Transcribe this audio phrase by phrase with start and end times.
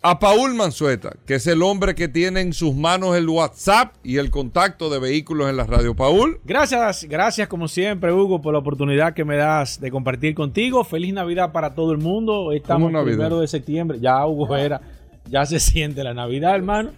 [0.02, 4.16] a Paul Manzueta, que es el hombre que tiene en sus manos el WhatsApp y
[4.16, 5.94] el contacto de vehículos en la radio.
[5.94, 6.40] Paul.
[6.46, 10.86] Gracias, gracias como siempre, Hugo, por la oportunidad que me das de compartir contigo.
[10.86, 12.54] Feliz Navidad para todo el mundo.
[12.54, 14.00] Estamos el primero de septiembre.
[14.00, 14.80] Ya, Hugo, era
[15.30, 16.92] ya se siente la Navidad, hermano.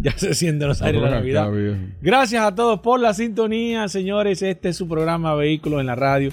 [0.00, 1.50] Ya se siente los aires de la Navidad.
[2.00, 4.42] Gracias a todos por la sintonía, señores.
[4.42, 6.30] Este es su programa Vehículos en la Radio.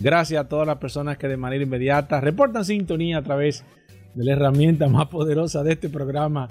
[0.00, 3.64] Gracias a todas las personas que de manera inmediata reportan sintonía a través
[4.14, 6.48] de la herramienta más poderosa de este programa,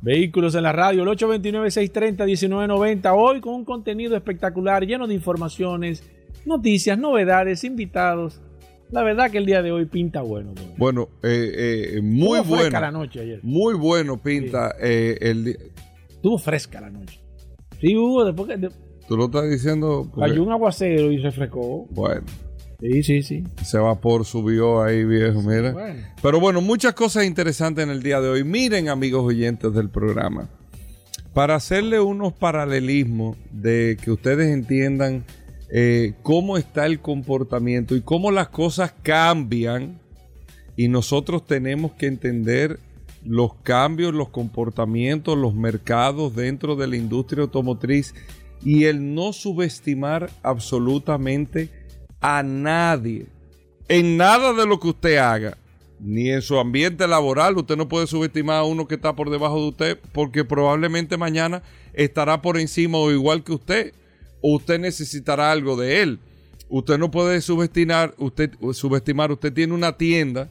[0.00, 3.12] Vehículos en la Radio, el 829-630-1990.
[3.14, 6.08] Hoy con un contenido espectacular, lleno de informaciones,
[6.46, 8.40] noticias, novedades, invitados
[8.90, 10.54] la verdad que el día de hoy pinta bueno.
[10.76, 13.40] Bueno, eh, eh, muy Estuvo fresca la noche ayer.
[13.42, 15.56] Muy bueno pinta eh, el día.
[16.08, 17.20] Estuvo fresca la noche.
[17.80, 18.68] Sí, hubo después que...
[19.06, 20.10] Tú lo estás diciendo...
[20.18, 21.86] Cayó un aguacero y refrescó.
[21.90, 22.24] Bueno.
[22.80, 23.44] Sí, sí, sí.
[23.60, 25.74] Ese vapor subió ahí, viejo, mira.
[26.22, 28.44] Pero bueno, muchas cosas interesantes en el día de hoy.
[28.44, 30.48] Miren, amigos oyentes del programa,
[31.34, 35.24] para hacerle unos paralelismos de que ustedes entiendan
[35.70, 40.00] eh, cómo está el comportamiento y cómo las cosas cambian
[40.76, 42.78] y nosotros tenemos que entender
[43.24, 48.14] los cambios, los comportamientos, los mercados dentro de la industria automotriz
[48.62, 51.70] y el no subestimar absolutamente
[52.20, 53.26] a nadie
[53.88, 55.56] en nada de lo que usted haga,
[55.98, 57.56] ni en su ambiente laboral.
[57.56, 61.62] Usted no puede subestimar a uno que está por debajo de usted porque probablemente mañana
[61.92, 63.94] estará por encima o igual que usted
[64.42, 66.18] usted necesitará algo de él.
[66.68, 70.50] Usted no puede subestimar, usted, subestimar, usted tiene una tienda.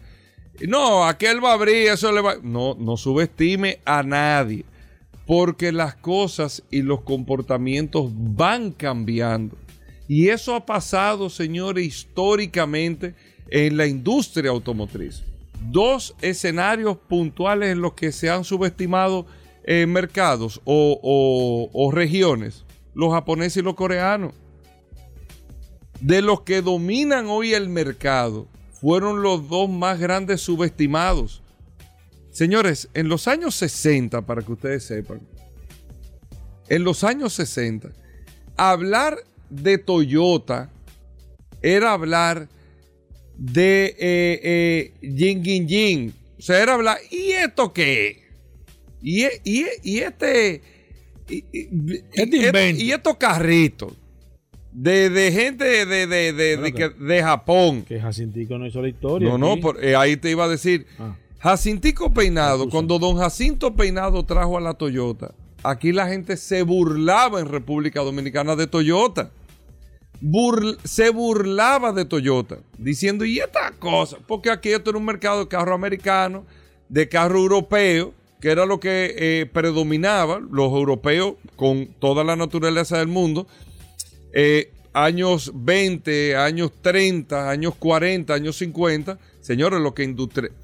[0.68, 2.38] No, aquel va a abrir, eso le va.
[2.42, 4.66] No, no subestime a nadie.
[5.28, 9.58] Porque las cosas y los comportamientos van cambiando.
[10.08, 13.14] Y eso ha pasado, señores, históricamente
[13.50, 15.24] en la industria automotriz.
[15.70, 19.28] Dos escenarios puntuales en los que se han subestimado
[19.66, 22.64] eh, mercados o regiones
[22.98, 24.34] los japoneses y los coreanos.
[26.02, 28.48] De los que dominan hoy el mercado,
[28.82, 31.44] fueron los dos más grandes subestimados.
[32.32, 35.22] Señores, en los años 60, para que ustedes sepan,
[36.70, 37.90] en los años 60,
[38.56, 39.20] hablar
[39.52, 40.72] de Toyota
[41.62, 42.50] era hablar
[43.38, 48.24] de eh, eh, O sea, era hablar, ¿y esto qué?
[49.04, 50.77] ¿Y, y, y este
[51.30, 53.94] y, estos carritos
[54.72, 57.84] de, gente de, de, Japón.
[57.84, 59.30] Que Jacintico no hizo la historia.
[59.30, 60.86] No, no, eh, ahí te iba a decir.
[61.00, 61.16] Ah.
[61.40, 65.34] Jacintico Peinado, cuando don Jacinto Peinado trajo a la Toyota,
[65.64, 69.32] aquí la gente se burlaba en República Dominicana de Toyota.
[70.84, 74.18] se burlaba de Toyota, diciendo, ¿y esta cosa?
[74.28, 76.44] Porque aquí esto era un mercado de carro americano,
[76.90, 83.00] de carro europeo, que era lo que eh, predominaba, los europeos con toda la naturaleza
[83.00, 83.48] del mundo,
[84.34, 90.04] eh, años 20, años 30, años 40, años 50, señores, lo que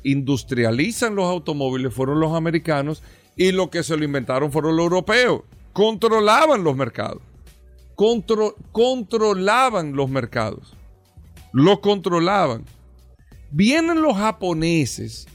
[0.03, 3.03] industrializan los automóviles fueron los americanos
[3.35, 5.41] y lo que se lo inventaron fueron los europeos.
[5.71, 7.21] Controlaban los mercados.
[8.71, 10.73] controlaban los mercados.
[11.51, 12.65] Los controlaban.
[13.51, 15.27] Vienen los japoneses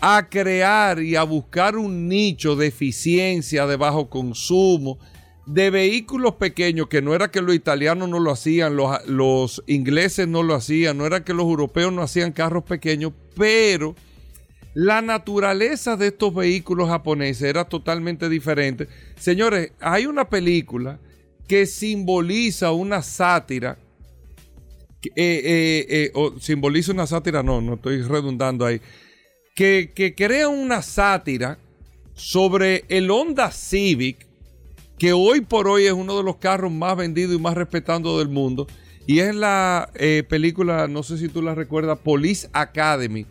[0.00, 4.98] a crear y a buscar un nicho de eficiencia, de bajo consumo,
[5.46, 10.28] de vehículos pequeños, que no era que los italianos no lo hacían, los, los, ingleses
[10.28, 13.94] no lo hacían, no era que los europeos no hacían carros pequeños, pero
[14.74, 18.88] la naturaleza de estos vehículos japoneses era totalmente diferente.
[19.18, 21.00] Señores, hay una película
[21.48, 23.76] que simboliza una sátira.
[25.02, 28.80] Eh, eh, eh, o simboliza una sátira, no, no estoy redundando ahí.
[29.54, 31.58] Que, que crea una sátira
[32.14, 34.26] sobre el Honda Civic
[35.00, 38.28] que hoy por hoy es uno de los carros más vendidos y más respetados del
[38.28, 38.66] mundo.
[39.06, 43.24] Y es la eh, película, no sé si tú la recuerdas, Police Academy.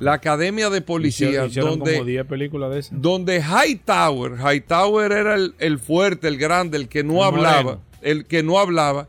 [0.00, 1.48] La Academia de Policía.
[1.48, 3.00] donde, como 10 películas de esas.
[3.00, 7.80] Donde Hightower, Hightower era el, fuerte, el grande, el que no hablaba.
[8.02, 9.08] El que no hablaba.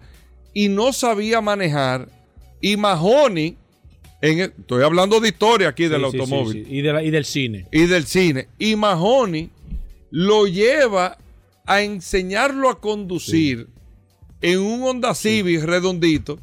[0.54, 2.08] Y no sabía manejar.
[2.62, 3.58] Y Mahoney,
[4.32, 6.66] en estoy hablando de historia aquí del automóvil.
[6.70, 7.68] y, de y del cine.
[7.72, 8.48] Y del cine.
[8.58, 9.50] Y Mahoney
[10.12, 11.18] lo lleva
[11.66, 13.68] a enseñarlo a conducir
[14.42, 16.40] en un Honda Civic redondito.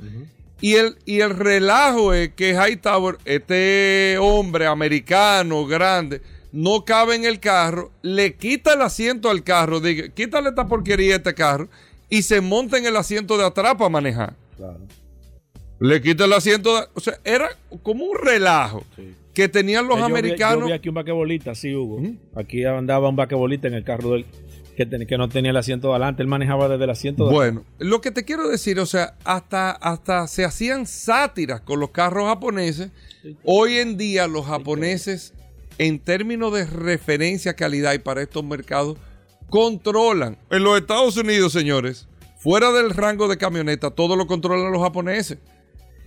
[0.61, 6.21] Y el, y el relajo es que Hightower, este hombre americano, grande,
[6.53, 11.15] no cabe en el carro, le quita el asiento al carro, diga, quítale esta porquería
[11.15, 11.69] a este carro,
[12.09, 14.37] y se monta en el asiento de atrás para manejar.
[15.83, 17.49] Le quita el asiento, o sea, era
[17.83, 18.85] como un relajo.
[19.35, 20.61] que tenían los americanos.
[20.61, 22.03] yo vi aquí un vaquebolita, sí, Hugo.
[22.37, 24.27] Aquí andaba un vaquebolita en el carro del,
[24.77, 28.11] que, no tenía el asiento adelante, él manejaba desde el asiento de Bueno, lo que
[28.11, 32.91] te quiero decir, o sea, hasta, hasta se hacían sátiras con los carros japoneses.
[33.45, 35.35] Hoy en día los japoneses,
[35.79, 38.99] en términos de referencia, calidad y para estos mercados,
[39.51, 40.39] controlan.
[40.51, 42.07] En los Estados Unidos, señores,
[42.39, 45.39] fuera del rango de camioneta, todo lo controlan los japoneses.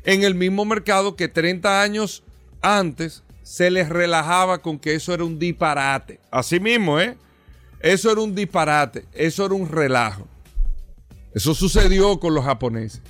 [0.06, 2.24] En el mismo mercado que 30 años
[2.62, 6.20] antes se les relajaba con que eso era un disparate.
[6.32, 7.18] Así mismo, ¿eh?
[7.80, 10.28] Eso era un disparate, eso era un relajo.
[11.34, 13.02] Eso sucedió con los japoneses.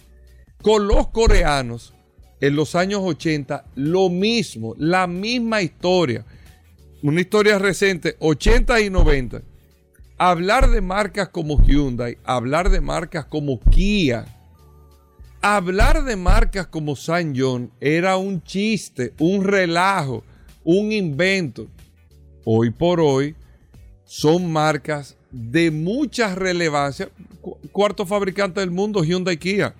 [0.62, 1.94] Con los coreanos,
[2.42, 6.26] en los años 80, lo mismo, la misma historia.
[7.04, 9.42] Una historia reciente, 80 y 90.
[10.18, 14.26] Hablar de marcas como Hyundai, hablar de marcas como Kia,
[15.54, 20.24] hablar de marcas como John era un chiste, un relajo,
[20.64, 21.68] un invento.
[22.44, 23.36] Hoy por hoy,
[24.06, 27.10] son marcas de mucha relevancia.
[27.72, 29.76] cuarto fabricante del mundo, Hyundai Kia.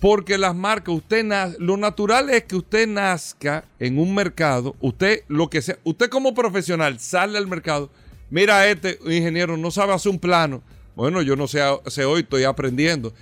[0.00, 1.24] Porque las marcas, usted
[1.58, 6.32] lo natural es que usted nazca en un mercado, usted lo que sea, usted como
[6.32, 7.90] profesional sale al mercado,
[8.30, 10.62] mira este ingeniero no sabe hacer un plano.
[10.94, 13.12] Bueno, yo no sé, sé hoy, estoy aprendiendo.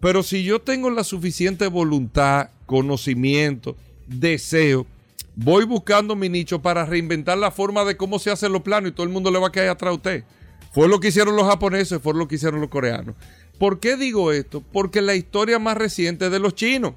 [0.00, 3.76] Pero si yo tengo la suficiente voluntad, conocimiento,
[4.06, 4.86] deseo,
[5.34, 8.94] voy buscando mi nicho para reinventar la forma de cómo se hacen los planos y
[8.94, 10.24] todo el mundo le va a caer atrás a usted.
[10.72, 13.14] Fue lo que hicieron los japoneses, fue lo que hicieron los coreanos.
[13.58, 14.62] ¿Por qué digo esto?
[14.72, 16.94] Porque la historia más reciente de los chinos.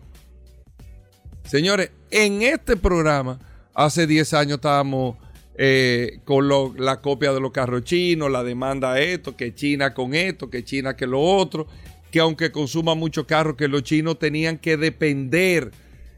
[1.46, 3.40] Señores, en este programa,
[3.74, 5.16] hace 10 años estábamos
[5.57, 6.48] eh, con
[6.78, 10.96] la copia de los carros chinos, la demanda esto, que China con esto, que China
[10.96, 11.68] que lo otro,
[12.11, 15.71] que aunque consuma mucho carro, que los chinos tenían que depender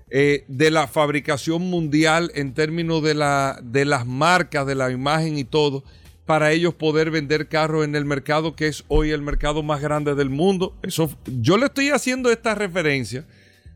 [0.09, 5.37] eh, de la fabricación mundial en términos de, la, de las marcas, de la imagen
[5.37, 5.83] y todo,
[6.25, 10.15] para ellos poder vender carros en el mercado que es hoy el mercado más grande
[10.15, 10.77] del mundo.
[10.83, 13.25] Eso, yo le estoy haciendo esta referencia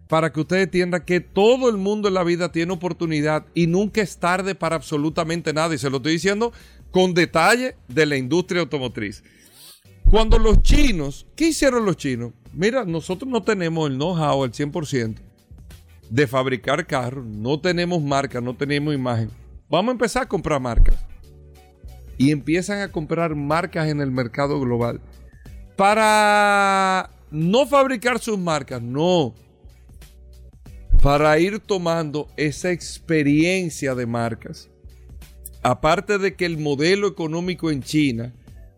[0.07, 4.01] para que ustedes entiendan que todo el mundo en la vida tiene oportunidad y nunca
[4.01, 5.73] es tarde para absolutamente nada.
[5.73, 6.53] Y se lo estoy diciendo
[6.91, 9.23] con detalle de la industria automotriz.
[10.09, 12.31] Cuando los chinos, ¿qué hicieron los chinos?
[12.53, 15.15] Mira, nosotros no tenemos el know-how al 100%
[16.09, 19.29] de fabricar carros, no tenemos marca, no tenemos imagen.
[19.69, 20.95] Vamos a empezar a comprar marcas.
[22.17, 25.01] Y empiezan a comprar marcas en el mercado global.
[25.75, 29.33] Para no fabricar sus marcas, no.
[31.01, 34.69] Para ir tomando esa experiencia de marcas.
[35.61, 38.33] Aparte de que el modelo económico en China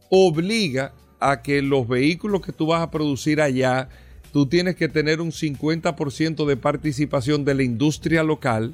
[0.09, 3.89] obliga a que los vehículos que tú vas a producir allá
[4.31, 8.73] tú tienes que tener un 50% de participación de la industria local.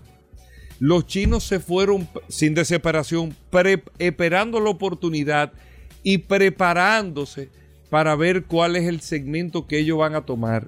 [0.79, 3.35] Los chinos se fueron sin desesperación,
[3.99, 5.53] esperando la oportunidad
[6.03, 7.49] y preparándose
[7.89, 10.67] para ver cuál es el segmento que ellos van a tomar.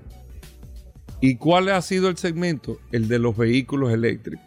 [1.20, 2.80] ¿Y cuál ha sido el segmento?
[2.92, 4.46] El de los vehículos eléctricos,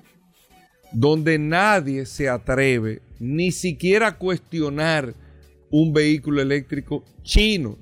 [0.93, 5.15] donde nadie se atreve ni siquiera a cuestionar
[5.71, 7.77] un vehículo eléctrico chino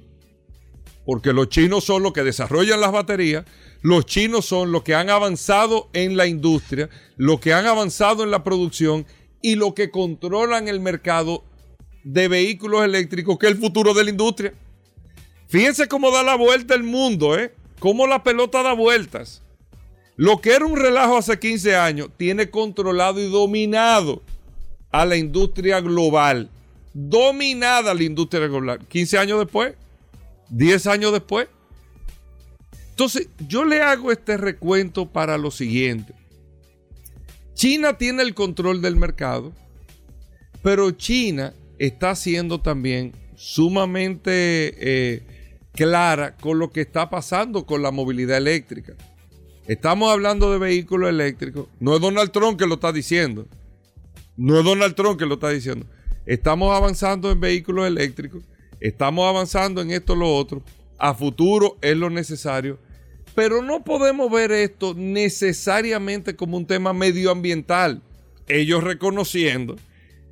[1.07, 3.45] porque los chinos son los que desarrollan las baterías,
[3.81, 8.33] Los chinos son los que han avanzado en la industria, los que han avanzado en
[8.33, 9.07] la producción
[9.41, 11.45] y los que controlan el mercado
[12.03, 14.55] de vehículos eléctricos, que es el futuro de la industria.
[15.47, 17.55] Fíjense cómo da la vuelta el mundo, ¿eh?
[17.79, 19.43] Cómo la pelota da vueltas.
[20.17, 24.23] Lo que era un relajo hace 15 años tiene controlado y dominado
[24.91, 26.51] a la industria global.
[26.99, 28.87] Dominada la industria global.
[28.89, 29.75] 15 años después,
[30.49, 31.47] 10 años después.
[32.89, 36.15] Entonces, yo le hago este recuento para lo siguiente.
[37.53, 39.53] China tiene el control del mercado,
[40.63, 45.23] pero China está siendo también sumamente eh,
[45.75, 48.95] clara con lo que está pasando con la movilidad eléctrica.
[49.67, 51.69] Estamos hablando de vehículos eléctricos.
[51.79, 53.47] No es Donald Trump que lo está diciendo.
[54.35, 55.85] No es Donald Trump que lo está diciendo.
[56.27, 58.43] Estamos avanzando en vehículos eléctricos.
[58.81, 60.63] Estamos avanzando en esto, lo otro.
[60.99, 62.79] A futuro es lo necesario.
[63.35, 68.03] Pero no podemos ver esto necesariamente como un tema medioambiental.
[68.49, 69.77] Ellos reconociendo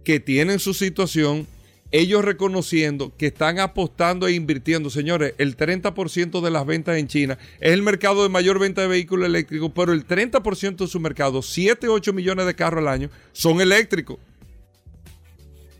[0.03, 1.47] que tienen su situación
[1.95, 4.91] ellos reconociendo que están apostando e invirtiendo.
[4.91, 8.89] Señores, el 30% de las ventas en China es el mercado de mayor venta de
[8.89, 13.11] vehículos eléctricos, pero el 30% de su mercado, 7, 8 millones de carros al año,
[13.31, 14.19] son eléctricos.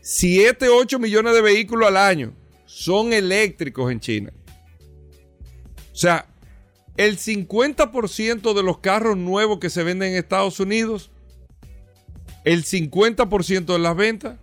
[0.07, 2.35] 7, 8 millones de vehículos al año
[2.67, 4.31] son eléctricos en China.
[5.91, 6.27] O sea,
[6.95, 11.09] el 50% de los carros nuevos que se venden en Estados Unidos,
[12.43, 14.37] el 50% de las ventas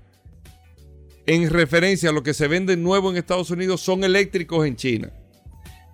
[1.26, 5.12] en referencia a lo que se vende nuevo en Estados Unidos son eléctricos en China.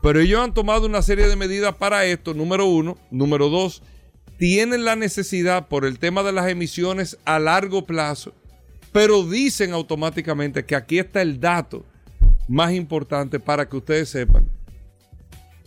[0.03, 2.97] Pero ellos han tomado una serie de medidas para esto, número uno.
[3.11, 3.83] Número dos,
[4.39, 8.33] tienen la necesidad por el tema de las emisiones a largo plazo,
[8.93, 11.85] pero dicen automáticamente que aquí está el dato
[12.49, 14.49] más importante para que ustedes sepan.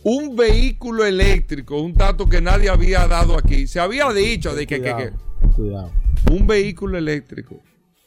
[0.02, 4.82] Un vehículo eléctrico, un dato que nadie había dado aquí, se había dicho de que,
[4.82, 5.12] que,
[5.54, 5.92] cuidado.
[6.30, 7.62] un vehículo eléctrico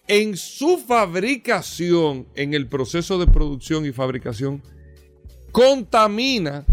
[0.07, 4.61] en su fabricación, en el proceso de producción y fabricación,
[5.51, 6.63] contamina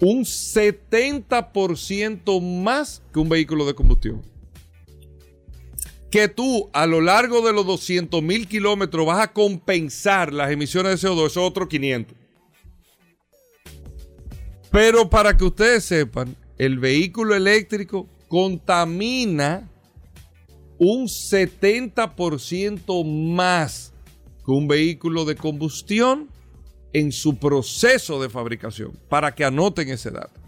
[0.00, 4.22] un 70% más que un vehículo de combustión.
[6.10, 11.00] Que tú a lo largo de los 200 mil kilómetros vas a compensar las emisiones
[11.00, 12.16] de CO2, eso es otro 500.
[14.70, 19.68] Pero para que ustedes sepan, el vehículo eléctrico contamina
[20.78, 23.92] un 70% más
[24.44, 26.28] que un vehículo de combustión
[26.92, 30.40] en su proceso de fabricación, para que anoten ese dato.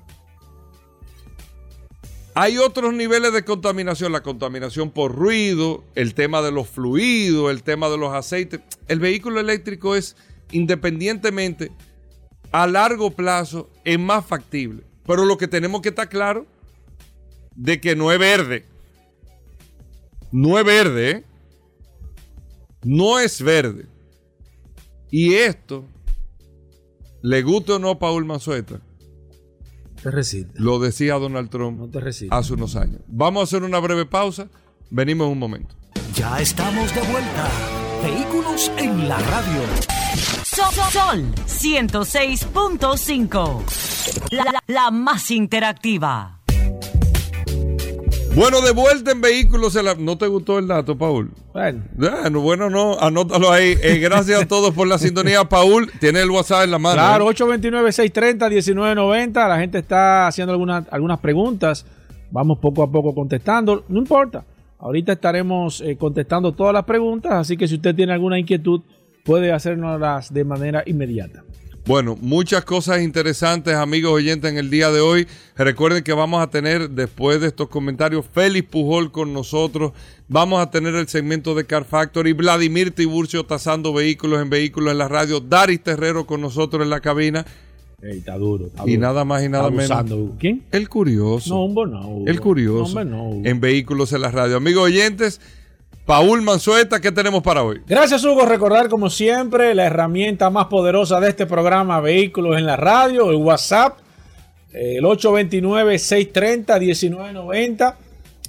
[2.35, 7.63] Hay otros niveles de contaminación, la contaminación por ruido, el tema de los fluidos, el
[7.63, 8.61] tema de los aceites.
[8.87, 10.17] El vehículo eléctrico es,
[10.53, 11.73] independientemente,
[12.53, 14.85] a largo plazo, es más factible.
[15.07, 16.47] Pero lo que tenemos que estar claro,
[17.57, 18.65] de que no es verde.
[20.31, 21.25] No es verde, ¿eh?
[22.85, 23.87] No es verde.
[25.11, 25.85] Y esto,
[27.23, 28.81] le gusta o no a Paul Manzueta.
[30.03, 30.53] Te resiste.
[30.59, 31.95] Lo decía Donald Trump
[32.31, 33.01] hace unos años.
[33.07, 34.49] Vamos a hacer una breve pausa.
[34.91, 35.75] Venimos en un momento.
[36.15, 37.49] Ya estamos de vuelta.
[38.03, 39.63] Vehículos en la radio.
[40.45, 43.63] Sol, Sol 106.5.
[44.67, 46.40] la más interactiva.
[48.35, 49.77] Bueno, de vuelta en vehículos.
[49.99, 51.33] ¿No te gustó el dato, Paul?
[51.53, 51.83] Bueno.
[52.41, 53.75] bueno, no, anótalo ahí.
[53.83, 55.45] Eh, gracias a todos por la sintonía.
[55.49, 56.95] Paul, tiene el WhatsApp en la mano.
[56.95, 59.29] Claro, 829-630-1990.
[59.29, 59.49] ¿eh?
[59.49, 61.85] La gente está haciendo algunas, algunas preguntas.
[62.31, 63.85] Vamos poco a poco contestando.
[63.89, 64.45] No importa.
[64.79, 67.33] Ahorita estaremos eh, contestando todas las preguntas.
[67.33, 68.81] Así que si usted tiene alguna inquietud,
[69.25, 71.43] puede hacernoslas de manera inmediata.
[71.87, 75.27] Bueno, muchas cosas interesantes, amigos oyentes, en el día de hoy.
[75.57, 79.93] Recuerden que vamos a tener, después de estos comentarios, Félix Pujol con nosotros.
[80.29, 84.99] Vamos a tener el segmento de Car Factory, Vladimir Tiburcio tasando vehículos en vehículos en
[84.99, 87.47] la radio, Daris Terrero con nosotros en la cabina.
[88.03, 90.31] está duro, y nada más y nada menos.
[90.39, 90.63] ¿Quién?
[90.71, 91.67] El curioso.
[91.69, 92.25] No, no.
[92.27, 93.01] El curioso.
[93.01, 94.59] en vehículos en la radio.
[94.59, 95.41] Amigos oyentes.
[96.11, 97.83] Paul Manzueta, ¿qué tenemos para hoy?
[97.87, 98.45] Gracias, Hugo.
[98.45, 103.37] Recordar, como siempre, la herramienta más poderosa de este programa, Vehículos en la Radio, el
[103.37, 103.97] WhatsApp,
[104.73, 107.95] el 829-630-1990.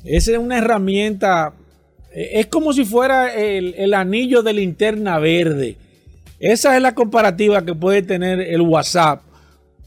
[0.04, 1.54] Esa es una herramienta,
[2.12, 5.78] eh, es como si fuera el, anillo de linterna verde.
[6.40, 9.22] Esa es la comparativa que puede tener el WhatsApp.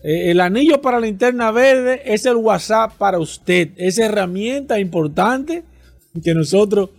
[0.04, 3.70] Eh, el anillo para la linterna verde es el WhatsApp para usted.
[3.76, 5.64] Esa herramienta importante
[6.22, 6.90] que nosotros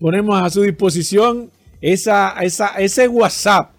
[0.00, 3.70] ponemos a su disposición esa, ese WhatsApp.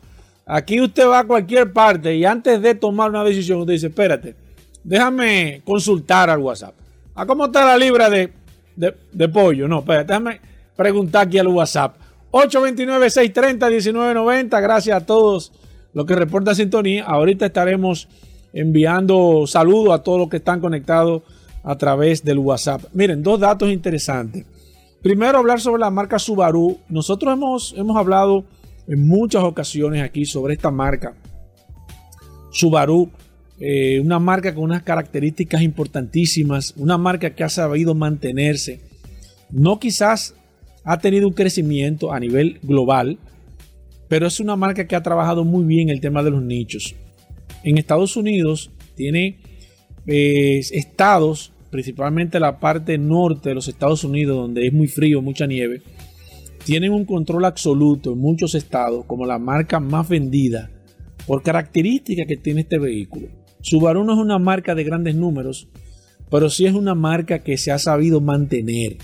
[0.45, 4.35] Aquí usted va a cualquier parte y antes de tomar una decisión, usted dice, espérate,
[4.83, 6.75] déjame consultar al WhatsApp.
[7.15, 8.31] ¿A cómo está la libra de,
[8.75, 9.67] de, pollo?
[9.67, 10.39] No, espérate, déjame
[10.75, 11.95] preguntar aquí al WhatsApp.
[12.31, 14.61] 829-630-1990.
[14.61, 15.51] Gracias a todos
[15.93, 17.03] los que reportan sintonía.
[17.03, 18.07] Ahorita estaremos
[18.53, 21.23] enviando saludos a todos los que están conectados
[21.63, 22.81] a través del WhatsApp.
[22.93, 24.45] Miren, dos datos interesantes.
[25.01, 26.77] Primero, hablar sobre la marca Subaru.
[26.87, 28.45] Nosotros hemos, hemos hablado
[28.87, 31.15] en muchas ocasiones aquí sobre esta marca.
[32.51, 33.09] Subaru,
[33.59, 38.81] eh, una marca con unas características importantísimas, una marca que ha sabido mantenerse.
[39.49, 40.35] No quizás
[40.83, 43.17] ha tenido un crecimiento a nivel global,
[44.07, 46.95] pero es una marca que ha trabajado muy bien el tema de los nichos.
[47.63, 49.39] En Estados Unidos tiene
[50.05, 55.47] eh, estados, principalmente la parte norte de los Estados Unidos, donde es muy frío, mucha
[55.47, 55.81] nieve,
[56.65, 60.69] tienen un control absoluto en muchos estados como la marca más vendida
[61.25, 63.29] por características que tiene este vehículo.
[63.61, 65.69] Subaru no es una marca de grandes números,
[66.29, 68.97] pero sí es una marca que se ha sabido mantener,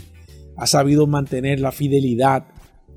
[0.56, 2.48] ha sabido mantener la fidelidad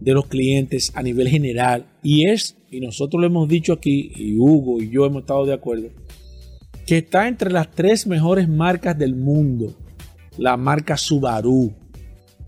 [0.01, 4.37] de los clientes a nivel general y es, y nosotros lo hemos dicho aquí, y
[4.37, 5.91] Hugo y yo hemos estado de acuerdo,
[6.91, 9.77] que está entre las tres mejores marcas del mundo,
[10.39, 11.73] la marca Subaru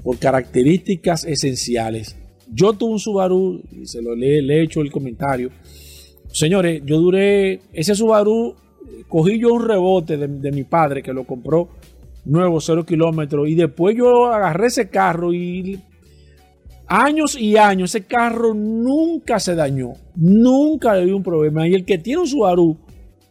[0.02, 2.16] por características esenciales.
[2.52, 5.52] Yo tuve un Subaru, y se lo le, he hecho el comentario.
[6.32, 8.56] Señores, yo duré, ese Subaru,
[9.06, 11.68] cogí yo un rebote de, mi padre que lo compró
[12.24, 15.78] nuevo, cero kilómetros, y después yo agarré ese carro y
[16.88, 21.68] años y años, ese carro nunca se dañó, nunca le dio un problema.
[21.68, 22.76] Y el que tiene un Subaru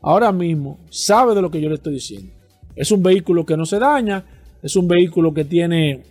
[0.01, 2.31] ahora mismo sabe de lo que yo le estoy diciendo.
[2.75, 4.25] Es un vehículo que no se daña,
[4.61, 6.03] es un vehículo que tiene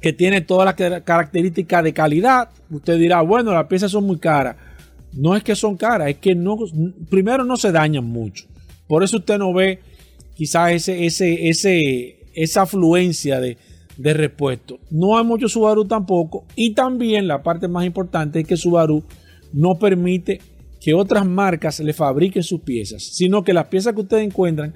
[0.00, 2.48] que tiene todas las características de calidad.
[2.70, 4.56] Usted dirá, bueno, las piezas son muy caras.
[5.12, 6.56] No es que son caras, es que no,
[7.10, 8.46] primero no se dañan mucho.
[8.86, 9.80] Por eso usted no ve
[10.34, 13.58] quizás ese, ese, ese, esa afluencia de,
[13.98, 14.78] de repuesto.
[14.90, 16.46] No hay mucho Subaru tampoco.
[16.56, 19.04] Y también la parte más importante es que Subaru
[19.52, 20.40] no permite
[20.80, 24.74] que otras marcas le fabriquen sus piezas, sino que las piezas que ustedes encuentran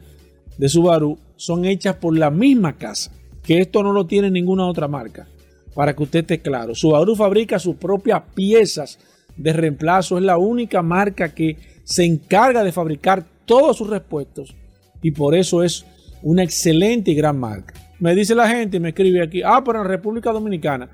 [0.58, 3.10] de Subaru son hechas por la misma casa
[3.44, 5.28] que esto no lo tiene ninguna otra marca.
[5.74, 8.98] Para que usted esté claro, Subaru fabrica sus propias piezas
[9.36, 10.16] de reemplazo.
[10.16, 14.56] Es la única marca que se encarga de fabricar todos sus repuestos
[15.02, 15.84] y por eso es
[16.22, 17.74] una excelente y gran marca.
[18.00, 20.88] Me dice la gente y me escribe aquí, ah, pero en República Dominicana.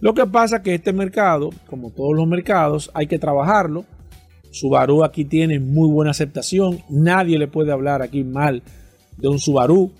[0.00, 3.84] Lo que pasa es que este mercado, como todos los mercados, hay que trabajarlo.
[4.50, 6.80] Subaru aquí tiene muy buena aceptación.
[6.88, 8.62] Nadie le puede hablar aquí mal
[9.16, 9.92] de un Subaru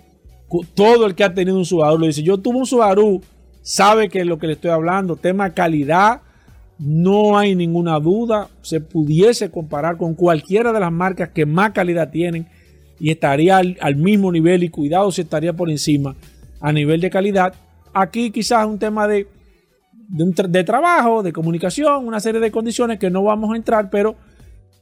[0.75, 2.23] todo el que ha tenido un Subaru lo dice.
[2.23, 3.23] Yo tuve un Subaru,
[3.63, 5.17] sabe que es lo que le estoy hablando.
[5.17, 6.23] Tema calidad,
[6.79, 8.49] no hay ninguna duda.
[8.63, 12.49] Se pudiese comparar con cualquiera de las marcas que más calidad tienen
[12.99, 16.17] y estaría al, mismo nivel y cuidado si estaría por encima
[16.61, 17.55] a nivel de calidad.
[17.95, 19.27] Aquí quizás un tema de,
[20.09, 24.17] de trabajo, de comunicación, una serie de condiciones que no vamos a entrar, pero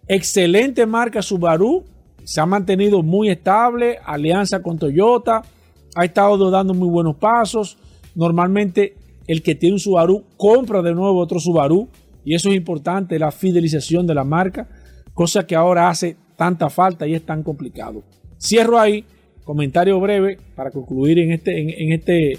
[0.09, 1.85] excelente marca Subaru.
[2.25, 5.43] Se ha mantenido muy estable, alianza con Toyota,
[5.95, 7.79] ha estado dando muy buenos pasos.
[8.15, 11.89] Normalmente el que tiene un Subaru compra de nuevo otro Subaru
[12.25, 14.69] y eso es importante, la fidelización de la marca,
[15.15, 18.03] cosa que ahora hace tanta falta y es tan complicado.
[18.39, 19.05] Cierro ahí,
[19.45, 22.39] comentario breve para concluir en este, en, este,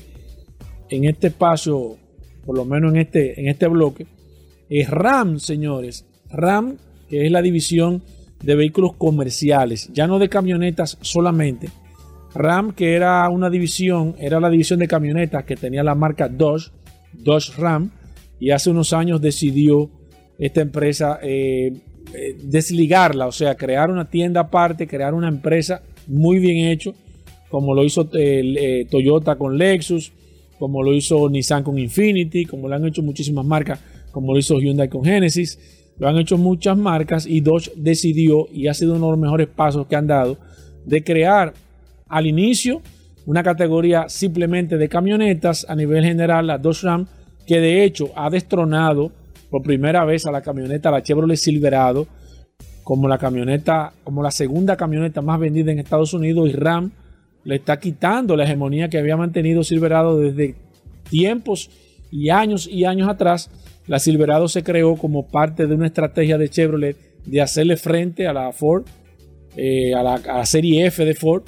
[0.89, 1.97] en este espacio,
[2.45, 4.05] por lo menos en este, en este bloque.
[4.69, 6.77] Es RAM, señores, RAM,
[7.09, 8.03] que es la división
[8.43, 11.69] de vehículos comerciales, ya no de camionetas solamente,
[12.33, 16.71] Ram, que era una división, era la división de camionetas que tenía la marca Dodge,
[17.13, 17.91] Dodge Ram,
[18.39, 19.89] y hace unos años decidió
[20.37, 21.73] esta empresa eh,
[22.13, 26.93] eh, desligarla, o sea, crear una tienda aparte, crear una empresa muy bien hecho,
[27.49, 30.11] como lo hizo eh, Toyota con Lexus,
[30.57, 33.79] como lo hizo Nissan con Infinity, como lo han hecho muchísimas marcas,
[34.11, 38.67] como lo hizo Hyundai con Genesis, lo han hecho muchas marcas y Dodge decidió, y
[38.67, 40.37] ha sido uno de los mejores pasos que han dado,
[40.85, 41.53] de crear
[42.07, 42.81] al inicio
[43.25, 47.05] una categoría simplemente de camionetas a nivel general, la Dodge Ram,
[47.45, 49.11] que de hecho ha destronado
[49.49, 52.07] por primera vez a la camioneta, la Chevrolet Silverado,
[52.83, 56.91] como la camioneta, como la segunda camioneta más vendida en Estados Unidos y Ram
[57.43, 60.55] le está quitando la hegemonía que había mantenido Silverado desde
[61.09, 61.69] tiempos
[62.11, 63.49] y años y años atrás.
[63.89, 68.33] La Silverado se creó como parte de una estrategia de Chevrolet de hacerle frente a
[68.33, 68.85] la Ford,
[69.57, 71.41] eh, a, la, serie F de Ford,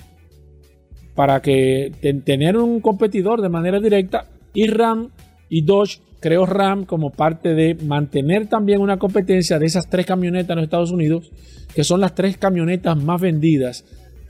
[1.14, 1.92] para que
[2.26, 4.26] tener un competidor de manera directa
[4.56, 5.12] y RAM
[5.50, 10.50] y Dodge creó RAM como parte de mantener también una competencia de esas tres camionetas
[10.50, 11.32] en los Estados Unidos,
[11.76, 13.86] que son las tres camionetas más vendidas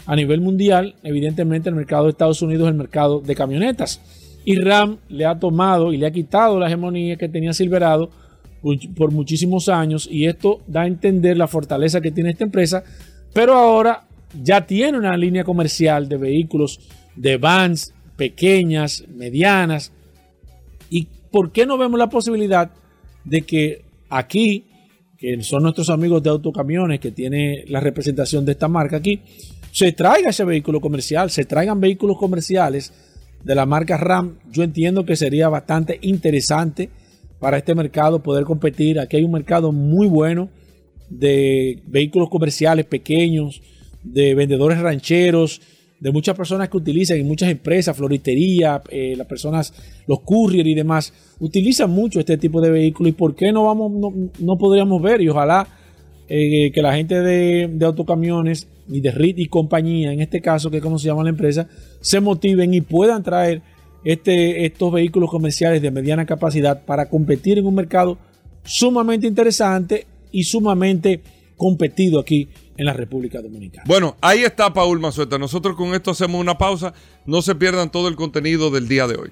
[0.05, 4.01] a nivel mundial, evidentemente el mercado de Estados Unidos es el mercado de camionetas.
[4.43, 8.09] Y Ram le ha tomado y le ha quitado la hegemonía que tenía Silverado
[8.95, 12.83] por muchísimos años y esto da a entender la fortaleza que tiene esta empresa,
[13.33, 14.05] pero ahora
[14.41, 16.79] ya tiene una línea comercial de vehículos,
[17.15, 19.91] de vans pequeñas, medianas.
[20.89, 22.71] ¿Y por qué no vemos la posibilidad
[23.23, 24.65] de que aquí,
[25.17, 29.21] que son nuestros amigos de autocamiones, que tiene la representación de esta marca aquí,
[29.71, 32.93] se traiga ese vehículo comercial, se traigan vehículos comerciales
[33.43, 34.37] de la marca RAM?
[34.51, 36.89] Yo entiendo que sería bastante interesante
[37.39, 38.99] para este mercado poder competir.
[38.99, 40.49] Aquí hay un mercado muy bueno
[41.09, 43.61] de vehículos comerciales pequeños,
[44.03, 45.61] de vendedores rancheros,
[46.01, 49.71] de muchas personas que utilizan y muchas empresas, floristería, eh, las personas,
[50.07, 53.11] los courier y demás, utilizan mucho este tipo de vehículos.
[53.11, 55.21] ¿Y por qué no vamos, no, podríamos ver?
[55.21, 55.67] Y ojalá
[56.27, 60.77] eh, que la gente de, autocamiones y de RIT y compañía, en este caso, que
[60.77, 61.67] es como se llama la empresa,
[61.99, 63.61] se motiven y puedan traer
[64.03, 68.17] este, estos vehículos comerciales de mediana capacidad para competir en un mercado
[68.63, 71.21] sumamente interesante y sumamente
[71.57, 73.83] competido aquí en la República Dominicana.
[73.87, 75.37] Bueno, ahí está Paul Mazueta.
[75.37, 76.93] Nosotros con esto hacemos una pausa.
[77.25, 79.31] No se pierdan todo el contenido del día de hoy.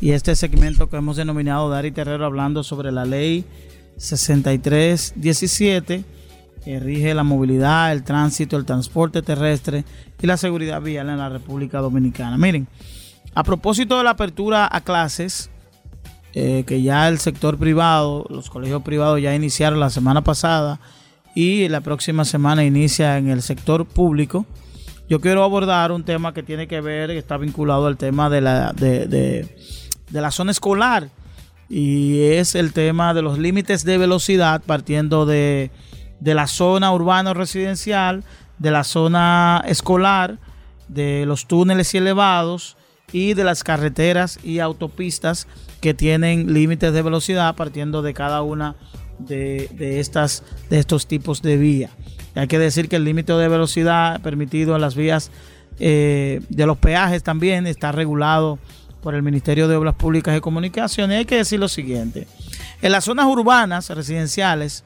[0.00, 3.44] y este segmento que hemos denominado Dari Terrero hablando sobre la ley
[3.96, 6.04] 6317
[6.64, 9.84] que rige la movilidad, el tránsito, el transporte terrestre
[10.20, 12.38] y la seguridad vial en la República Dominicana.
[12.38, 12.66] Miren,
[13.34, 15.50] a propósito de la apertura a clases,
[16.32, 20.80] eh, que ya el sector privado, los colegios privados ya iniciaron la semana pasada
[21.34, 24.46] y la próxima semana inicia en el sector público,
[25.06, 28.40] yo quiero abordar un tema que tiene que ver, que está vinculado al tema de
[28.40, 29.54] la, de
[30.10, 31.08] la zona escolar
[31.68, 35.70] y es el tema de los límites de velocidad partiendo de,
[36.20, 38.24] la zona urbana o residencial,
[38.58, 40.38] de la zona escolar,
[40.88, 42.76] de los túneles y elevados
[43.12, 45.46] y de las carreteras y autopistas
[45.80, 48.76] que tienen límites de velocidad partiendo de cada una
[49.18, 49.68] de,
[50.00, 51.90] estas, de estos tipos de vía.
[52.34, 55.30] hay que decir que el límite de velocidad permitido en las vías
[55.78, 58.58] eh, de los peajes también está regulado
[59.04, 61.18] por el Ministerio de Obras Públicas y Comunicaciones.
[61.18, 62.26] Hay que decir lo siguiente.
[62.80, 64.82] En las zonas urbanas residenciales,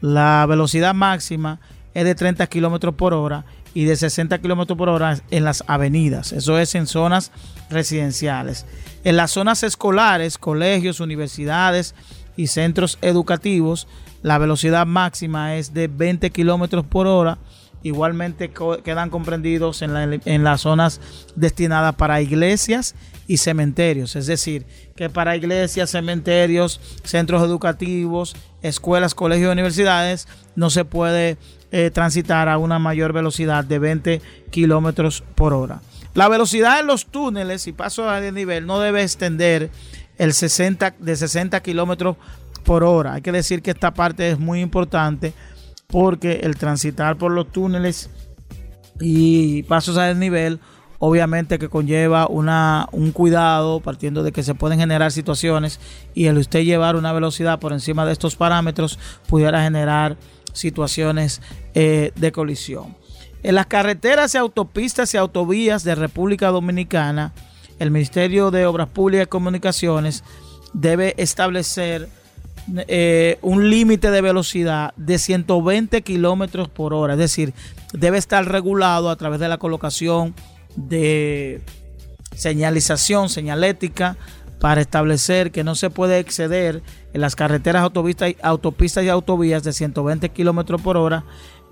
[0.00, 1.60] la velocidad máxima
[1.92, 3.44] es de 30 kilómetros por hora
[3.74, 6.32] y de 60 kilómetros por hora en las avenidas.
[6.32, 7.32] Eso es en zonas
[7.68, 8.64] residenciales.
[9.04, 11.94] En las zonas escolares, colegios, universidades
[12.38, 13.86] y centros educativos,
[14.22, 17.36] la velocidad máxima es de 20 kilómetros por hora.
[17.82, 18.50] Igualmente
[18.84, 21.00] quedan comprendidos en, las zonas
[21.34, 22.94] destinadas para iglesias
[23.26, 24.16] y cementerios.
[24.16, 24.66] Es decir,
[24.96, 31.38] que para iglesias, cementerios, centros educativos, escuelas, colegios universidades no se puede
[31.72, 35.80] eh, transitar a una mayor velocidad de 20 kilómetros por hora.
[36.14, 39.70] La velocidad en los túneles y paso de nivel no debe extender
[40.18, 42.16] el 60, de 60 kilómetros
[42.64, 43.14] por hora.
[43.14, 45.32] Hay que decir que esta parte es muy importante
[45.90, 48.10] porque el transitar por los túneles
[49.00, 50.60] y pasos a desnivel
[51.00, 55.80] obviamente que conlleva una, un cuidado partiendo de que se pueden generar situaciones
[56.14, 60.18] y el usted llevar una velocidad por encima de estos parámetros pudiera generar
[60.52, 61.40] situaciones
[61.74, 62.96] eh, de colisión.
[63.42, 67.32] En las carreteras y autopistas y autovías de República Dominicana,
[67.78, 70.22] el Ministerio de Obras Públicas y Comunicaciones
[70.74, 72.10] debe establecer
[72.88, 77.52] eh, un límite de velocidad de 120 kilómetros por hora, es decir,
[77.92, 80.34] debe estar regulado a través de la colocación
[80.76, 81.62] de
[82.36, 84.16] señalización, señalética,
[84.60, 89.72] para establecer que no se puede exceder en las carreteras, autopistas, autopistas y autovías de
[89.72, 91.24] 120 kilómetros por hora,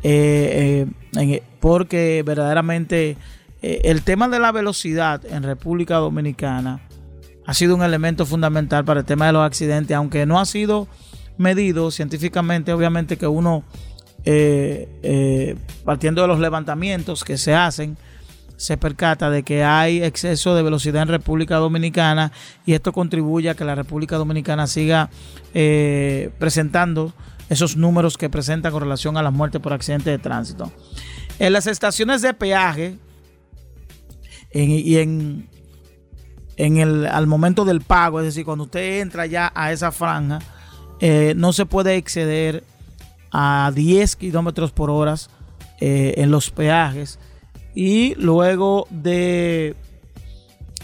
[0.03, 3.17] eh, eh, porque verdaderamente
[3.61, 6.88] el tema de la velocidad en República Dominicana
[7.49, 10.87] ha sido un elemento fundamental para el tema de los accidentes, aunque no ha sido
[11.39, 13.65] medido científicamente, obviamente que uno,
[15.83, 17.97] partiendo de los levantamientos que se hacen,
[18.59, 22.33] se percata de que hay exceso de velocidad en República Dominicana
[22.67, 25.09] y esto contribuye a que la República Dominicana siga
[25.55, 27.15] eh, presentando
[27.49, 30.71] esos números que presenta con relación a las muertes por accidentes de tránsito.
[31.39, 32.99] En las estaciones de peaje
[34.53, 35.49] y en,
[36.59, 40.41] en el, al momento del pago, es decir, cuando usted entra ya a esa franja,
[41.01, 42.65] eh, no se puede exceder
[43.31, 45.15] a 10 kilómetros por hora
[45.81, 47.21] eh, en los peajes.
[47.77, 49.77] Y luego de,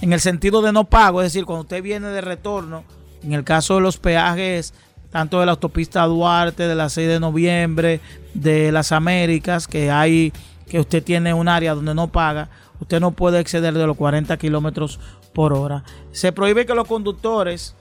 [0.00, 2.84] en el sentido de no pago, es decir, cuando usted viene de retorno,
[3.24, 4.74] en el caso de los peajes,
[5.10, 8.00] tanto de la autopista Duarte, de la 6 de noviembre,
[8.34, 10.32] de las Américas, que hay,
[10.68, 14.36] que usted tiene un área donde no paga, usted no puede exceder de los 40
[14.36, 15.00] kilómetros
[15.34, 15.84] por hora.
[16.12, 17.74] Se prohíbe que los conductores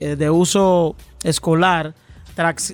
[0.00, 1.94] eh, de uso escolar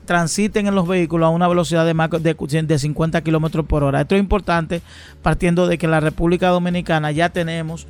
[0.05, 4.03] transiten en los vehículos a una velocidad de, de, 50 kilómetros por hora.
[4.03, 4.83] Esto es importante
[5.23, 7.87] partiendo de que en la República Dominicana ya tenemos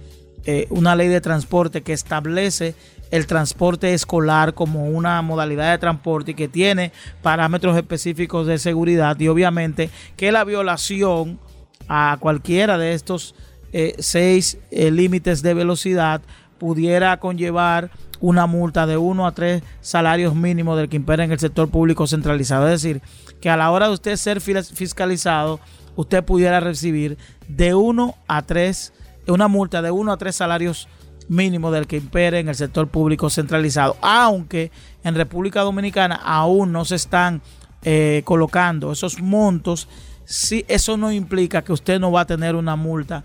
[0.47, 2.77] eh, una ley de transporte que establece
[3.11, 9.19] el transporte escolar como una modalidad de transporte y que tiene parámetros específicos de seguridad
[9.19, 11.41] y obviamente que la violación
[11.89, 13.35] a cualquiera de estos
[13.77, 16.23] eh, seis eh, límites de velocidad
[16.59, 21.41] pudiera conllevar una multa de uno a tres salarios mínimos del que impera en el
[21.41, 22.69] sector público centralizado.
[22.69, 23.03] Es decir,
[23.41, 25.59] que a la hora de usted ser fiscalizado,
[25.97, 28.93] usted pudiera recibir de uno a tres,
[29.27, 30.87] una multa de uno a tres salarios
[31.27, 33.97] mínimos del que impere en el sector público centralizado.
[34.03, 34.71] Aunque
[35.03, 37.43] en República Dominicana aún no se están
[37.83, 39.89] eh, colocando esos montos,
[40.25, 43.25] sí, eso no implica que usted no va a tener una multa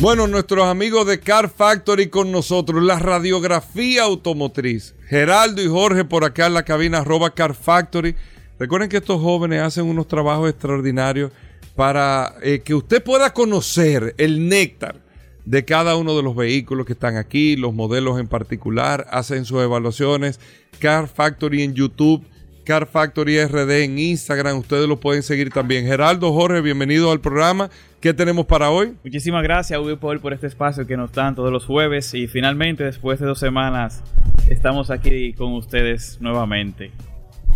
[0.00, 4.94] Bueno, nuestros amigos de Car Factory con nosotros, la radiografía automotriz.
[5.08, 8.14] Geraldo y Jorge por acá en la cabina arroba Car Factory.
[8.60, 11.32] Recuerden que estos jóvenes hacen unos trabajos extraordinarios
[11.74, 15.00] para eh, que usted pueda conocer el néctar
[15.44, 19.60] de cada uno de los vehículos que están aquí, los modelos en particular, hacen sus
[19.62, 20.38] evaluaciones.
[20.78, 22.24] Car Factory en YouTube,
[22.68, 25.86] Car Factory RD en Instagram, ustedes lo pueden seguir también.
[25.86, 27.70] Geraldo, Jorge, bienvenido al programa.
[27.98, 28.92] ¿Qué tenemos para hoy?
[29.02, 32.12] Muchísimas gracias, Uwe Paul, por este espacio que nos dan todos los jueves.
[32.12, 34.02] Y finalmente, después de dos semanas,
[34.50, 36.90] estamos aquí con ustedes nuevamente.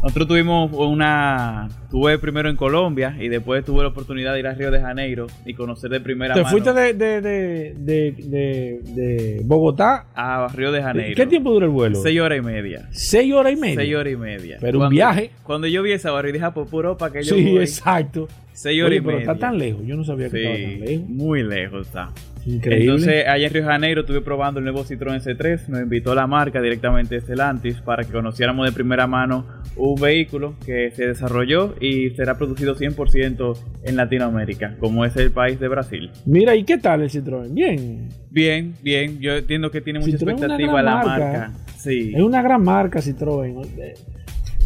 [0.03, 1.69] Nosotros tuvimos una.
[1.89, 5.29] Tuve primero en Colombia y después tuve la oportunidad de ir a Río de Janeiro
[5.47, 6.45] y conocer de primera mano.
[6.45, 11.15] ¿Te fuiste de, de, de, de, Bogotá a Río de Janeiro?
[11.15, 12.03] ¿Qué tiempo dura el vuelo?
[12.03, 12.89] Seis horas y media.
[12.91, 13.77] ¿Seis horas y media?
[13.77, 14.59] Seis horas y media.
[14.61, 15.31] Pero un viaje.
[15.45, 17.37] Cuando yo vi esa barra y dije, ah, pues puro para que yo.
[17.37, 18.27] Sí, exacto.
[18.55, 19.87] Seis horas y pero está tan lejos.
[19.87, 21.09] Yo no sabía que estaba tan lejos.
[21.11, 22.11] Muy lejos está.
[22.47, 22.85] Increíble.
[22.85, 25.69] Entonces, allá en Río Janeiro estuve probando el nuevo Citroën C3.
[25.69, 30.57] Nos invitó la marca directamente de Stellantis para que conociéramos de primera mano un vehículo
[30.65, 36.11] que se desarrolló y será producido 100% en Latinoamérica, como es el país de Brasil.
[36.27, 37.53] Mira, ¿y qué tal el Citroën?
[37.53, 38.09] Bien.
[38.31, 39.19] Bien, bien.
[39.21, 41.53] Yo entiendo que tiene mucha expectativa la marca.
[41.79, 42.13] Sí.
[42.15, 43.95] Es una gran marca Citroën.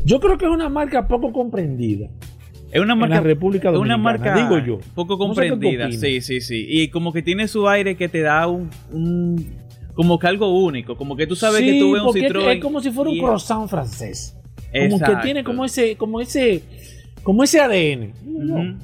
[0.05, 2.09] Yo creo que es una marca poco comprendida.
[2.70, 4.79] Es una marca, República Dominicana, una marca digo yo.
[4.94, 5.90] Poco comprendida.
[5.92, 6.66] sí, sí, sí.
[6.68, 8.70] Y como que tiene su aire que te da un,
[9.94, 12.57] como que algo único, como que tú sabes que tú ves un Citroën.
[12.57, 14.37] Es como si fuera un croissant francés.
[14.72, 16.62] Como que tiene como ese, como ese,
[17.27, 18.12] como ese ADN.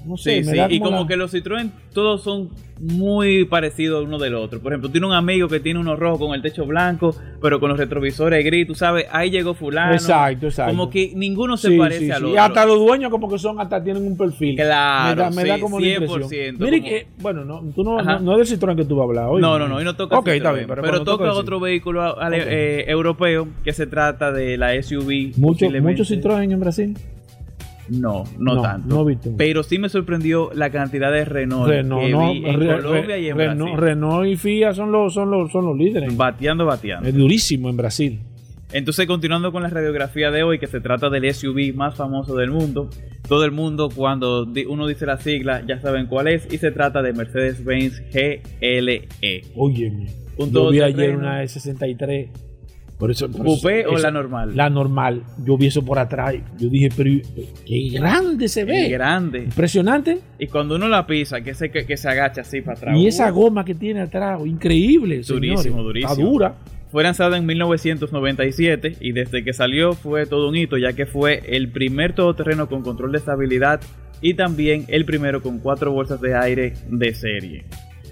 [0.05, 2.51] No, sé, sí, y como que los Citroën todos son
[2.81, 4.61] muy parecidos uno del otro.
[4.61, 7.69] Por ejemplo, tiene un amigo que tiene uno rojo con el techo blanco, pero con
[7.69, 9.93] los retrovisores gris, tú sabes, ahí llegó fulano.
[9.93, 10.73] Exacto, exacto.
[10.73, 12.35] Como que ninguno se parece al otro.
[12.35, 14.57] Y hasta los dueños como que son, hasta tienen un perfil.
[14.57, 16.59] Claro, me da, como 100%.
[16.59, 19.27] Mire que, bueno, no, tú no, no, es del Citroën que tú vas a hablar
[19.29, 19.41] hoy.
[19.41, 23.47] No, no, no, y no toca okay, está bien, pero, toca, otro vehículo eh, europeo
[23.63, 25.37] que se trata de la SUV.
[25.37, 26.97] Mucho, ¿Muchos Citroën en Brasil?
[27.89, 29.07] No, no, tanto.
[29.37, 33.37] pero sí me sorprendió la cantidad de Renault, Renault que vi en Colombia y en
[33.37, 33.77] Brasil.
[33.77, 36.17] Renault y FIA son los, son los, son los líderes.
[36.17, 37.09] Bateando, bateando.
[37.09, 38.21] Es durísimo en Brasil.
[38.73, 42.51] Entonces, continuando con la radiografía de hoy, que se trata del SUV más famoso del
[42.51, 42.89] mundo,
[43.29, 47.03] todo el mundo cuando uno dice la sigla ya saben cuál es, y se trata
[47.03, 49.09] de Mercedes-Benz GLE.
[49.57, 49.93] Oye,
[50.39, 52.29] un yo vi ayer una E63
[53.03, 54.53] Por eso, o la normal?
[54.55, 55.25] La normal.
[55.45, 56.37] Yo vi eso por atrás.
[56.57, 57.11] Yo dije, pero
[57.67, 58.85] qué grande se ve.
[58.85, 59.41] Qué grande.
[59.41, 60.21] Impresionante.
[60.39, 62.97] Y cuando uno la pisa, que se, que, se agacha así para atrás.
[62.97, 65.21] Y esa goma que tiene atrás, increíble.
[65.27, 66.13] Durísimo, durísimo.
[66.13, 66.55] Está dura.
[66.93, 71.43] Fue lanzado en 1997 y desde que salió fue todo un hito, ya que fue
[71.57, 73.81] el primer todoterreno con control de estabilidad
[74.21, 77.65] y también el primero con cuatro bolsas de aire de serie.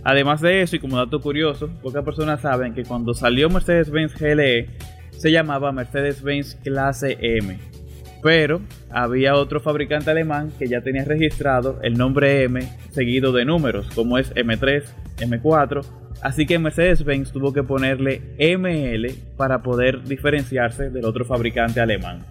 [0.05, 4.69] Además de eso, y como dato curioso, pocas personas saben que cuando salió Mercedes-Benz GLE
[5.11, 7.59] se llamaba Mercedes-Benz Clase M.
[8.23, 8.61] Pero
[8.91, 12.61] había otro fabricante alemán que ya tenía registrado el nombre M
[12.91, 14.85] seguido de números, como es M3,
[15.19, 15.85] M4.
[16.23, 22.25] Así que Mercedes-Benz tuvo que ponerle ML para poder diferenciarse del otro fabricante alemán.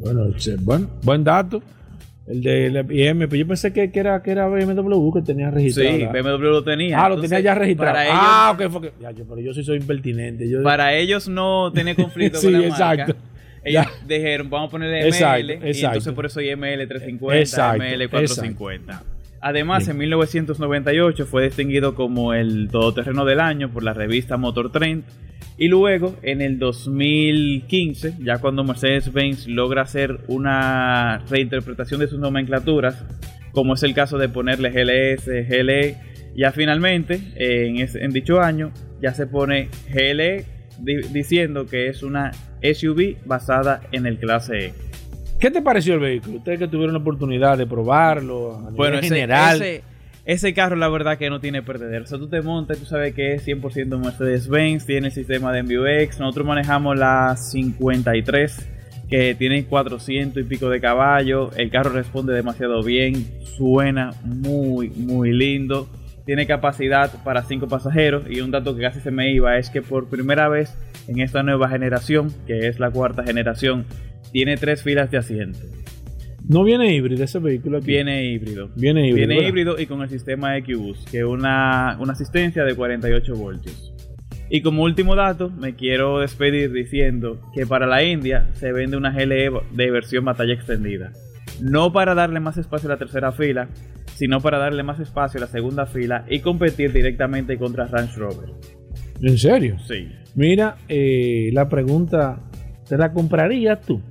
[0.00, 0.26] Bueno,
[0.60, 1.62] buen, buen dato.
[2.26, 5.96] El de IM, pero yo pensé que, era, que era BMW que tenía registrado.
[5.96, 7.04] Sí, BMW lo tenía.
[7.04, 7.94] Ah, lo tenía ya registrado.
[7.94, 10.48] Para ah, ok, fue ya, pero yo sí soy impertinente.
[10.62, 13.16] para ellos no tenía conflicto con la exacto.
[13.64, 17.18] Ellos dijeron, vamos a ponerle ML, y entonces por eso hay ML350,
[18.08, 19.00] ML450.
[19.40, 25.02] Además, en 1998 fue distinguido como el todoterreno del año por la revista Motor Trend
[25.58, 33.04] y luego, en el 2015, ya cuando Mercedes-Benz logra hacer una reinterpretación de sus nomenclaturas,
[33.52, 35.96] como es el caso de ponerle GLS, GLE,
[36.34, 40.46] ya finalmente, en, dicho año, ya se pone GLE
[41.12, 44.74] diciendo que es una SUV basada en el clase E.
[45.38, 46.38] ¿Qué te pareció el vehículo?
[46.38, 49.60] Ustedes que tuvieron la oportunidad de probarlo a bueno, en general.
[49.60, 49.82] Ese
[50.54, 52.04] carro, la verdad, que no tiene perdedero.
[52.04, 56.20] O tú te montas, tú sabes que es 100% Mercedes-Benz, tiene el sistema de MBUX.
[56.20, 58.70] Nosotros manejamos la 53,
[59.08, 61.50] que tiene 400 y pico de caballo.
[61.56, 65.88] El carro responde demasiado bien, suena muy, muy lindo.
[66.24, 68.24] Tiene capacidad para 5 pasajeros.
[68.30, 70.76] Y un dato que casi se me iba es que por primera vez
[71.08, 73.86] en esta nueva generación, que es la cuarta generación,
[74.30, 75.58] tiene tres filas de asiento.
[76.48, 78.70] No viene híbrido ese vehículo Viene híbrido.
[78.76, 79.28] Viene híbrido.
[79.28, 83.92] Viene híbrido y con el sistema XBoost, que es una, una asistencia de 48 voltios.
[84.50, 89.10] Y como último dato, me quiero despedir diciendo que para la India se vende una
[89.10, 91.12] GLE de versión batalla extendida.
[91.62, 93.68] No para darle más espacio a la tercera fila,
[94.14, 98.50] sino para darle más espacio a la segunda fila y competir directamente contra Range Rover.
[99.22, 99.78] ¿En serio?
[99.86, 100.08] Sí.
[100.34, 102.40] Mira, eh, la pregunta,
[102.88, 104.02] ¿te la comprarías tú?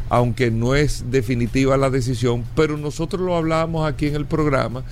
[0.09, 4.83] aunque no es definitiva la decisión, pero nosotros lo hablábamos aquí en el programa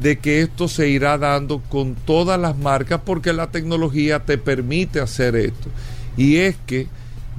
[0.00, 5.00] de que esto se irá dando con todas las marcas porque la tecnología te permite
[5.00, 5.68] hacer esto.
[6.16, 6.86] Y es que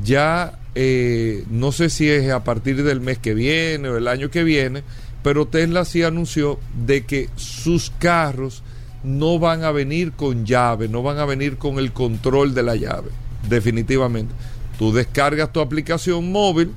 [0.04, 4.30] ya, eh, no sé si es a partir del mes que viene o el año
[4.30, 4.84] que viene,
[5.22, 8.64] pero Tesla sí anunció de que sus carros
[9.04, 12.76] no van a venir con llave, no van a venir con el control de la
[12.76, 13.10] llave,
[13.50, 14.34] definitivamente.
[14.80, 16.72] Tú descargas tu aplicación móvil,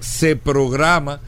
[0.00, 1.20] se programa,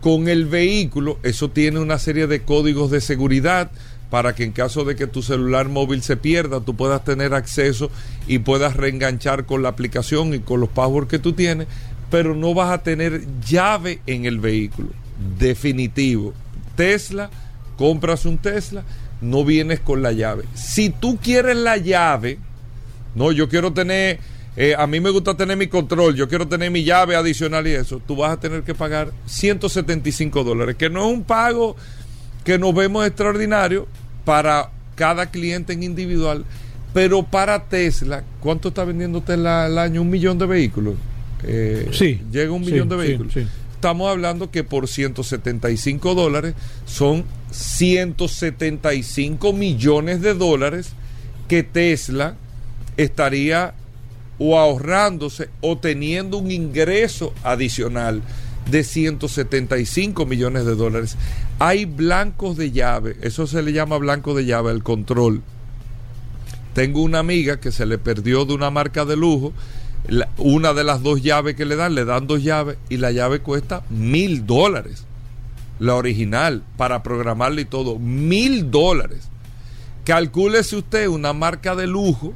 [0.00, 3.70] con el vehículo, eso tiene una serie de códigos de seguridad
[4.10, 7.90] para que en caso de que tu celular móvil se pierda, tú puedas tener acceso
[8.26, 11.68] y puedas reenganchar con la aplicación y con los passwords que tú tienes,
[12.10, 14.88] pero no vas a tener llave en el vehículo.
[15.38, 16.34] Definitivo.
[16.74, 17.30] Tesla,
[17.76, 18.82] compras un Tesla,
[19.20, 20.44] no vienes con la llave.
[20.54, 22.38] Si tú quieres la llave,
[23.14, 24.18] no, yo quiero tener
[24.56, 27.72] eh, a mí me gusta tener mi control, yo quiero tener mi llave adicional y
[27.72, 31.76] eso, tú vas a tener que pagar 175 dólares, que no es un pago
[32.44, 33.86] que nos vemos extraordinario
[34.30, 36.44] para cada cliente en individual,
[36.94, 40.02] pero para Tesla, ¿cuánto está vendiendo Tesla al año?
[40.02, 40.94] ¿Un millón de vehículos?
[41.42, 42.22] Eh, sí.
[42.30, 43.34] Llega un millón de vehículos.
[43.74, 46.54] Estamos hablando que por 175 dólares
[46.86, 50.92] son 175 millones de dólares
[51.48, 52.36] que Tesla
[52.96, 53.74] estaría
[54.38, 58.22] o ahorrándose o teniendo un ingreso adicional
[58.70, 61.16] de 175 millones de dólares.
[61.62, 65.42] Hay blancos de llave, eso se le llama blanco de llave, el control.
[66.72, 69.52] Tengo una amiga que se le perdió de una marca de lujo,
[70.38, 73.40] una de las dos llaves que le dan, le dan dos llaves y la llave
[73.40, 75.04] cuesta mil dólares.
[75.78, 79.28] La original, para programarla y todo, mil dólares.
[80.04, 82.32] Calcúlese usted una marca de lujo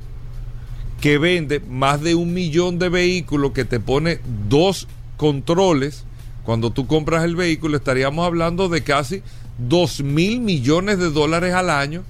[1.00, 4.20] que vende más de un millón de vehículos, que te pone
[4.50, 6.04] dos controles.
[6.44, 9.22] Cuando tú compras el vehículo, estaríamos hablando de casi
[9.58, 12.04] dos mil millones de dólares al año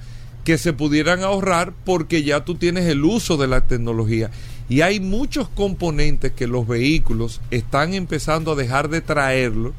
[0.45, 4.31] que se pudieran ahorrar porque ya tú tienes el uso de la tecnología.
[4.69, 9.73] Y hay muchos componentes que los vehículos están empezando a dejar de traerlo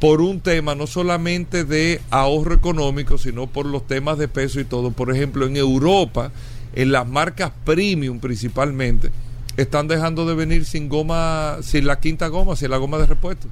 [0.00, 4.64] por un tema no solamente de ahorro económico, sino por los temas de peso y
[4.64, 4.90] todo.
[4.90, 6.32] Por ejemplo, en Europa,
[6.74, 9.10] en las marcas premium principalmente,
[9.56, 13.48] están dejando de venir sin goma, sin la quinta goma, sin la goma de repuesto.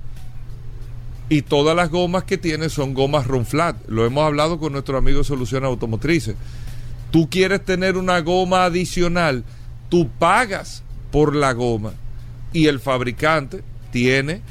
[1.31, 3.77] Y todas las gomas que tiene son gomas Ron Flat.
[3.89, 6.35] Lo hemos hablado con nuestro amigo Soluciones Automotrices.
[7.13, 9.45] Tú quieres tener una goma adicional,
[9.89, 11.93] tú pagas por la goma
[12.53, 13.63] y el fabricante
[13.93, 14.43] tiene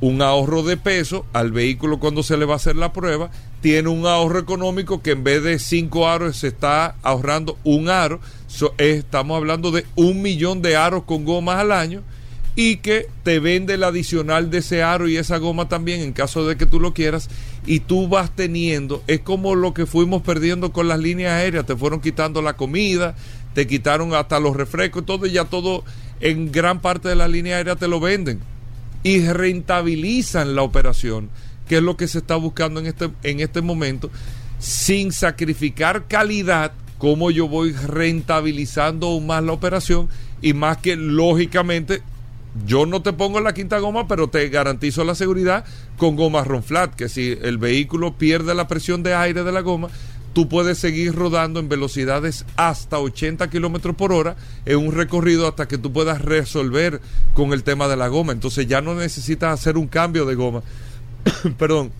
[0.00, 3.88] un ahorro de peso al vehículo cuando se le va a hacer la prueba, tiene
[3.88, 8.20] un ahorro económico que en vez de cinco aros se está ahorrando un aro,
[8.78, 12.02] estamos hablando de un millón de aros con gomas al año
[12.58, 16.46] y que te vende el adicional de ese aro y esa goma también en caso
[16.46, 17.28] de que tú lo quieras
[17.66, 21.76] y tú vas teniendo, es como lo que fuimos perdiendo con las líneas aéreas, te
[21.76, 23.14] fueron quitando la comida,
[23.52, 25.84] te quitaron hasta los refrescos, todo y ya todo
[26.20, 28.40] en gran parte de la línea aérea te lo venden
[29.02, 31.28] y rentabilizan la operación,
[31.68, 34.10] que es lo que se está buscando en este, en este momento,
[34.58, 40.08] sin sacrificar calidad, como yo voy rentabilizando aún más la operación
[40.40, 42.00] y más que lógicamente
[42.64, 45.64] yo no te pongo la quinta goma, pero te garantizo la seguridad
[45.96, 49.88] con goma Ronflat, que si el vehículo pierde la presión de aire de la goma,
[50.32, 55.66] tú puedes seguir rodando en velocidades hasta 80 kilómetros por hora en un recorrido hasta
[55.66, 57.00] que tú puedas resolver
[57.34, 58.32] con el tema de la goma.
[58.32, 60.62] Entonces ya no necesitas hacer un cambio de goma.
[61.58, 61.90] Perdón.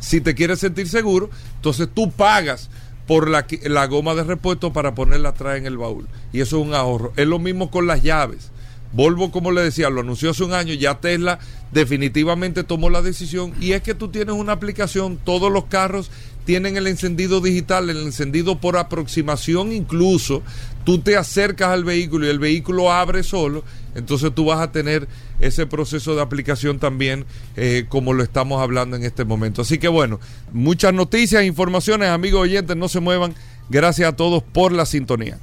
[0.00, 2.68] Si te quieres sentir seguro, entonces tú pagas
[3.06, 6.08] por la, la goma de repuesto para ponerla atrás en el baúl.
[6.32, 7.12] Y eso es un ahorro.
[7.16, 8.51] Es lo mismo con las llaves.
[8.92, 11.38] Volvo, como le decía, lo anunció hace un año, ya Tesla
[11.72, 16.10] definitivamente tomó la decisión y es que tú tienes una aplicación, todos los carros
[16.44, 20.42] tienen el encendido digital, el encendido por aproximación incluso,
[20.84, 23.64] tú te acercas al vehículo y el vehículo abre solo,
[23.94, 25.08] entonces tú vas a tener
[25.40, 27.24] ese proceso de aplicación también
[27.56, 29.62] eh, como lo estamos hablando en este momento.
[29.62, 30.20] Así que bueno,
[30.52, 33.34] muchas noticias, informaciones, amigos oyentes, no se muevan.
[33.70, 35.38] Gracias a todos por la sintonía.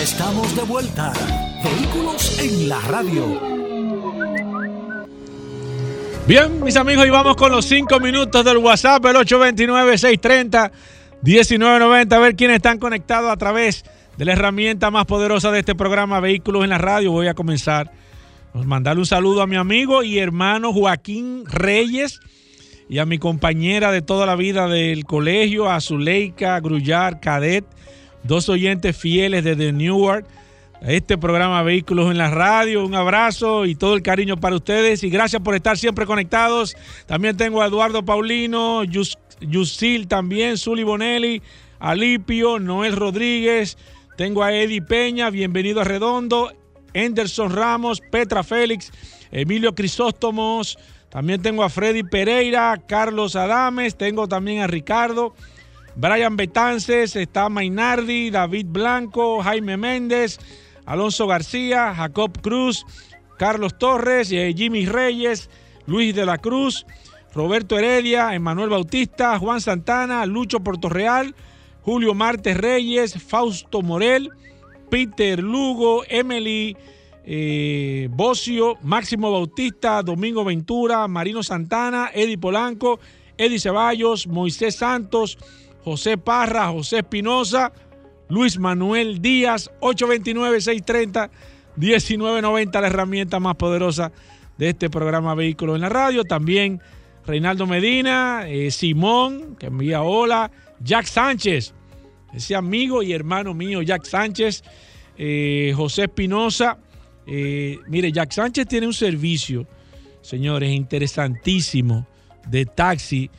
[0.00, 1.12] Estamos de vuelta.
[1.62, 3.38] Vehículos en la radio.
[6.26, 12.12] Bien, mis amigos, y vamos con los cinco minutos del WhatsApp, el 829-630-1990.
[12.14, 13.84] A ver quiénes están conectados a través
[14.16, 17.12] de la herramienta más poderosa de este programa, Vehículos en la Radio.
[17.12, 17.92] Voy a comenzar.
[18.54, 22.20] A mandarle un saludo a mi amigo y hermano Joaquín Reyes
[22.88, 27.66] y a mi compañera de toda la vida del colegio, a Zuleika Grullar Cadet,
[28.22, 30.26] dos oyentes fieles desde Newark
[30.82, 32.84] este programa Vehículos en la Radio.
[32.84, 36.76] Un abrazo y todo el cariño para ustedes y gracias por estar siempre conectados.
[37.06, 41.42] También tengo a Eduardo Paulino, Yusil también, Zuli Bonelli,
[41.78, 43.76] Alipio, Noel Rodríguez.
[44.16, 46.52] Tengo a Eddie Peña, bienvenido a Redondo,
[46.94, 48.90] Anderson Ramos, Petra Félix,
[49.30, 50.78] Emilio Crisóstomos.
[51.10, 55.34] También tengo a Freddy Pereira, Carlos Adames, tengo también a Ricardo.
[55.96, 60.38] Brian Betances, está Mainardi, David Blanco, Jaime Méndez,
[60.86, 62.84] Alonso García, Jacob Cruz,
[63.38, 65.50] Carlos Torres, eh, Jimmy Reyes,
[65.86, 66.86] Luis de la Cruz,
[67.34, 71.34] Roberto Heredia, Emanuel Bautista, Juan Santana, Lucho Portorreal,
[71.82, 74.30] Julio Martes Reyes, Fausto Morel,
[74.90, 76.76] Peter Lugo, Emily
[77.24, 82.98] eh, Bocio, Máximo Bautista, Domingo Ventura, Marino Santana, Eddie Polanco,
[83.38, 85.38] Eddie Ceballos, Moisés Santos,
[85.84, 87.72] José Parra, José Espinosa,
[88.28, 94.12] Luis Manuel Díaz, 829-630-1990, la herramienta más poderosa
[94.58, 96.24] de este programa Vehículos en la Radio.
[96.24, 96.80] También
[97.26, 100.50] Reinaldo Medina, eh, Simón, que envía hola,
[100.80, 101.74] Jack Sánchez,
[102.32, 104.62] ese amigo y hermano mío, Jack Sánchez,
[105.18, 106.78] eh, José Espinosa.
[107.26, 109.66] Eh, mire, Jack Sánchez tiene un servicio,
[110.22, 112.06] señores, interesantísimo
[112.48, 113.30] de taxi,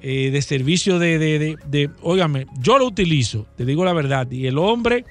[0.00, 4.58] de servicio de, de, de, óigame, yo lo utilizo, te digo la verdad, y el
[4.58, 5.04] hombre,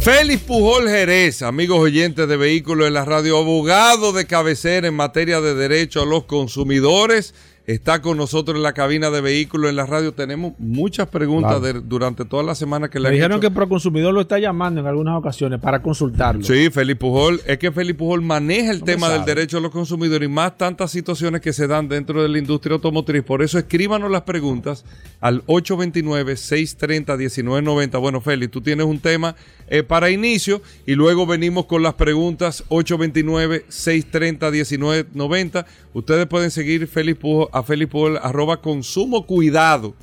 [0.00, 5.40] Félix Pujol Jerez, amigos oyentes de vehículos en la radio, abogado de cabecera en materia
[5.40, 7.34] de derecho a los consumidores
[7.66, 10.12] está con nosotros en la cabina de vehículos en la radio.
[10.12, 14.38] Tenemos muchas preguntas durante toda la semana que le Me dijeron que Proconsumidor lo está
[14.38, 16.44] llamando en algunas ocasiones para consultarlo.
[16.44, 17.40] Sí, Felipe Pujol.
[17.46, 20.92] Es que Felipe Pujol maneja el tema del derecho a los consumidores y más tantas
[20.92, 23.24] situaciones que se dan dentro de la industria automotriz.
[23.24, 24.84] Por eso escríbanos las preguntas
[25.20, 28.00] al 829-630-1990.
[28.00, 29.34] Bueno, Félix, tú tienes un tema
[29.68, 35.66] eh, para inicio y luego venimos con las preguntas 829-630-1990.
[35.94, 39.94] Ustedes pueden seguir Félix Pujol a Felipe Paul, arroba consumo cuidado.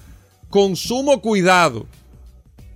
[0.49, 1.85] Consumo cuidado.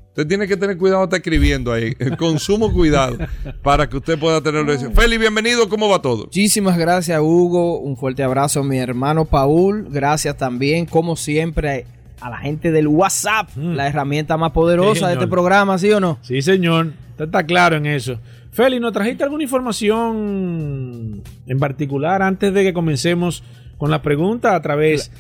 [0.10, 1.96] Usted tiene que tener cuidado está escribiendo ahí.
[2.18, 3.18] consumo cuidado.
[3.64, 4.78] Para que usted pueda tenerlo.
[4.92, 5.68] Feli, bienvenido.
[5.68, 6.26] ¿Cómo va todo?
[6.26, 7.80] Muchísimas gracias, Hugo.
[7.80, 9.88] Un fuerte abrazo a mi hermano Paul.
[9.90, 11.88] Gracias también, como siempre,
[12.22, 13.74] a la gente del WhatsApp, mm.
[13.74, 16.20] la herramienta más poderosa de este programa, ¿sí o no?
[16.22, 16.94] Sí, señor.
[17.12, 18.20] Usted está claro en eso.
[18.52, 23.44] Feli, ¿nos trajiste alguna información en particular antes de que comencemos
[23.78, 25.12] con la pregunta a través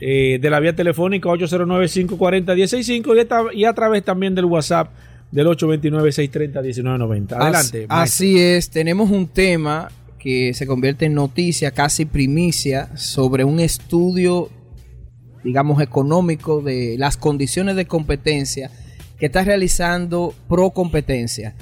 [0.00, 4.90] eh, de la vía telefónica 809-540-165 y, y a través también del WhatsApp
[5.30, 7.32] del 829-630-1990.
[7.32, 7.86] Adelante.
[7.88, 14.50] Así, es, tenemos un tema que se convierte en noticia, casi primicia, sobre un estudio,
[15.44, 18.70] digamos, económico de las condiciones de competencia
[19.18, 21.54] que está realizando Pro Competencia.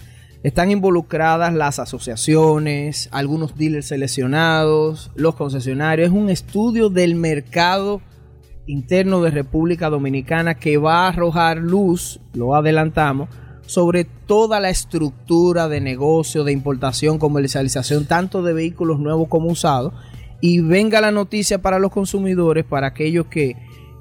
[0.44, 6.08] Están involucradas las asociaciones, algunos dealers seleccionados, los concesionarios.
[6.08, 8.00] Es un estudio del mercado
[8.66, 13.28] interno de República Dominicana que va a arrojar luz, lo adelantamos,
[13.66, 19.92] sobre toda la estructura de negocio, de importación, comercialización, tanto de vehículos nuevos como usados.
[20.40, 23.56] Y venga la noticia para los consumidores, para aquellos que,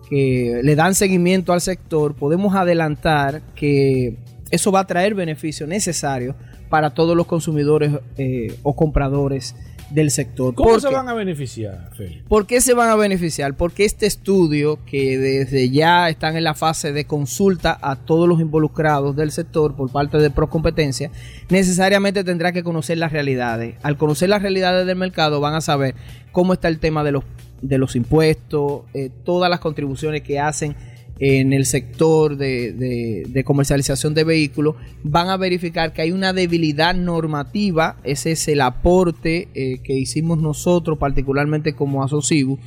[0.07, 4.17] que le dan seguimiento al sector, podemos adelantar que
[4.51, 6.35] eso va a traer beneficios necesarios
[6.69, 9.55] para todos los consumidores eh, o compradores
[9.89, 10.53] del sector.
[10.53, 11.91] ¿Cómo se van a beneficiar,
[12.27, 13.55] ¿Por qué se van a beneficiar?
[13.55, 18.41] Porque este estudio, que desde ya están en la fase de consulta a todos los
[18.41, 21.09] involucrados del sector por parte de Procompetencia,
[21.49, 23.75] necesariamente tendrá que conocer las realidades.
[23.81, 25.95] Al conocer las realidades del mercado van a saber
[26.31, 27.23] cómo está el tema de los,
[27.61, 30.75] de los impuestos, eh, todas las contribuciones que hacen
[31.19, 37.97] en el sector de, comercialización de vehículos, van a verificar que hay una debilidad normativa,
[38.03, 42.59] ese es el aporte eh, que hicimos nosotros, particularmente como asociados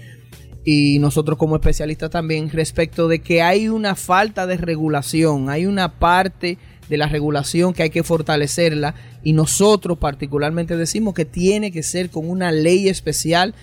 [0.64, 5.98] y nosotros como especialistas también, respecto de que hay una falta de regulación, hay una
[5.98, 11.82] parte de la regulación que hay que fortalecerla y nosotros particularmente decimos que tiene que
[11.82, 13.54] ser con una ley especial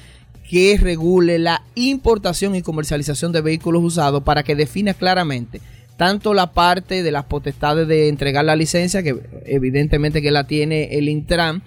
[0.49, 5.61] que regule la importación y comercialización de vehículos usados para que defina claramente
[5.97, 10.97] tanto la parte de las potestades de entregar la licencia, que evidentemente que la tiene
[10.97, 11.63] el Intran,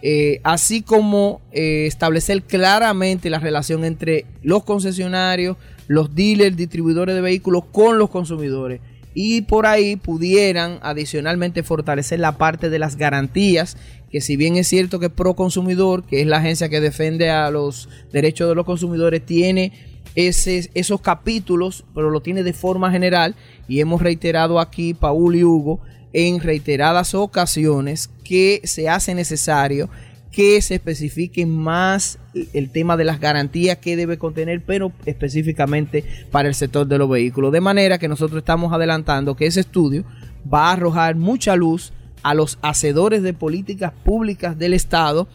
[0.00, 7.20] eh, así como eh, establecer claramente la relación entre los concesionarios, los dealers, distribuidores de
[7.20, 8.80] vehículos con los consumidores
[9.14, 13.76] y por ahí pudieran adicionalmente fortalecer la parte de las garantías
[14.10, 17.50] que si bien es cierto que Pro Consumidor, que es la agencia que defiende a
[17.50, 19.72] los derechos de los consumidores, tiene
[20.14, 23.34] esos capítulos, pero lo tiene de forma general
[23.66, 25.80] y hemos reiterado aquí, Paul y Hugo,
[26.12, 29.90] en reiteradas ocasiones que se hace necesario
[30.34, 32.18] que se especifique más
[32.52, 37.08] el tema de las garantías que debe contener, pero específicamente para el sector de los
[37.08, 37.52] vehículos.
[37.52, 40.04] De manera que nosotros estamos adelantando que ese estudio
[40.52, 41.92] va a arrojar mucha luz
[42.24, 45.28] a los hacedores de políticas públicas del Estado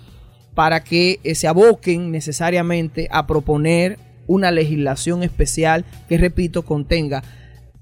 [0.54, 7.24] para que eh, se aboquen necesariamente a proponer una legislación especial que, repito, contenga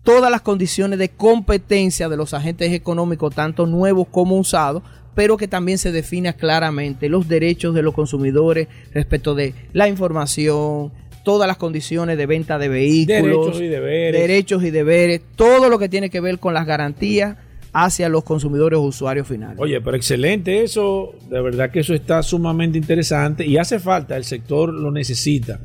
[0.08, 4.82] todas las condiciones de competencia de los agentes económicos, tanto nuevos como usados,
[5.14, 10.93] pero que también se defina claramente los derechos de los consumidores respecto de la información,
[11.26, 15.78] todas las condiciones de venta de vehículos, derechos y deberes, derechos y deberes todo lo
[15.78, 17.36] que tiene que ver con las garantías
[17.74, 19.60] hacia los consumidores o usuarios finales.
[19.60, 24.24] Oye, pero excelente eso, de verdad que eso está sumamente interesante y hace falta, el
[24.24, 25.60] sector lo necesita,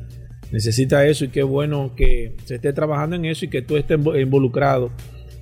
[0.53, 3.99] necesita eso y qué bueno que se esté trabajando en eso y que tú estés
[3.99, 4.91] involucrado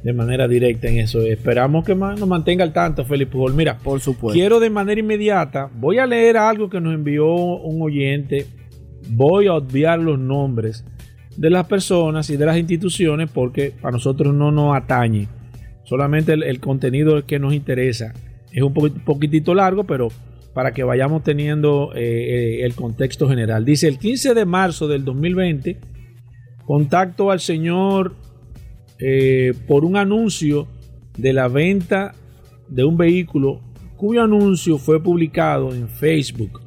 [0.03, 1.22] de manera directa en eso.
[1.22, 3.53] Esperamos que nos mantenga al tanto, Felipe Pujol.
[3.53, 4.34] Mira, por supuesto.
[4.34, 8.47] Quiero de manera inmediata, voy a leer algo que nos envió un oyente.
[9.09, 10.86] Voy a obviar los nombres
[11.36, 15.28] de las personas y de las instituciones porque a nosotros no nos atañe.
[15.84, 18.14] Solamente el, contenido que nos interesa.
[18.53, 20.07] Es un poquitito largo, pero
[20.54, 23.64] para que vayamos teniendo eh, eh, el contexto general.
[23.66, 25.78] Dice el 15 de marzo del 2020,
[26.66, 28.16] contacto al señor
[28.99, 30.68] eh, por un anuncio
[31.18, 32.14] de la venta
[32.68, 33.62] de un vehículo
[33.97, 36.62] cuyo anuncio fue publicado en Facebook.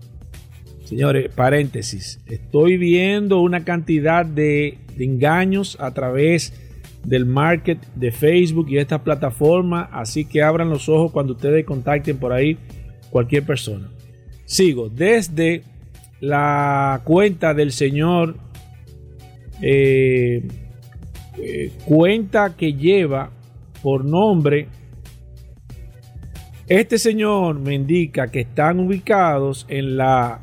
[0.84, 6.52] Señores, paréntesis, estoy viendo una cantidad de, engaños a través
[7.04, 12.18] del market de Facebook y esta plataforma, así que abran los ojos cuando ustedes contacten
[12.18, 12.58] por ahí
[13.14, 13.88] cualquier persona.
[14.44, 15.62] Sigo desde
[16.18, 18.36] la cuenta del señor
[19.62, 20.42] eh,
[21.38, 23.30] eh, cuenta que lleva
[23.84, 24.66] por nombre.
[26.66, 30.40] Este señor me indica que están ubicados en la...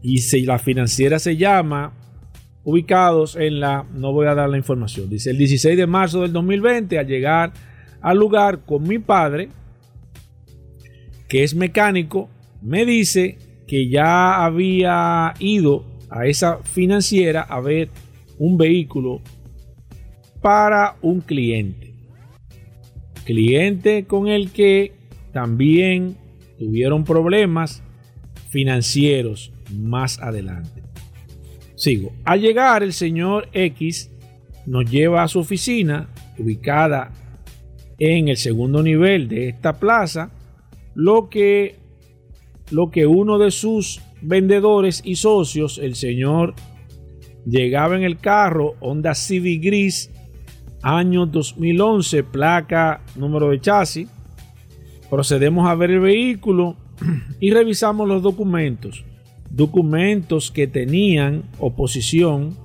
[0.00, 1.92] Y si la financiera se llama
[2.64, 6.32] ubicados en la, no voy a dar la información, dice el 16 de marzo del
[6.32, 7.52] 2020 al llegar
[8.00, 9.50] al lugar con mi padre,
[11.28, 12.28] que es mecánico,
[12.62, 17.88] me dice que ya había ido a esa financiera a ver
[18.38, 19.20] un vehículo
[20.40, 21.94] para un cliente.
[23.24, 24.92] Cliente con el que
[25.32, 26.16] también
[26.58, 27.82] tuvieron problemas
[28.50, 30.82] financieros más adelante.
[31.74, 32.12] Sigo.
[32.24, 34.10] Al llegar el señor X
[34.64, 36.08] nos lleva a su oficina
[36.38, 37.12] ubicada
[37.98, 40.30] en el segundo nivel de esta plaza,
[40.96, 41.76] lo que,
[42.70, 46.54] lo que uno de sus vendedores y socios, el señor,
[47.44, 50.10] llegaba en el carro Honda Civic gris
[50.82, 54.08] año 2011, placa, número de chasis.
[55.10, 56.76] Procedemos a ver el vehículo
[57.40, 59.04] y revisamos los documentos.
[59.50, 62.56] Documentos que tenían oposición,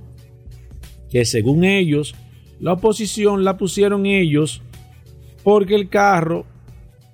[1.11, 2.15] que según ellos,
[2.61, 4.61] la oposición la pusieron ellos
[5.43, 6.45] porque el carro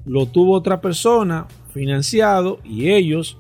[0.07, 3.37] lo tuvo otra persona financiado y ellos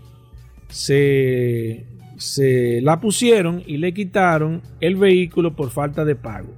[0.69, 1.85] se,
[2.17, 6.53] se la pusieron y le quitaron el vehículo por falta de pago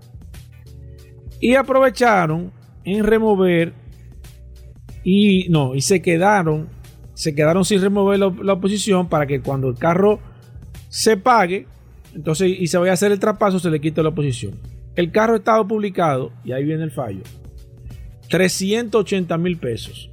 [1.40, 2.52] y aprovecharon
[2.84, 3.74] en remover
[5.04, 6.68] y no, y se quedaron,
[7.14, 10.20] se quedaron sin remover la, oposición para que cuando el carro
[10.90, 11.68] se pague,
[12.14, 14.56] entonces y se vaya a hacer el traspaso, se le quita la oposición.
[14.96, 17.22] El carro estaba publicado, y ahí viene el fallo,
[18.30, 20.10] 380 mil pesos.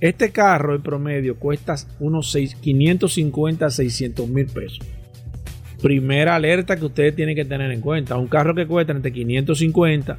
[0.00, 4.80] Este carro en promedio cuesta unos 6, 550 a 600 mil pesos.
[5.82, 8.16] Primera alerta que ustedes tienen que tener en cuenta.
[8.16, 10.18] Un carro que cuesta entre 550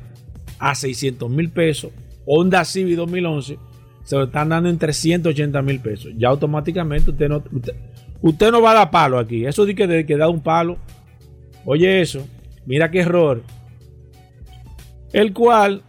[0.60, 1.92] a 600 mil pesos,
[2.26, 3.58] Honda Civic 2011,
[4.04, 6.12] se lo están dando en 380 mil pesos.
[6.18, 7.44] Ya automáticamente usted no,
[8.22, 9.46] usted, no va a dar palo aquí.
[9.46, 10.78] Eso de que, que da un palo.
[11.66, 12.28] Oye eso,
[12.66, 13.44] mira qué error.
[15.14, 15.84] El cual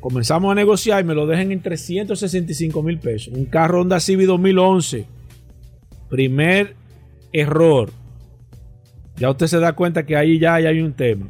[0.00, 3.34] comenzamos a negociar y me lo dejan en 365 mil pesos.
[3.34, 5.06] Un carro Honda Civic 2011.
[6.08, 6.74] Primer
[7.32, 7.90] error.
[9.16, 11.28] Ya usted se da cuenta que ahí ya hay un tema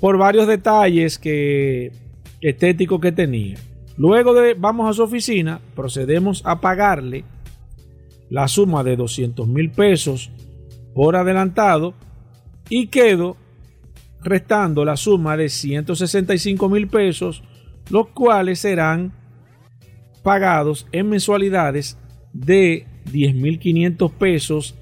[0.00, 1.92] por varios detalles que,
[2.40, 3.56] estéticos que tenía.
[3.96, 7.24] Luego de vamos a su oficina, procedemos a pagarle
[8.30, 10.30] la suma de 200 mil pesos
[10.94, 11.94] por adelantado
[12.68, 13.36] y quedo
[14.22, 17.42] restando la suma de 165 mil pesos,
[17.90, 19.12] los cuales serán
[20.22, 21.98] pagados en mensualidades
[22.32, 24.74] de 10.500 pesos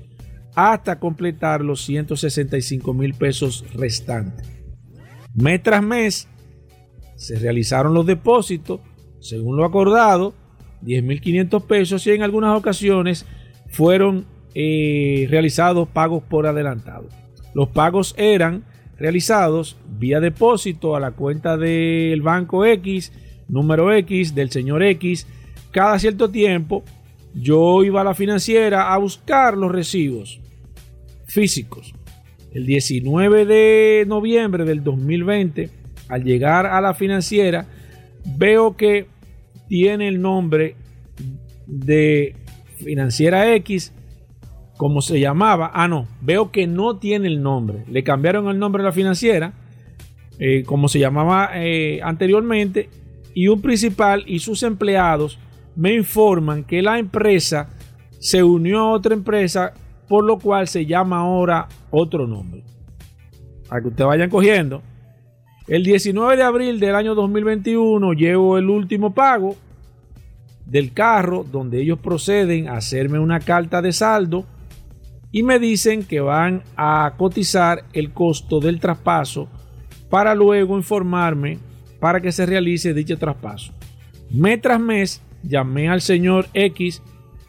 [0.54, 4.46] hasta completar los 165 mil pesos restantes.
[5.34, 6.28] Mes tras mes
[7.16, 8.80] se realizaron los depósitos
[9.20, 10.34] según lo acordado,
[10.82, 13.26] 10.500 pesos y en algunas ocasiones
[13.68, 17.08] fueron eh, realizados pagos por adelantado.
[17.54, 18.64] Los pagos eran
[18.98, 23.12] realizados vía depósito a la cuenta del banco X,
[23.48, 25.26] número X, del señor X.
[25.70, 26.84] Cada cierto tiempo
[27.34, 30.40] yo iba a la financiera a buscar los recibos
[31.26, 31.94] físicos.
[32.52, 35.70] El 19 de noviembre del 2020,
[36.08, 37.66] al llegar a la financiera,
[38.36, 39.06] veo que
[39.68, 40.74] tiene el nombre
[41.66, 42.34] de
[42.76, 43.92] financiera X
[44.78, 45.70] como se llamaba.
[45.74, 47.84] Ah, no, veo que no tiene el nombre.
[47.90, 49.52] Le cambiaron el nombre a la financiera,
[50.38, 52.88] eh, como se llamaba eh, anteriormente,
[53.34, 55.38] y un principal y sus empleados
[55.76, 57.68] me informan que la empresa
[58.20, 59.74] se unió a otra empresa,
[60.08, 62.62] por lo cual se llama ahora otro nombre.
[63.68, 64.80] Para que ustedes vayan cogiendo.
[65.66, 69.56] El 19 de abril del año 2021 llevo el último pago
[70.64, 74.46] del carro donde ellos proceden a hacerme una carta de saldo
[75.30, 79.48] y me dicen que van a cotizar el costo del traspaso
[80.08, 81.58] para luego informarme
[82.00, 83.72] para que se realice dicho traspaso.
[84.30, 87.02] Mes tras mes llamé al señor X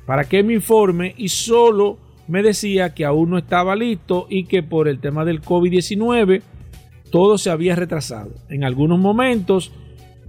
[0.06, 4.62] para que me informe y solo me decía que aún no estaba listo y que
[4.62, 6.42] por el tema del COVID-19
[7.12, 8.32] todo se había retrasado.
[8.50, 9.72] En algunos momentos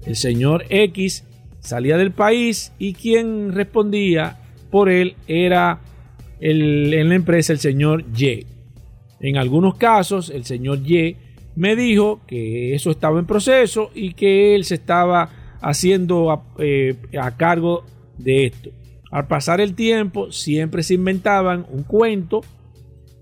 [0.06, 1.24] el señor X
[1.60, 4.38] salía del país y quien respondía
[4.70, 5.80] por él era
[6.40, 8.46] en la empresa el señor Y.
[9.20, 11.16] En algunos casos, el señor Y
[11.54, 15.28] me dijo que eso estaba en proceso y que él se estaba
[15.60, 17.84] haciendo eh, a cargo
[18.16, 18.70] de esto.
[19.10, 22.40] Al pasar el tiempo, siempre se inventaban un cuento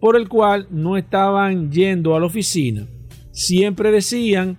[0.01, 2.87] por el cual no estaban yendo a la oficina.
[3.33, 4.59] Siempre decían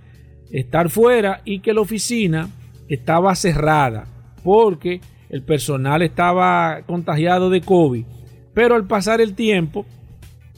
[0.51, 2.49] estar fuera y que la oficina
[2.89, 4.07] estaba cerrada
[4.43, 4.99] porque
[5.30, 8.03] el personal estaba contagiado de COVID
[8.60, 9.86] pero al pasar el tiempo,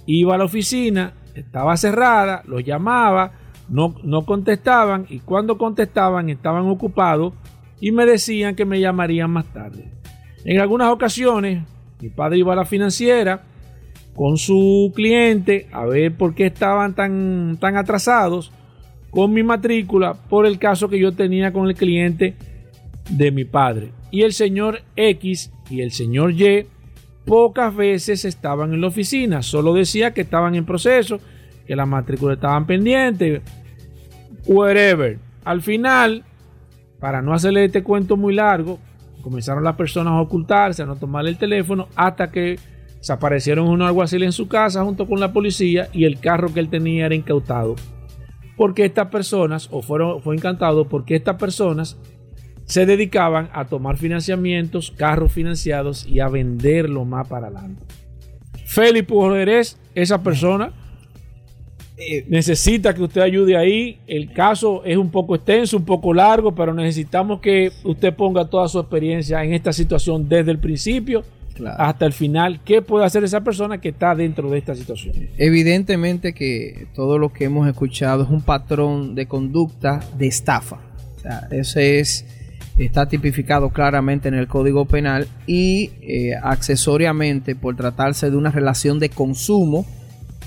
[0.08, 3.34] iba a la oficina, estaba cerrada, los llamaba,
[3.70, 7.36] no, no contestaban y cuando contestaban estaban ocupados
[7.80, 9.92] y me decían que me llamarían más tarde.
[10.46, 11.64] En algunas ocasiones,
[12.00, 13.44] mi padre iba a la financiera
[14.16, 18.52] con su cliente a ver por qué estaban tan, tan atrasados
[19.12, 22.34] con mi matrícula por el caso que yo tenía con el cliente
[23.12, 23.92] de mi padre.
[24.10, 26.66] Y el señor X y el señor Y
[27.26, 31.20] pocas veces estaban en la oficina, solo decía que estaban en proceso,
[31.66, 33.42] que las matrículas estaban pendientes,
[34.46, 35.20] whatever.
[35.44, 36.24] Al final,
[37.00, 38.80] para no hacerle este cuento muy largo,
[39.22, 42.60] comenzaron las personas a ocultarse, a no tomar el teléfono, hasta que
[42.98, 46.70] desaparecieron unos alguaciles en su casa junto con la policía y el carro que él
[46.70, 47.76] tenía era incautado.
[48.58, 51.98] Porque estas personas, o fueron, fue encantado porque estas personas
[52.72, 57.84] se dedicaban a tomar financiamientos, carros financiados y a venderlo más para adelante.
[58.66, 59.62] Felipe Jorge
[59.94, 60.72] esa persona.
[61.98, 64.00] Eh, necesita que usted ayude ahí.
[64.08, 68.70] El caso es un poco extenso, un poco largo, pero necesitamos que usted ponga toda
[68.70, 71.26] su experiencia en esta situación desde el principio
[71.78, 72.62] hasta el final.
[72.64, 75.14] ¿Qué puede hacer esa persona que está dentro de esta situación?
[75.38, 80.80] Evidentemente que todo lo que hemos escuchado es un patrón de conducta de estafa.
[81.18, 82.26] O sea, ese es
[82.78, 89.00] está tipificado claramente en el Código Penal y eh, accesoriamente por tratarse de una relación
[89.00, 89.86] de consumo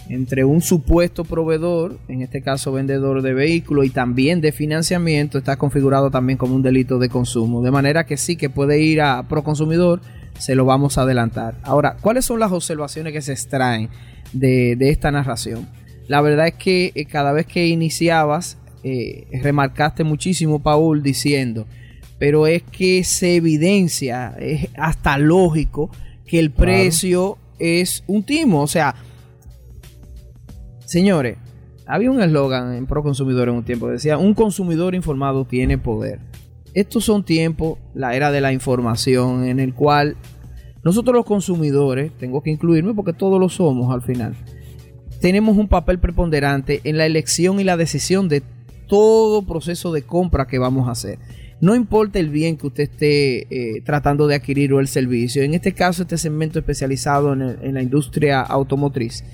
[0.08, 5.56] entre un supuesto proveedor, en este caso vendedor de vehículos y también de financiamiento, está
[5.56, 7.62] configurado también como un delito de consumo.
[7.62, 10.00] De manera que sí que puede ir a Proconsumidor,
[10.38, 11.56] se lo vamos a adelantar.
[11.62, 13.88] Ahora, ¿cuáles son las observaciones que se extraen
[14.32, 15.68] de, esta narración?
[16.06, 21.66] La verdad es que eh, cada vez que iniciabas, eh, remarcaste muchísimo, Paul, diciendo,
[22.18, 25.90] pero es que se evidencia, es hasta lógico
[26.26, 28.62] que el precio es un timo.
[28.62, 28.94] O sea,
[30.86, 31.38] señores,
[31.86, 35.78] había un eslogan en Pro Consumidor en un tiempo que decía, un consumidor informado tiene
[35.78, 36.20] poder.
[36.72, 40.16] Estos son tiempos, la era de la información, en el cual
[40.82, 44.34] nosotros los consumidores, tengo que incluirme porque todos lo somos al final,
[45.20, 48.42] tenemos un papel preponderante en la elección y la decisión de
[48.88, 51.18] todo proceso de compra que vamos a hacer.
[51.60, 55.42] No importa el bien que usted esté eh, tratando de adquirir o el servicio.
[55.42, 59.24] En este caso, este segmento especializado en, la industria automotriz.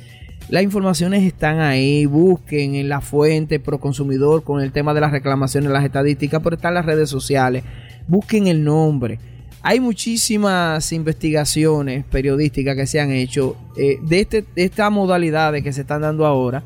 [0.48, 5.12] Las informaciones están ahí, busquen en la fuente pro consumidor con el tema de las
[5.12, 7.64] reclamaciones, las estadísticas, pero están las redes sociales.
[8.08, 9.18] Busquen el nombre.
[9.62, 15.72] Hay muchísimas investigaciones periodísticas que se han hecho eh, de, este, de estas modalidades que
[15.72, 16.62] se están dando ahora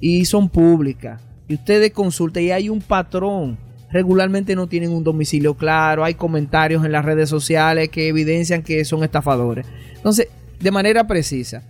[0.00, 1.20] y son públicas.
[1.46, 3.58] Y ustedes consulten y hay un patrón.
[3.90, 8.84] Regularmente no tienen un domicilio claro, hay comentarios en las redes sociales que evidencian que
[8.84, 9.66] son estafadores.
[9.96, 10.28] Entonces,
[10.60, 11.62] de manera precisa,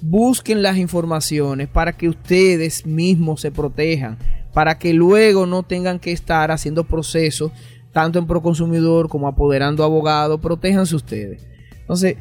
[0.00, 4.18] busquen las informaciones para que ustedes mismos se protejan,
[4.52, 7.52] para que luego no tengan que estar haciendo procesos
[7.92, 11.46] tanto en Proconsumidor como apoderando abogados, protéjanse ustedes.
[11.80, 12.16] Entonces,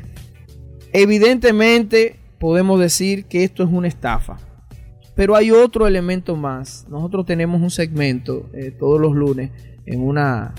[0.93, 4.37] evidentemente podemos decir que esto es una estafa.
[5.15, 6.85] Pero hay otro elemento más.
[6.89, 9.51] Nosotros tenemos un segmento eh, todos los lunes
[9.85, 10.53] en una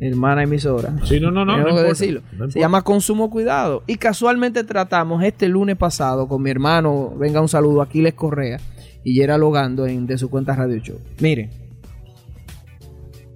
[0.00, 0.94] hermana emisora.
[1.04, 1.82] Sí, no, no, no.
[1.82, 2.22] Decirlo.
[2.48, 3.84] Se llama Consumo Cuidado.
[3.86, 8.58] Y casualmente tratamos este lunes pasado con mi hermano, venga un saludo, Aquiles Correa,
[9.04, 10.98] y era logando en, de su cuenta Radio Show.
[11.20, 11.50] Miren,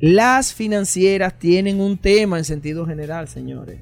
[0.01, 3.81] las financieras tienen un tema en sentido general, señores.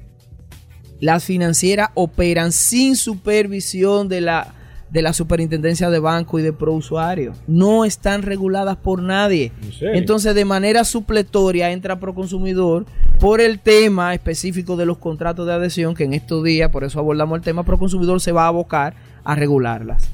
[1.01, 4.54] Las financieras operan sin supervisión de la
[4.89, 7.33] de la superintendencia de banco y de prousuario.
[7.47, 9.51] No están reguladas por nadie.
[9.81, 12.85] Entonces, de manera supletoria entra Proconsumidor
[13.19, 16.99] por el tema específico de los contratos de adhesión, que en estos días, por eso
[16.99, 20.09] abordamos el tema, Proconsumidor se va a abocar a regularlas.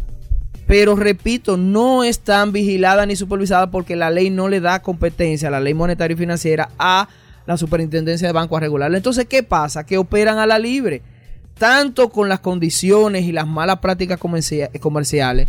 [0.67, 5.59] Pero repito, no están vigiladas ni supervisadas porque la ley no le da competencia, la
[5.59, 7.09] ley monetaria y financiera, a
[7.45, 8.97] la superintendencia de banco a regularla.
[8.97, 9.85] Entonces, ¿qué pasa?
[9.85, 11.01] Que operan a la libre
[11.61, 15.47] tanto con las condiciones y las malas prácticas comerciales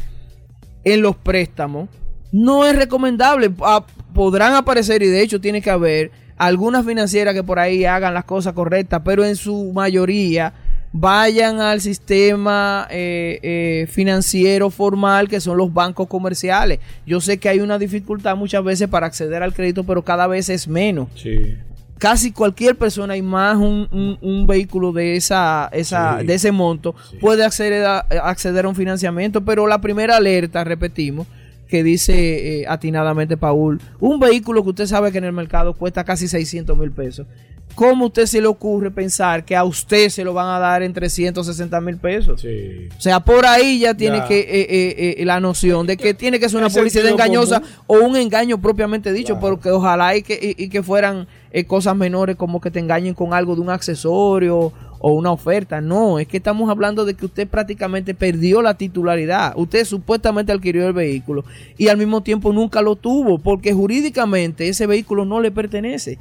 [0.84, 1.88] en los préstamos,
[2.30, 3.50] no es recomendable.
[3.62, 3.82] Ah,
[4.12, 8.26] podrán aparecer y de hecho tiene que haber algunas financieras que por ahí hagan las
[8.26, 10.52] cosas correctas, pero en su mayoría
[10.92, 16.78] vayan al sistema eh, eh, financiero formal que son los bancos comerciales.
[17.06, 20.50] Yo sé que hay una dificultad muchas veces para acceder al crédito, pero cada vez
[20.50, 21.08] es menos.
[21.14, 21.56] Sí
[22.02, 27.84] casi cualquier persona y más un, vehículo de esa, esa de ese monto puede acceder
[27.84, 29.44] a, acceder a un financiamiento.
[29.44, 31.28] Pero la primera alerta repetimos
[31.68, 36.02] que dice eh, atinadamente Paul un vehículo que usted sabe que en el mercado cuesta
[36.02, 37.28] casi 600 mil pesos
[37.74, 40.92] ¿Cómo usted se le ocurre pensar que a usted se lo van a dar en
[40.92, 42.44] 360 mil pesos?
[42.44, 46.38] O sea, por ahí ya tiene que eh, eh, eh, la noción de que tiene
[46.38, 50.68] que ser una publicidad engañosa o un engaño propiamente dicho, porque ojalá y que, y,
[50.68, 51.26] que fueran
[51.66, 55.80] cosas menores como que te engañen con algo de un accesorio o una oferta.
[55.80, 59.52] No, es que estamos hablando de que usted prácticamente perdió la titularidad.
[59.56, 61.44] Usted supuestamente adquirió el vehículo
[61.76, 66.18] y al mismo tiempo nunca lo tuvo porque jurídicamente ese vehículo no le pertenece.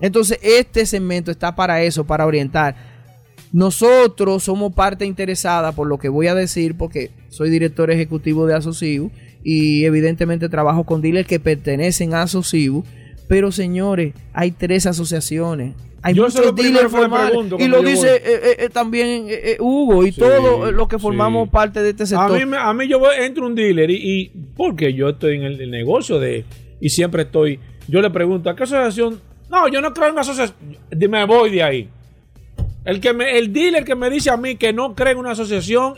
[0.00, 2.76] Entonces, este segmento está para eso, para orientar.
[3.52, 8.54] Nosotros somos parte interesada por lo que voy a decir, porque soy director ejecutivo de
[8.54, 9.10] Asocibu
[9.42, 12.84] y evidentemente trabajo con dealers que pertenecen a Asocibu.
[13.26, 15.74] Pero señores, hay tres asociaciones.
[16.02, 17.32] Hay muchos dealers formales.
[17.58, 19.26] Y lo dice eh, eh, eh, también
[19.58, 22.40] Hugo y todos los que formamos parte de este sector.
[22.40, 25.60] A mí, a mí yo entro un dealer y, y porque yo estoy en el,
[25.60, 26.44] el negocio de
[26.80, 27.58] y siempre estoy.
[27.88, 29.20] Yo le pregunto, ¿a qué asociación
[29.50, 30.56] no, yo no creo en una asociación.
[31.08, 31.88] Me voy de ahí.
[32.84, 35.32] El, que me, el dealer que me dice a mí que no cree en una
[35.32, 35.94] asociación,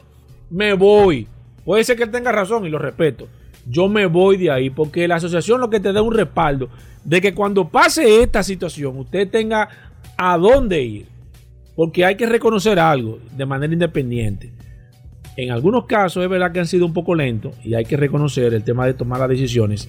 [0.50, 1.26] me voy.
[1.64, 3.28] Puede ser que él tenga razón y lo respeto.
[3.66, 6.68] Yo me voy de ahí porque la asociación lo que te da un respaldo
[7.04, 9.68] de que cuando pase esta situación usted tenga
[10.16, 11.06] a dónde ir.
[11.76, 14.52] Porque hay que reconocer algo de manera independiente.
[15.36, 18.52] En algunos casos es verdad que han sido un poco lentos y hay que reconocer
[18.52, 19.88] el tema de tomar las decisiones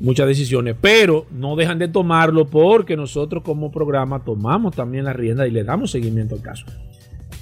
[0.00, 5.46] muchas decisiones, pero no dejan de tomarlo porque nosotros como programa tomamos también la rienda
[5.46, 6.66] y le damos seguimiento al caso.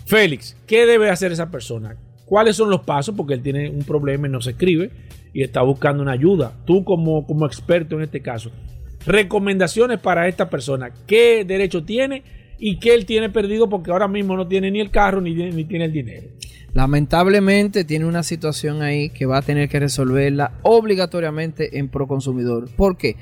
[0.04, 1.96] Félix, ¿qué debe hacer esa persona?
[2.24, 3.14] ¿Cuáles son los pasos?
[3.16, 4.90] Porque él tiene un problema y no se escribe
[5.32, 6.52] y está buscando una ayuda.
[6.66, 8.50] Tú como, como experto en este caso,
[9.06, 10.90] recomendaciones para esta persona.
[11.06, 12.22] ¿Qué derecho tiene
[12.59, 15.64] y qué él tiene perdido porque ahora mismo no tiene ni el carro ni, ni
[15.64, 16.28] tiene el dinero?
[16.75, 22.69] Lamentablemente tiene una situación ahí que va a tener que resolverla obligatoriamente en Proconsumidor.
[22.77, 23.16] ¿Por qué?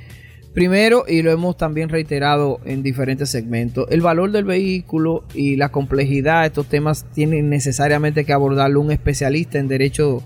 [0.52, 5.70] Primero, y lo hemos también reiterado en diferentes segmentos, el valor del vehículo y la
[5.70, 10.22] complejidad de estos temas tienen necesariamente que abordarlo un especialista en derecho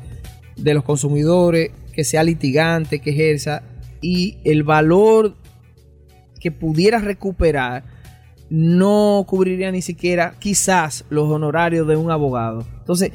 [0.57, 3.64] de los consumidores, que sea litigante, que ejerza,
[4.01, 5.35] y el valor
[6.39, 7.83] que pudiera recuperar
[8.51, 12.66] no cubriría ni siquiera quizás los honorarios de un abogado.
[12.78, 13.12] Entonces,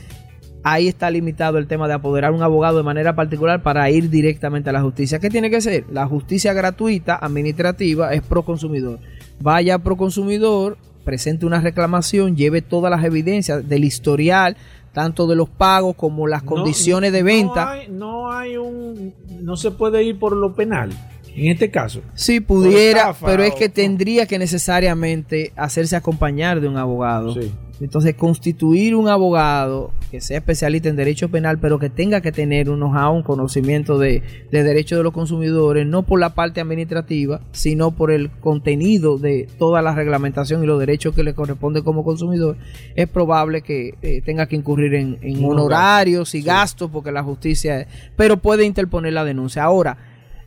[0.63, 4.09] ahí está limitado el tema de apoderar a un abogado de manera particular para ir
[4.09, 5.19] directamente a la justicia.
[5.19, 5.85] ¿Qué tiene que ser?
[5.91, 8.99] La justicia gratuita administrativa es pro consumidor.
[9.39, 14.55] Vaya pro consumidor, presente una reclamación, lleve todas las evidencias del historial,
[14.93, 17.77] tanto de los pagos como las condiciones de venta.
[17.89, 20.89] No hay, un, no se puede ir por lo penal.
[21.35, 22.01] En este caso.
[22.13, 27.33] Sí, pudiera, pero es que tendría que necesariamente hacerse acompañar de un abogado.
[27.33, 27.51] Sí.
[27.81, 32.69] Entonces, constituir un abogado que sea especialista en derecho penal, pero que tenga que tener
[32.69, 37.91] unos un conocimiento de, de derechos de los consumidores, no por la parte administrativa, sino
[37.91, 42.55] por el contenido de toda la reglamentación y los derechos que le corresponde como consumidor,
[42.95, 48.37] es probable que eh, tenga que incurrir en, honorarios y gastos, porque la justicia, pero
[48.37, 49.63] puede interponer la denuncia.
[49.63, 49.97] Ahora,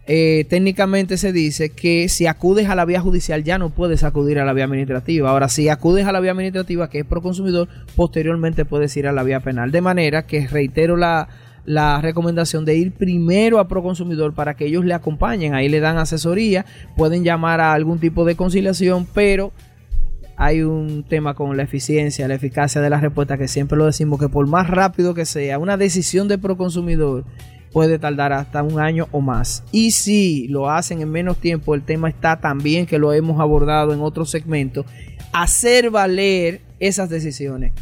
[0.09, 4.39] eh, técnicamente se dice que si acudes a la vía judicial ya no puedes acudir
[4.39, 5.29] a la vía administrativa.
[5.29, 9.13] Ahora, si acudes a la vía administrativa, que es pro consumidor, posteriormente puedes ir a
[9.13, 9.71] la vía penal.
[9.71, 11.29] De manera que reitero la,
[11.67, 15.55] la recomendación de ir primero a Proconsumidor para que ellos le acompañen.
[15.55, 16.65] Ahí le dan asesoría,
[16.97, 19.53] pueden llamar a algún tipo de conciliación, pero
[20.39, 24.19] hay un tema con la eficiencia, la eficacia de la respuesta, que siempre lo decimos,
[24.19, 27.27] que por más rápido que sea, una decisión de Proconsumidor
[27.73, 29.65] puede tardar hasta un año o más.
[29.73, 33.93] Y si lo hacen en menos tiempo, el tema está también que lo hemos abordado
[33.93, 34.85] en otro segmento,
[35.33, 37.73] hacer valer esas decisiones.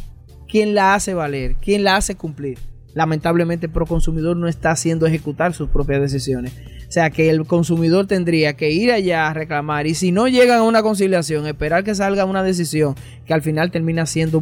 [0.47, 1.55] ¿Quién la hace valer?
[1.55, 2.57] ¿Quién la hace cumplir?
[2.93, 6.53] Lamentablemente el proconsumidor no está haciendo ejecutar sus propias decisiones.
[6.87, 10.59] O sea que el consumidor tendría que ir allá a reclamar y si no llegan
[10.59, 14.41] a una conciliación, esperar que salga una decisión que al final termina siendo,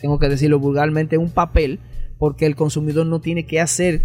[0.00, 1.78] tengo que decirlo vulgarmente, un papel,
[2.18, 4.00] porque el consumidor no tiene que hacer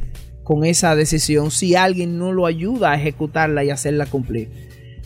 [0.46, 4.50] con esa decisión si alguien no lo ayuda a ejecutarla y hacerla cumplir.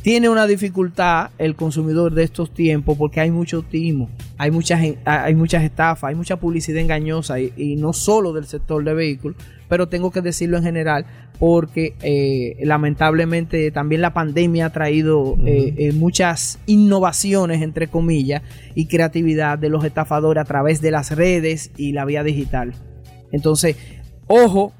[0.01, 5.35] Tiene una dificultad el consumidor de estos tiempos porque hay mucho timo, hay muchas, hay
[5.35, 9.37] muchas estafas, hay mucha publicidad engañosa y, no solo del sector de vehículos,
[9.69, 11.05] pero tengo que decirlo en general
[11.37, 18.41] porque eh, lamentablemente también la pandemia ha traído eh, eh, muchas innovaciones, entre comillas,
[18.75, 22.73] y creatividad de los estafadores a través de las redes y la vía digital.
[23.31, 23.77] Entonces,
[24.27, 24.73] ojo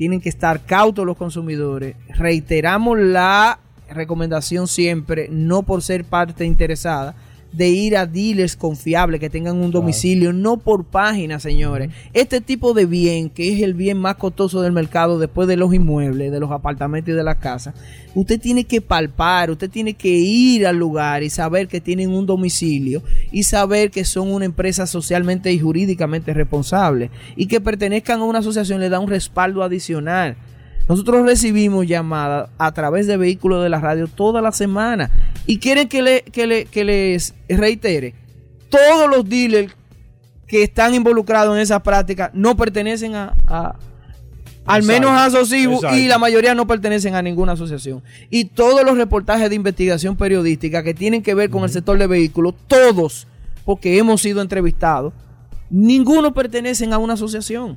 [0.00, 1.94] tienen que estar cautos los consumidores.
[2.08, 3.58] Reiteramos la
[3.90, 7.14] recomendación siempre, no por ser parte interesada,
[7.52, 11.90] de ir a dealers confiables que tengan un domicilio, no por página, señores.
[12.12, 15.74] Este tipo de bien, que es el bien más costoso del mercado después de los
[15.74, 17.74] inmuebles, de los apartamentos y de las casas,
[18.14, 22.26] usted tiene que palpar, usted tiene que ir al lugar y saber que tienen un
[22.26, 28.24] domicilio y saber que son una empresa socialmente y jurídicamente responsable y que pertenezcan a
[28.24, 30.36] una asociación le da un respaldo adicional.
[30.90, 35.08] Nosotros recibimos llamadas a través de vehículos de la radio toda la semana
[35.46, 38.16] y quieren que, le, que, les reitere.
[38.68, 39.72] Todos los dealers
[40.48, 43.76] que están involucrados en esa práctica no pertenecen a,
[44.66, 48.02] al menos a Asocibu y la mayoría no pertenecen a ninguna asociación.
[48.28, 52.08] Y todos los reportajes de investigación periodística que tienen que ver con el sector de
[52.08, 53.28] vehículos, todos,
[53.64, 55.12] porque hemos sido entrevistados,
[55.70, 57.76] ninguno pertenecen a una asociación.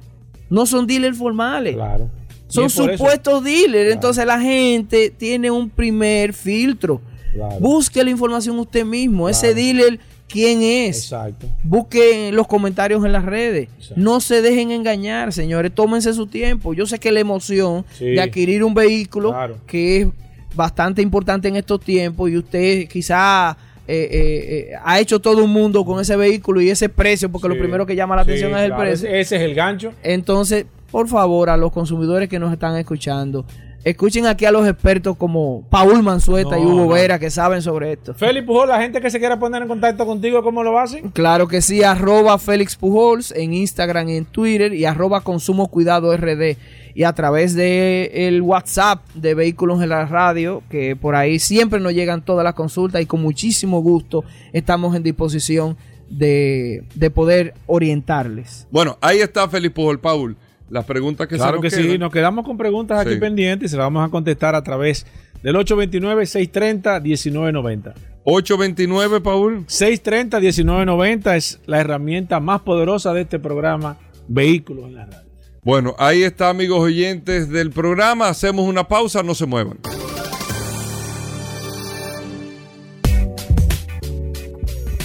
[0.50, 1.76] No son dealers formales.
[1.76, 2.10] Claro.
[2.54, 3.92] Son supuestos dealers.
[3.92, 7.02] Entonces la gente tiene un primer filtro.
[7.60, 9.28] Busque la información usted mismo.
[9.28, 11.00] Ese dealer, ¿quién es?
[11.00, 11.48] Exacto.
[11.64, 13.70] Busque los comentarios en las redes.
[13.96, 15.74] No se dejen engañar, señores.
[15.74, 16.74] Tómense su tiempo.
[16.74, 19.36] Yo sé que la emoción de adquirir un vehículo,
[19.66, 20.08] que es
[20.54, 25.50] bastante importante en estos tiempos, y usted quizá eh, eh, eh, ha hecho todo un
[25.50, 28.66] mundo con ese vehículo y ese precio, porque lo primero que llama la atención es
[28.66, 29.10] el precio.
[29.10, 29.94] Ese es el gancho.
[30.04, 33.48] Entonces, por favor, a los consumidores que nos están escuchando,
[33.84, 38.14] escuchen aquí a los expertos como Paul Manzueta y Hugo Vera que saben sobre esto.
[38.14, 41.10] Félix Pujols, la gente que se quiera poner en contacto contigo, ¿cómo lo hacen?
[41.10, 46.16] Claro que sí, arroba Félix Pujols en Instagram y en Twitter y arroba Consumo Cuidado
[46.16, 46.58] RD
[46.94, 51.80] y a través de el WhatsApp de Vehículos en la Radio, que por ahí siempre
[51.80, 55.76] nos llegan todas las consultas y con muchísimo gusto estamos en disposición
[56.08, 58.68] de, poder orientarles.
[58.70, 60.38] Bueno, ahí está Félix Pujol, Paul
[60.74, 63.86] las preguntas que claro que sí, nos quedamos con preguntas aquí pendientes y se las
[63.86, 65.06] vamos a contestar a través
[65.44, 67.94] del 829-630-1990.
[68.24, 69.68] 829, Paul.
[69.68, 75.30] 630-1990 es la herramienta más poderosa de este programa Vehículos en la Radio.
[75.62, 78.30] Bueno, ahí está, amigos oyentes del programa.
[78.30, 79.78] Hacemos una pausa, no se muevan.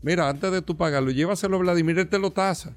[0.02, 2.74] mira, antes de tú pagarlo, llévaselo a Vladimir, él te lo tasa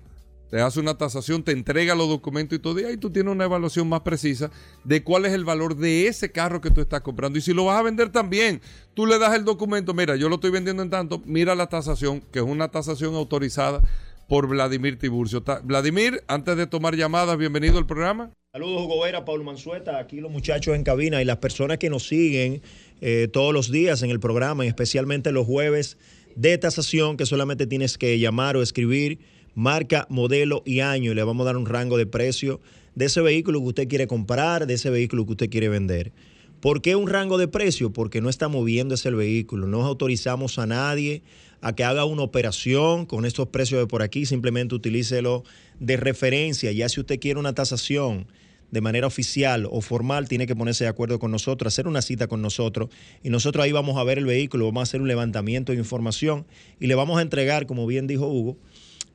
[0.49, 3.43] te hace una tasación, te entrega los documentos y todo, y ahí tú tienes una
[3.43, 4.49] evaluación más precisa
[4.83, 7.37] de cuál es el valor de ese carro que tú estás comprando.
[7.37, 8.61] Y si lo vas a vender también,
[8.95, 12.21] tú le das el documento, mira, yo lo estoy vendiendo en tanto, mira la tasación,
[12.21, 13.81] que es una tasación autorizada
[14.27, 15.43] por Vladimir Tiburcio.
[15.63, 18.31] Vladimir, antes de tomar llamadas, bienvenido al programa.
[18.51, 22.07] Saludos, Hugo Vera, Pablo Mansueta, aquí los muchachos en cabina y las personas que nos
[22.07, 22.63] siguen
[22.99, 25.99] eh, todos los días en el programa, y especialmente los jueves
[26.35, 29.19] de tasación, que solamente tienes que llamar o escribir
[29.53, 32.59] marca, modelo y año y le vamos a dar un rango de precio
[32.95, 36.11] de ese vehículo que usted quiere comprar, de ese vehículo que usted quiere vender.
[36.59, 37.93] ¿Por qué un rango de precio?
[37.93, 41.21] Porque no estamos viendo ese vehículo, no autorizamos a nadie
[41.61, 45.43] a que haga una operación con estos precios de por aquí, simplemente utilícelo
[45.79, 46.71] de referencia.
[46.71, 48.27] Ya si usted quiere una tasación
[48.71, 52.27] de manera oficial o formal, tiene que ponerse de acuerdo con nosotros, hacer una cita
[52.27, 52.89] con nosotros
[53.23, 56.45] y nosotros ahí vamos a ver el vehículo, vamos a hacer un levantamiento de información
[56.79, 58.57] y le vamos a entregar, como bien dijo Hugo,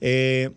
[0.00, 0.50] eh,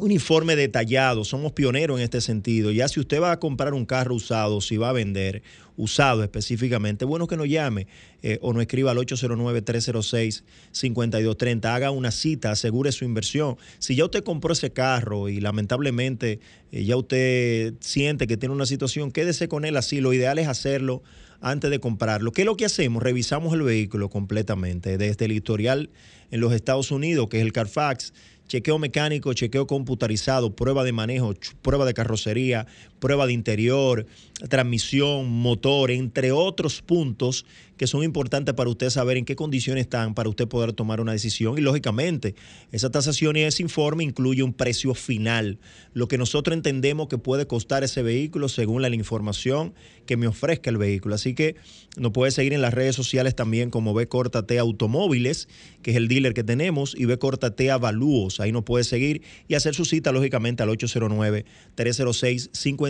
[0.00, 2.70] un informe detallado, somos pioneros en este sentido.
[2.70, 5.42] Ya si usted va a comprar un carro usado, si va a vender
[5.76, 7.86] usado específicamente, bueno que nos llame
[8.22, 13.56] eh, o nos escriba al 809-306-5230, haga una cita, asegure su inversión.
[13.78, 16.40] Si ya usted compró ese carro y lamentablemente
[16.72, 20.00] eh, ya usted siente que tiene una situación, quédese con él así.
[20.00, 21.02] Lo ideal es hacerlo
[21.40, 22.32] antes de comprarlo.
[22.32, 23.02] ¿Qué es lo que hacemos?
[23.02, 25.88] Revisamos el vehículo completamente, desde el historial
[26.30, 28.12] en los Estados Unidos, que es el Carfax
[28.50, 32.66] chequeo mecánico, chequeo computarizado, prueba de manejo, prueba de carrocería,
[33.00, 34.06] prueba de interior,
[34.48, 37.44] transmisión, motor, entre otros puntos
[37.76, 41.12] que son importantes para usted saber en qué condiciones están para usted poder tomar una
[41.12, 41.56] decisión.
[41.56, 42.34] Y lógicamente,
[42.72, 45.58] esa tasación y ese informe incluye un precio final,
[45.94, 49.72] lo que nosotros entendemos que puede costar ese vehículo según la información
[50.04, 51.14] que me ofrezca el vehículo.
[51.14, 51.56] Así que
[51.96, 54.06] nos puede seguir en las redes sociales también como B
[54.46, 55.48] T Automóviles,
[55.80, 58.40] que es el dealer que tenemos, y B T Avalúos.
[58.40, 60.68] Ahí nos puede seguir y hacer su cita lógicamente al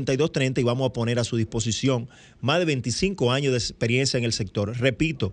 [0.06, 2.08] 809-306-5230 y vamos a poner a su disposición
[2.40, 5.32] más de 25 años de experiencia en el sector repito,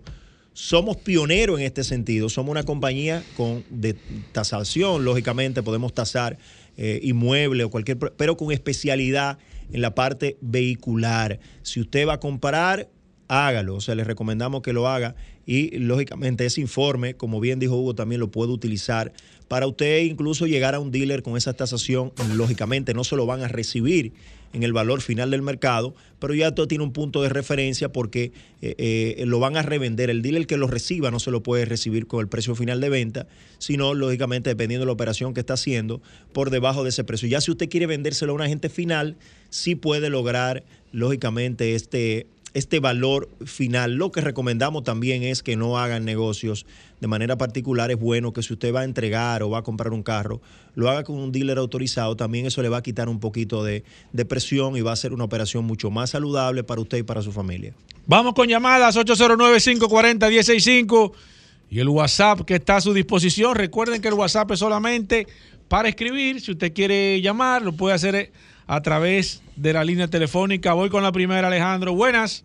[0.52, 2.28] somos pioneros en este sentido.
[2.28, 3.94] Somos una compañía con de
[4.32, 6.36] tasación, lógicamente podemos tasar
[6.76, 9.38] eh, inmueble o cualquier, pero con especialidad
[9.72, 11.38] en la parte vehicular.
[11.62, 12.88] Si usted va a comparar,
[13.28, 13.76] hágalo.
[13.76, 15.14] O sea, le recomendamos que lo haga
[15.46, 19.12] y lógicamente ese informe, como bien dijo Hugo, también lo puede utilizar
[19.46, 22.12] para usted incluso llegar a un dealer con esa tasación.
[22.34, 24.12] Lógicamente no se lo van a recibir
[24.52, 28.32] en el valor final del mercado, pero ya todo tiene un punto de referencia porque
[28.62, 30.10] eh, eh, lo van a revender.
[30.10, 32.88] El dealer que lo reciba no se lo puede recibir con el precio final de
[32.88, 33.26] venta,
[33.58, 36.00] sino lógicamente dependiendo de la operación que está haciendo
[36.32, 37.28] por debajo de ese precio.
[37.28, 39.16] Ya si usted quiere vendérselo a un agente final,
[39.50, 43.94] sí puede lograr lógicamente este este valor final.
[43.94, 46.66] Lo que recomendamos también es que no hagan negocios
[47.00, 47.90] de manera particular.
[47.90, 50.40] Es bueno que si usted va a entregar o va a comprar un carro,
[50.74, 52.16] lo haga con un dealer autorizado.
[52.16, 53.84] También eso le va a quitar un poquito de,
[54.28, 57.32] presión y va a ser una operación mucho más saludable para usted y para su
[57.32, 57.74] familia.
[58.06, 61.12] Vamos con llamadas 809-540-165
[61.70, 63.54] y el WhatsApp que está a su disposición.
[63.54, 65.26] Recuerden que el WhatsApp es solamente
[65.68, 66.40] para escribir.
[66.40, 68.32] Si usted quiere llamar, lo puede hacer
[68.66, 70.72] a través de la línea telefónica.
[70.74, 71.94] Voy con la primera, Alejandro.
[71.94, 72.44] Buenas.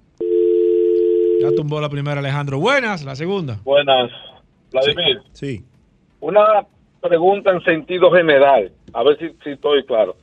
[1.41, 2.59] Ya tumbó la primera, Alejandro.
[2.59, 3.59] Buenas, la segunda.
[3.63, 4.11] Buenas.
[4.71, 5.21] Vladimir.
[5.33, 5.63] Sí.
[6.21, 6.65] Una
[7.01, 10.15] pregunta en sentido general, a ver si, estoy claro.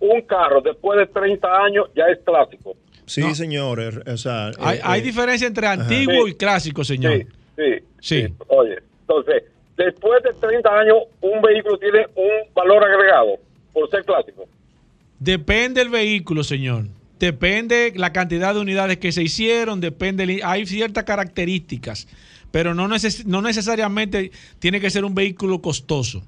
[0.00, 2.74] Un carro después de 30 años ya es clásico.
[3.06, 4.02] Sí, señor.
[4.06, 7.18] O sea, hay, eh, eh, diferencia entre antiguo y clásico, señor.
[7.18, 7.24] Sí,
[7.56, 8.34] sí, sí.
[8.48, 9.44] Oye, entonces,
[9.76, 13.38] después de 30 años, un vehículo tiene un valor agregado
[13.72, 14.46] por ser clásico.
[15.18, 16.84] Depende del vehículo, señor.
[17.18, 22.08] Depende la cantidad de unidades que se hicieron, depende, hay ciertas características,
[22.50, 26.22] pero no, no necesariamente tiene que ser un vehículo costoso.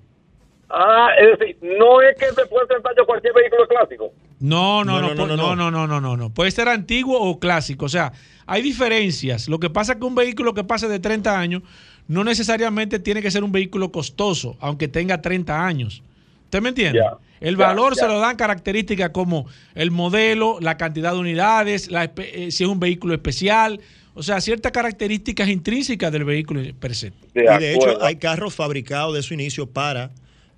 [0.68, 4.12] Ah, es decir, no es que después de años cualquier vehículo es clásico.
[4.38, 6.30] No no no no no, no, no, no, no, no, no.
[6.30, 7.86] Puede ser antiguo o clásico.
[7.86, 8.12] O sea,
[8.46, 9.48] hay diferencias.
[9.48, 11.62] Lo que pasa es que un vehículo que pase de 30 años
[12.08, 16.02] no necesariamente tiene que ser un vehículo costoso, aunque tenga 30 años.
[16.44, 17.00] ¿Usted me entiende?
[17.40, 22.64] El valor se lo dan características como el modelo, la cantidad de unidades, eh, si
[22.64, 23.80] es un vehículo especial,
[24.14, 27.12] o sea, ciertas características intrínsecas del vehículo per se.
[27.34, 30.10] y de hecho hay carros fabricados de su inicio para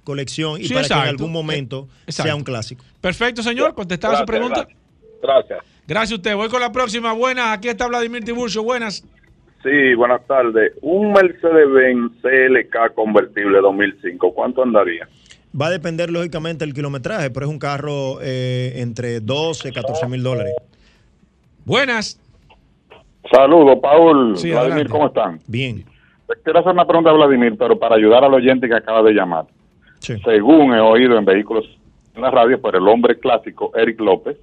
[0.04, 2.84] colección y para que en algún momento eh, sea un clásico.
[3.00, 3.74] Perfecto, señor.
[3.74, 4.66] Contestaba su pregunta.
[5.20, 5.58] Gracias.
[5.86, 6.12] Gracias.
[6.12, 6.36] a usted.
[6.36, 7.12] Voy con la próxima.
[7.12, 7.48] Buenas.
[7.48, 8.62] Aquí está Vladimir Tiburcio.
[8.62, 9.02] Buenas.
[9.62, 10.72] Sí, buenas tardes.
[10.82, 15.08] Un Mercedes-Benz CLK convertible 2005, ¿cuánto andaría?
[15.60, 20.06] Va a depender lógicamente del kilometraje, pero es un carro eh, entre 12 y 14
[20.06, 20.54] mil dólares.
[21.64, 22.20] Buenas.
[23.30, 24.36] Saludos, Paul.
[24.88, 25.40] ¿cómo están?
[25.48, 25.84] Bien.
[26.44, 29.46] quiero hacer una pregunta a Vladimir, pero para ayudar al oyente que acaba de llamar.
[30.00, 31.64] Según he oído en vehículos
[32.14, 34.36] en la radio por el hombre clásico Eric López,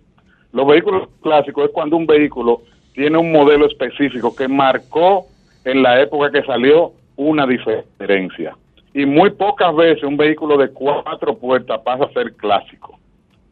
[0.52, 2.62] los vehículos clásicos es cuando un vehículo
[2.96, 5.28] tiene un modelo específico que marcó
[5.64, 8.56] en la época que salió una diferencia.
[8.94, 12.98] Y muy pocas veces un vehículo de cuatro puertas pasa a ser clásico.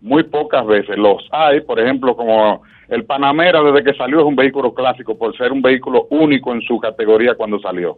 [0.02, 0.98] Muy pocas veces.
[0.98, 5.36] Los hay, por ejemplo, como el Panamera desde que salió es un vehículo clásico por
[5.38, 7.98] ser un vehículo único en su categoría cuando salió.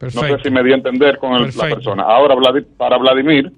[0.00, 2.02] No sé si me di a entender con la persona.
[2.02, 2.34] Ahora,
[2.76, 3.52] para Vladimir,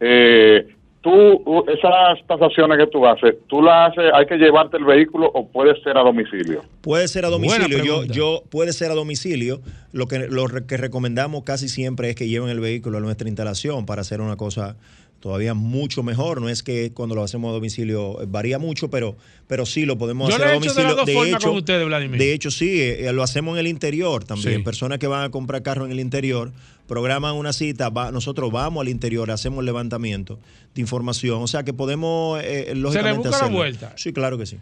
[0.00, 0.66] eh,
[1.06, 5.46] tú, esas tasaciones que tú haces, tú las haces, hay que llevarte el vehículo o
[5.46, 6.64] puede ser a domicilio.
[6.80, 7.84] Puede ser a domicilio.
[7.84, 9.60] Yo, yo puede ser a domicilio.
[9.92, 13.86] Lo que, lo que recomendamos casi siempre es que lleven el vehículo a nuestra instalación
[13.86, 14.76] para hacer una cosa
[15.20, 16.40] todavía mucho mejor.
[16.40, 19.16] No es que cuando lo hacemos a domicilio eh, varía mucho, pero,
[19.46, 21.04] pero sí lo podemos hacer a domicilio.
[21.04, 22.18] De, hecho, con ustedes, Vladimir.
[22.18, 24.64] de hecho, sí, eh, lo hacemos en el interior también.
[24.64, 26.52] Personas que van a comprar carro en el interior
[26.86, 30.38] programan una cita, nosotros vamos al interior, hacemos levantamiento
[30.74, 31.42] de información.
[31.42, 33.92] O sea que podemos, eh, lógicamente, ¿Se le busca la vuelta?
[33.96, 34.58] Sí, claro que sí.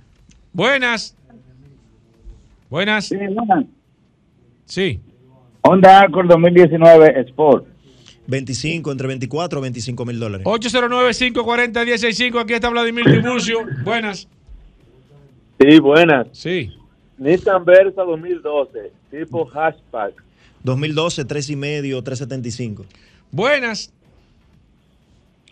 [0.53, 1.17] Buenas.
[2.71, 3.07] Buenas.
[3.07, 3.67] Sí, buenas.
[4.67, 5.01] Sí.
[5.63, 7.67] Honda Accord 2019 Sport.
[8.27, 10.47] 25, entre 24 o 25 mil dólares.
[10.47, 12.41] 809-540-165.
[12.41, 13.59] Aquí está Vladimir Tiburcio.
[13.85, 14.29] Buenas.
[15.61, 16.29] Sí, buenas.
[16.33, 16.73] Sí.
[17.19, 20.24] Nissan Versa 2012, tipo hatchback.
[20.65, 22.85] 2012, 3 y medio, 375.
[23.31, 23.93] Buenas.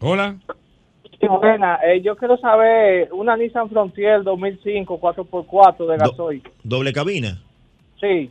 [0.01, 0.37] Hola.
[1.21, 1.79] Sí, buena.
[1.87, 6.43] Eh, yo quiero saber una Nissan Frontier 2005 4x4 de gasoil.
[6.65, 7.41] ¿Doble cabina?
[8.01, 8.31] Sí.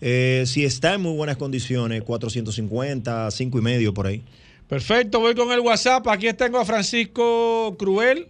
[0.00, 4.22] Eh, si está en muy buenas condiciones, 450, 5 y medio por ahí.
[4.68, 6.06] Perfecto, voy con el WhatsApp.
[6.08, 8.28] Aquí tengo a Francisco Cruel,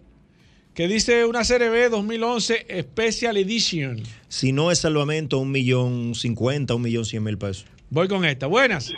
[0.75, 4.03] que dice una CRB 2011 Special Edition.
[4.27, 7.67] Si no es salvamento, un millón cincuenta, un millón cien mil pesos.
[7.91, 8.47] Voy con esta.
[8.47, 8.93] Buenas.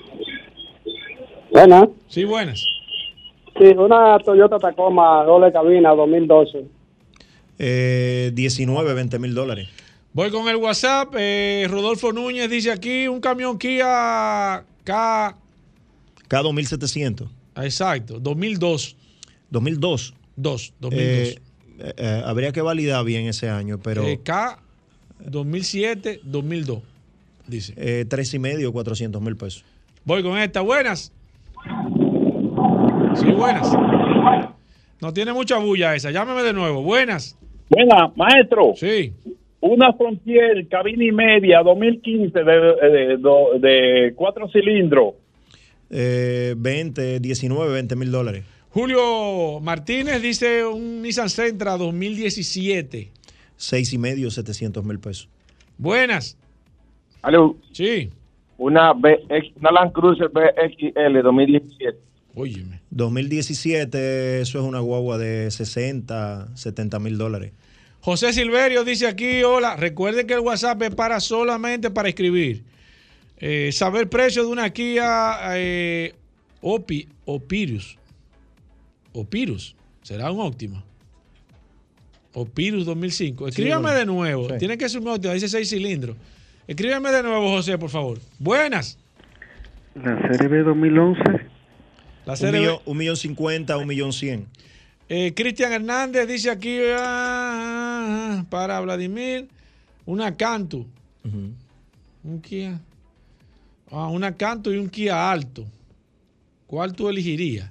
[1.50, 1.88] Buenas.
[2.08, 2.62] Sí, buenas.
[3.58, 6.66] Sí, una Toyota Tacoma doble cabina 2012.
[7.58, 9.68] Eh, 19, 20 mil dólares.
[10.12, 11.14] Voy con el WhatsApp.
[11.16, 15.36] Eh, Rodolfo Núñez dice aquí un camión Kia K.
[16.28, 17.28] K2700.
[17.56, 18.96] Exacto, 2002.
[19.50, 20.14] 2002.
[20.36, 21.40] 2, 2002.
[22.24, 24.02] habría que validar bien ese año, pero.
[24.02, 24.58] Eh, K
[25.24, 26.82] 2007, 2002.
[27.52, 27.74] Dice.
[27.76, 29.62] Eh, tres y medio, 400 mil pesos.
[30.04, 30.62] Voy con esta.
[30.62, 31.12] Buenas.
[33.14, 33.70] Sí, buenas.
[35.02, 36.10] No tiene mucha bulla esa.
[36.10, 36.82] Llámeme de nuevo.
[36.82, 37.36] Buenas.
[37.68, 38.72] Buenas, maestro.
[38.74, 39.12] Sí.
[39.60, 45.14] Una Frontier cabina y media 2015 de, de, de, cuatro cilindros.
[45.90, 48.44] Eh, 20, 19, 20 mil dólares.
[48.70, 53.10] Julio Martínez dice un Nissan Sentra 2017.
[53.56, 55.28] Seis y medio, 700 mil pesos.
[55.76, 56.38] Buenas.
[57.22, 57.56] Aló.
[57.72, 58.10] Sí.
[58.58, 61.98] Una, BX, una Land Cruiser BXL 2017.
[62.34, 62.80] Óyeme.
[62.90, 67.52] 2017, eso es una guagua de 60, 70 mil dólares.
[68.00, 72.64] José Silverio dice aquí, hola, recuerden que el WhatsApp es para solamente para escribir.
[73.38, 76.14] Eh, saber precio de una Kia eh,
[76.60, 77.98] Opi, Opirus.
[79.12, 79.76] Opirus.
[80.02, 80.84] Será un óptima.
[82.34, 83.48] Opirus 2005.
[83.48, 84.48] Escríbame de nuevo.
[84.58, 86.16] Tiene que ser un óptima, dice 6 cilindros.
[86.66, 88.18] Escríbame de nuevo, José, por favor.
[88.38, 88.98] Buenas.
[89.94, 91.22] La CRB 2011.
[92.24, 92.80] La CRB.
[92.86, 94.46] Un millón cincuenta, un millón cien.
[95.08, 99.48] Eh, Cristian Hernández dice aquí ah, para Vladimir
[100.06, 100.86] una Cantu.
[101.24, 102.80] Un Kia.
[103.90, 105.66] Ah, una Cantu y un Kia Alto.
[106.66, 107.70] ¿Cuál tú elegirías?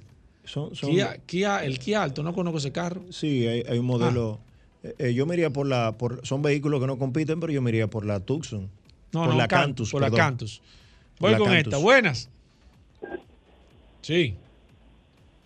[1.26, 3.02] Kia, el Kia Alto, no conozco ese carro.
[3.10, 4.38] Sí, hay, un modelo.
[4.40, 4.52] Ah.
[4.84, 5.92] Eh, eh, yo me iría por la.
[5.96, 8.68] Por, son vehículos que no compiten, pero yo me iría por la Tucson.
[9.12, 9.90] No, por la Cantus.
[9.90, 10.62] Por la Cantus.
[11.20, 11.76] Voy con esta.
[11.76, 12.30] Buenas.
[14.00, 14.34] Sí.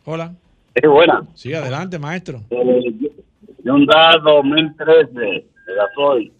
[0.04, 0.34] Hola.
[0.74, 1.22] Sí, buena.
[1.34, 2.42] Sí, adelante, maestro.
[2.50, 3.10] Eh,
[3.64, 5.44] Hyundai 2013 de
[5.76, 6.32] gasoil.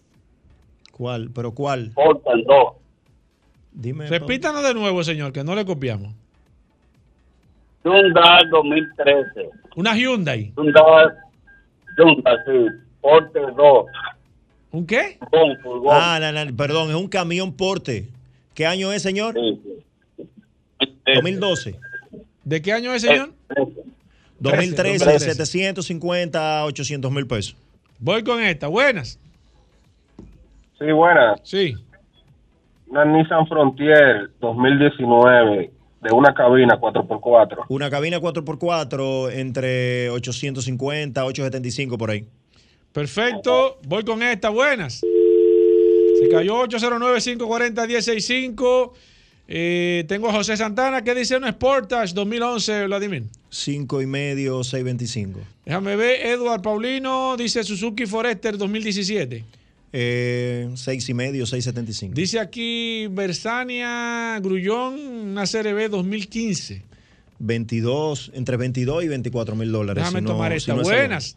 [0.93, 1.31] ¿Cuál?
[1.35, 1.91] ¿Pero cuál?
[1.95, 2.73] Portal 2.
[3.73, 4.07] Dime.
[4.07, 6.15] Repítanos de nuevo, señor, que no le copiamos.
[7.85, 9.51] Hyundai 2013.
[9.77, 10.53] ¿Una Hyundai?
[10.57, 11.09] Hyundai,
[11.99, 12.67] Hyundai, sí.
[13.01, 13.87] Porte 2.
[14.77, 15.19] ¿Un qué?
[15.91, 18.11] Ah, no, no, perdón, es un camión porte.
[18.53, 19.35] ¿Qué año es, señor?
[19.35, 19.59] Sí.
[21.15, 21.77] 2012.
[22.45, 23.33] ¿De qué año es, señor?
[24.39, 27.57] 2013, 750 800 mil pesos.
[27.99, 28.67] Voy con esta.
[28.67, 29.19] Buenas.
[30.79, 31.41] Sí, buenas.
[31.43, 31.75] Sí.
[32.89, 35.71] Una Nissan Frontier 2019
[36.03, 37.65] de una cabina 4x4.
[37.71, 42.27] Una cabina 4x4 entre 850, 875 por ahí.
[42.97, 43.79] Perfecto.
[43.87, 44.49] Voy con esta.
[44.49, 45.03] Buenas.
[46.19, 48.93] Se cayó 809-540-165.
[49.49, 53.25] Eh, tengo a José Santana que dice un Sportage 2011, Vladimir.
[53.51, 55.35] 5 y medio, 6.25.
[55.67, 59.45] Déjame ver, Edward Paulino dice Suzuki Forester 2017.
[59.93, 62.15] Eh, 6 y medio, 6.75.
[62.15, 64.95] Dice aquí Bersania Grullón,
[65.33, 66.81] una CRB 2015.
[67.41, 70.03] 22, entre 22 y 24 mil dólares.
[70.03, 70.73] Déjame si tomar no, esta.
[70.73, 71.37] si no es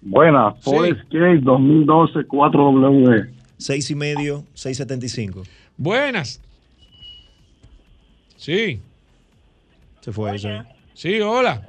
[0.00, 0.62] Buenas.
[0.62, 3.30] Ford Escape 2012 4W.
[3.58, 5.46] 6 y medio, 6.75.
[5.76, 6.40] Buenas.
[8.36, 8.80] Sí.
[10.00, 10.48] Se fue eso.
[10.94, 11.62] Sí, hola.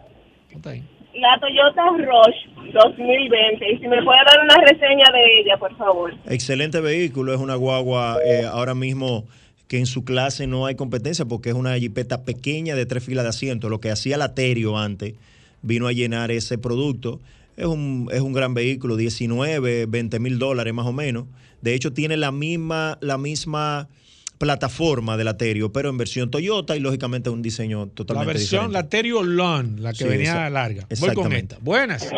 [0.48, 0.84] ¿Cómo está ahí?
[1.16, 3.74] La Toyota Rush 2020.
[3.74, 6.14] Y si me puede dar una reseña de ella, por favor.
[6.26, 9.24] Excelente vehículo, es una guagua eh, ahora mismo
[9.68, 13.26] que en su clase no hay competencia porque es una jipeta pequeña de tres filas
[13.26, 13.70] de asiento.
[13.70, 15.16] Lo que hacía la Terio antes
[15.62, 17.20] vino a llenar ese producto.
[17.58, 21.26] Es un, es un gran vehículo, 19, 20 mil dólares más o menos.
[21.62, 23.90] De hecho, tiene la misma, la misma
[24.38, 28.68] plataforma de la Terio, pero en versión Toyota y lógicamente un diseño La totalmente versión,
[28.68, 28.74] diferente.
[28.84, 30.82] la Terio Lawn, la que Sí, venía larga.
[30.90, 31.56] Voy con exactamente.
[31.56, 31.58] esta.
[31.66, 32.12] Buenas.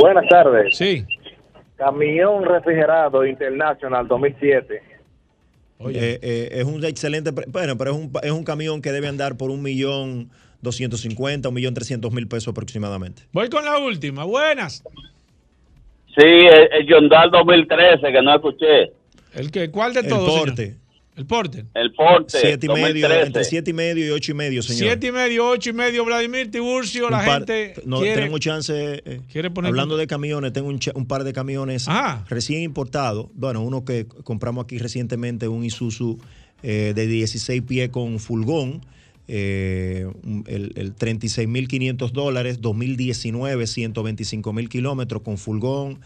[0.00, 0.76] Buenas tardes.
[0.76, 1.04] Sí.
[1.76, 4.82] Camión refrigerado International 2007.
[5.80, 9.36] Eh, eh, es un excelente, bueno, pero es un, es un camión que debe andar
[9.36, 10.30] por un millón
[10.60, 13.22] doscientos cincuenta, un millón trescientos mil pesos aproximadamente.
[13.32, 14.24] Voy con la última.
[14.24, 14.82] Buenas.
[16.16, 18.92] Sí, el, el Hyundai 2013, que no escuché.
[19.34, 20.28] ¿El que, ¿Cuál de El todos?
[20.32, 20.46] señor?
[20.48, 20.76] porte.
[21.16, 21.64] El porte.
[21.74, 22.38] El porte.
[22.40, 23.26] Siete y medio, 2013.
[23.26, 24.78] entre siete y medio y ocho y medio, señor.
[24.84, 27.06] Siete y medio, ocho y medio, Vladimir Tiburcio.
[27.06, 28.14] Un La par- gente no, quiere...
[28.16, 29.02] tenemos chance.
[29.04, 32.24] eh, quiere poner- hablando de camiones, tengo un, par de camiones Ah.
[32.28, 33.26] recién importados.
[33.34, 36.18] Bueno, uno que compramos aquí recientemente, un Isuzu
[36.62, 38.80] eh, de 16 pies con fulgón.
[39.28, 40.10] Eh,
[40.46, 46.00] el, el 36.500 dólares, 2019, 125.000 kilómetros con fulgón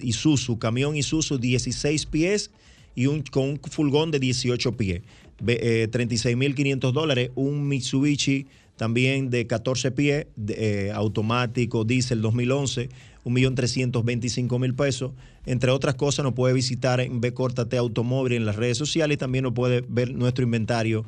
[0.00, 2.50] Isuzu, camión Isuzu 16 pies
[2.94, 5.02] y un, con un fulgón de 18 pies.
[5.46, 12.88] Eh, 36.500 dólares, un Mitsubishi también de 14 pies, de, eh, automático, diésel 2011,
[13.24, 15.12] 1.325.000 pesos.
[15.44, 17.32] Entre otras cosas, nos puede visitar en B
[17.68, 21.04] T Automóvil en las redes sociales y también nos puede ver nuestro inventario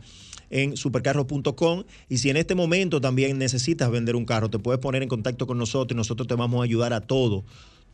[0.53, 5.03] en supercarros.com y si en este momento también necesitas vender un carro, te puedes poner
[5.03, 7.45] en contacto con nosotros y nosotros te vamos a ayudar a todo.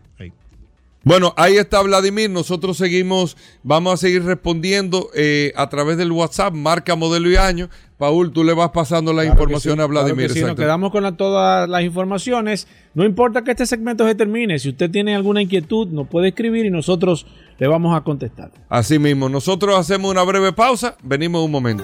[1.05, 2.31] Bueno, ahí está Vladimir.
[2.31, 7.69] Nosotros seguimos, vamos a seguir respondiendo eh, a través del WhatsApp, marca, modelo y año.
[7.99, 10.15] Paul, tú le vas pasando la Claro que información sí, a Vladimir.
[10.25, 12.67] claro que sí, nos quedamos con la- todas las informaciones.
[12.95, 14.57] No importa que este segmento se termine.
[14.57, 17.27] Si usted tiene alguna inquietud, nos puede escribir y nosotros
[17.59, 18.49] le vamos a contestar.
[18.67, 21.83] Así mismo, nosotros hacemos una breve pausa, venimos un momento.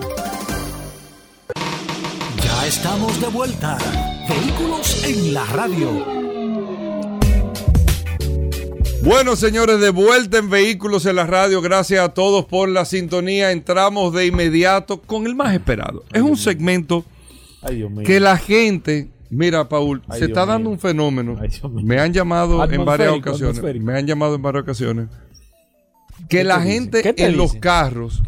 [2.44, 3.78] Ya estamos de vuelta.
[4.28, 6.31] Vehículos en la radio.
[9.04, 11.62] Bueno, señores, de vuelta en Vehículos en la Radio.
[11.62, 13.52] Gracias a todos por la sintonía.
[13.52, 16.04] Entramos de inmediato con el más esperado.
[16.14, 17.04] es un segmento
[17.64, 20.74] Ay, que la gente, mira, Paul, Ay, se Dios está dando mío.
[20.74, 21.40] un fenómeno.
[21.84, 23.62] Me han llamado en varias ocasiones.
[23.82, 25.08] Me han llamado en varias ocasiones.
[26.30, 28.22] ¿Qué Que la gente ¿Qué te en los carros,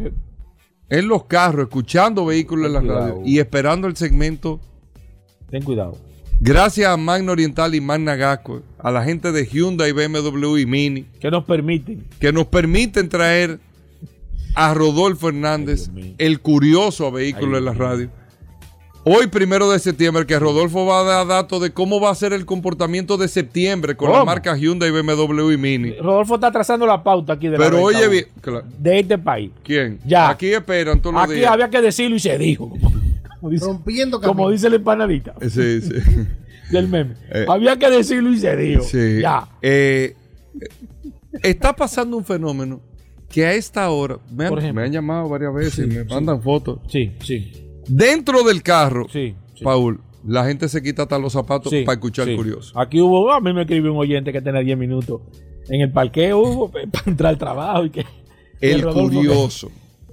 [0.90, 3.00] en los carros, escuchando Vehículos en la Cuidado.
[3.10, 4.60] Radio y esperando el segmento
[5.52, 5.96] Ten cuidado.
[6.46, 11.06] Gracias a Magna Oriental y Magna Gasco, a la gente de Hyundai, BMW y Mini,
[11.22, 12.04] Que nos permiten.
[12.20, 13.60] que nos permiten traer
[14.54, 17.74] a Rodolfo Hernández, el curioso a Vehículos Ay, en la.
[17.74, 18.10] Radio.
[19.06, 22.34] Hoy, primero de septiembre, que Rodolfo va a dar datos de cómo va a ser
[22.34, 24.26] el comportamiento de septiembre con la ¿Cómo?
[24.26, 25.92] marca Hyundai, BMW y Mini.
[25.94, 28.66] Rodolfo está trazando la pauta aquí de la Pero venta, oye bien, claro.
[28.80, 29.52] de este país.
[29.64, 30.00] ¿quién?
[30.06, 30.30] Ya.
[30.30, 31.52] Aquí esperan todos los Aquí días.
[31.52, 32.72] había que decirlo y se dijo.
[33.44, 34.50] Como, como dice, Rompiendo como camino.
[34.52, 35.92] dice la empanadita Sí, sí.
[36.72, 37.16] del meme.
[37.30, 38.84] Eh, había que decirlo y se dijo.
[38.84, 39.20] Sí.
[39.22, 39.50] Ya.
[39.62, 40.16] Eh,
[41.42, 42.80] está pasando un fenómeno
[43.30, 46.10] que a esta hora me han, me llamado varias veces y Sí, me sí.
[46.10, 46.80] mandan fotos.
[46.88, 47.52] Sí, sí.
[47.88, 49.36] Dentro del carro, Sí.
[49.56, 49.64] sí.
[49.64, 52.36] Paul, la gente se quita hasta los zapatos Sí, para escuchar sí.
[52.36, 52.80] curioso.
[52.80, 55.22] Aquí hubo, a mí me escribió un oyente que tenía 10 minutos
[55.68, 58.06] en el parqueo hubo, para entrar al trabajo y que
[58.62, 59.70] El curioso.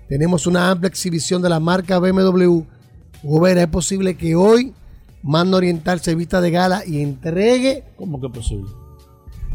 [0.06, 2.64] Tenemos una amplia exhibición de la marca BMW.
[3.24, 4.72] Gobera, es posible que hoy
[5.22, 7.82] Mando Oriental se vista de gala y entregue.
[7.96, 8.70] ¿Cómo que es posible?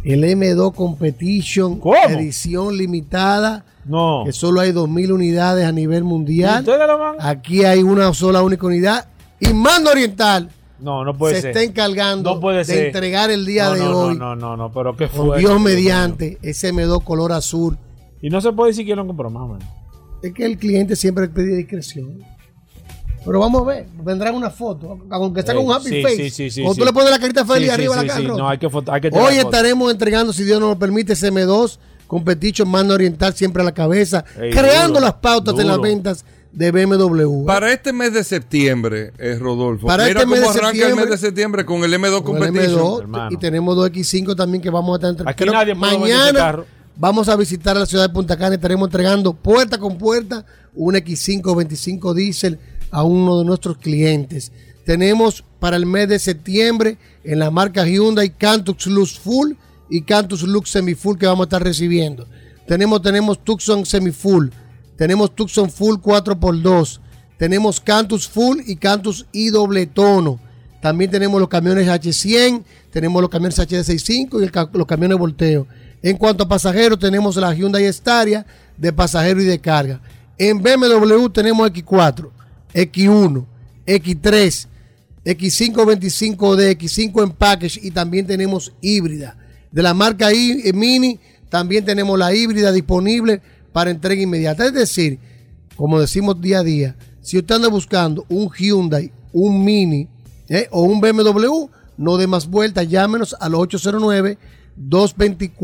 [0.03, 1.95] El M2 Competition, ¿Cómo?
[2.07, 3.65] edición limitada.
[3.85, 4.23] No.
[4.25, 6.59] Que solo hay 2.000 unidades a nivel mundial.
[6.61, 7.15] ¿Ustedes lo?
[7.21, 9.07] Aquí hay una sola única unidad.
[9.39, 11.49] Y Mando Oriental No, no puede se ser.
[11.51, 12.85] está encargando No puede de ser.
[12.87, 14.17] entregar el día No, de no, hoy.
[14.17, 15.39] No, no, no, no, pero qué fue.
[15.39, 17.77] Dios mediante, ese M2 color azul.
[18.21, 19.63] Y no se puede decir que no compró más o menos.
[20.21, 22.19] Es que el cliente siempre pide discreción.
[23.25, 26.15] Pero vamos a ver, vendrán una foto, aunque está con un Eh, happy sí, face.
[26.29, 26.63] sí, sí, sí.
[26.77, 28.27] tú le pones la carita feliz Sí, sí, arriba a sí, la cara.
[28.29, 29.47] No, hay que, foto- hay que Hoy foto.
[29.49, 31.77] estaremos entregando, si Dios nos lo permite, ese M2
[32.07, 35.81] Competition Mando Oriental siempre a la cabeza, Ey, creando duro, las pautas en las duro.
[35.89, 37.45] ventas de BMW.
[37.45, 39.85] Para este mes de septiembre, eh, Rodolfo.
[39.85, 42.23] Para mira este mes cómo de arranca el septiembre- mes de septiembre con el M2
[42.23, 43.11] Con el Competition.
[43.11, 45.91] M2 y tenemos 2X5 también que vamos a estar entre- Aquí creo nadie que puede
[45.91, 46.65] vender ese mañana carro.
[46.95, 50.43] vamos a visitar la ciudad de Punta Cana y estaremos entregando puerta con puerta
[50.73, 52.57] un X5 25 diésel
[52.91, 54.51] a uno de nuestros clientes.
[54.85, 59.53] Tenemos para el mes de septiembre en la marca Hyundai Cantus Lux Full
[59.89, 62.27] y Cantus Lux Semi Full que vamos a estar recibiendo.
[62.67, 64.49] Tenemos, tenemos Tucson Semi Full,
[64.95, 66.99] tenemos Tucson Full 4x2,
[67.37, 70.39] tenemos Cantus Full y Cantus I doble tono.
[70.81, 75.67] También tenemos los camiones H100, tenemos los camiones HD65 y el los camiones volteo.
[76.01, 78.45] En cuanto a pasajeros, tenemos la Hyundai Staria
[78.77, 79.99] de pasajero y de carga.
[80.37, 82.29] En BMW tenemos X4,
[82.73, 83.45] X1,
[83.85, 84.67] X3,
[85.25, 89.35] X525D, X5 en package y también tenemos híbrida.
[89.71, 91.19] De la marca I- eh, Mini
[91.49, 93.41] también tenemos la híbrida disponible
[93.73, 94.65] para entrega inmediata.
[94.65, 95.19] Es decir,
[95.75, 100.07] como decimos día a día, si usted anda buscando un Hyundai, un Mini
[100.47, 101.67] eh, o un BMW,
[101.97, 103.53] no dé más vueltas, llámenos al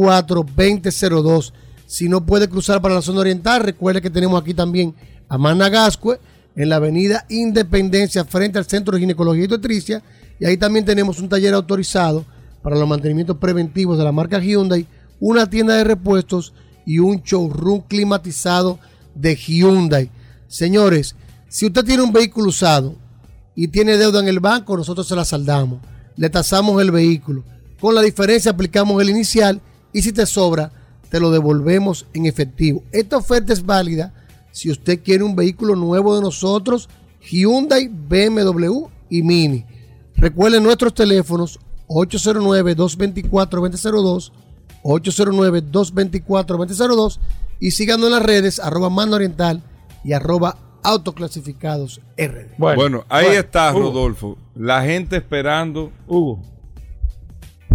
[0.05, 1.53] 809-224-2002.
[1.87, 4.93] Si no puede cruzar para la zona oriental, recuerde que tenemos aquí también
[5.29, 6.19] a Managascue,
[6.55, 10.03] en la avenida Independencia, frente al Centro de Ginecología y Obstetricia.
[10.39, 12.25] Y ahí también tenemos un taller autorizado
[12.61, 14.87] para los mantenimientos preventivos de la marca Hyundai,
[15.19, 16.53] una tienda de repuestos
[16.85, 18.79] y un showroom climatizado
[19.13, 20.09] de Hyundai.
[20.47, 21.15] Señores,
[21.47, 22.95] si usted tiene un vehículo usado
[23.55, 25.79] y tiene deuda en el banco, nosotros se la saldamos.
[26.17, 27.43] Le tasamos el vehículo.
[27.79, 29.61] Con la diferencia aplicamos el inicial
[29.93, 30.71] y si te sobra,
[31.09, 32.83] te lo devolvemos en efectivo.
[32.91, 34.13] Esta oferta es válida
[34.55, 36.87] si usted quiere un vehículo nuevo de nosotros,
[37.29, 39.65] Hyundai, BMW y Mini.
[40.15, 41.59] Recuerden nuestros teléfonos
[41.89, 44.31] 809-224-2002,
[44.83, 47.19] 809-224-2002
[47.59, 49.61] y síganos en las redes arroba mando oriental
[50.03, 52.55] y arroba autoclasificados RD.
[52.57, 53.79] Bueno, ahí bueno, está, Hugo.
[53.89, 54.37] Rodolfo.
[54.55, 56.41] La gente esperando Hugo.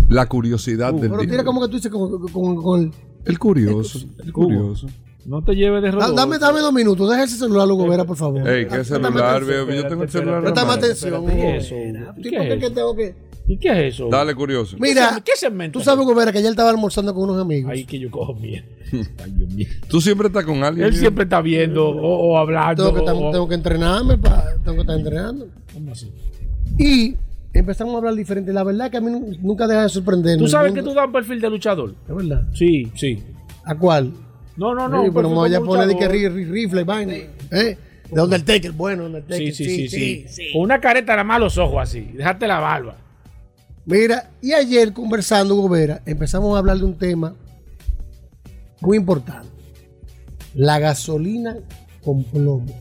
[0.08, 1.30] la curiosidad del Pero día.
[1.30, 2.90] tira como que tú dices con, con- con el...
[3.26, 3.98] El curioso.
[4.24, 4.86] El curioso.
[5.26, 6.14] No te lleves de Rodolfo.
[6.14, 8.48] dame, dame dos minutos, deja ese celular, Lugo Vera, por favor.
[8.48, 9.66] Ey, ¿qué Préstame celular, atención.
[9.66, 9.82] viejo?
[9.82, 10.40] Yo tengo el celular.
[10.42, 11.26] Préstame atención.
[11.26, 11.42] ¿Qué Hugo.
[11.42, 11.84] es eso, Hugo?
[12.22, 12.72] ¿Qué es es eso?
[12.72, 13.14] tengo que...
[13.46, 14.08] ¿Y qué es eso?
[14.08, 14.76] Dale, curioso.
[14.78, 15.78] Mira, ¿Qué segmento?
[15.78, 17.70] tú sabes, Hugo Vera, que ayer estaba almorzando con unos amigos.
[17.72, 18.64] Ahí que yo cojo miedo.
[18.92, 19.66] Ay, Dios mío.
[19.88, 20.86] Tú siempre estás con alguien.
[20.86, 22.84] Él siempre está viendo o, o hablando.
[22.84, 25.48] Tengo que, estar- o- tengo que entrenarme, pa- tengo que estar entrenando.
[25.74, 26.12] ¿Cómo así?
[26.78, 27.16] Y
[27.52, 28.52] empezamos a hablar diferente.
[28.52, 30.42] La verdad que a mí nu- nunca deja de sorprenderme.
[30.44, 31.94] ¿Tú sabes que tú das un perfil de luchador?
[32.08, 32.46] ¿Es verdad?
[32.54, 33.22] Sí, sí.
[33.64, 34.12] ¿A cuál?
[34.60, 35.02] No, no, no.
[35.02, 37.14] Sí, pero me voy a poner de que rifle, vaina.
[37.14, 37.78] ¿Eh?
[38.12, 39.54] De Undertaker, bueno, Undertaker.
[39.54, 42.02] Sí, sí, sí, sí, Con una careta nada más los ojos así.
[42.02, 42.98] Dejarte la barba.
[43.86, 47.34] Mira, y ayer conversando, Hugo Vera, empezamos a hablar de un tema
[48.82, 49.48] muy importante.
[50.54, 51.56] La gasolina
[52.04, 52.78] con plomo.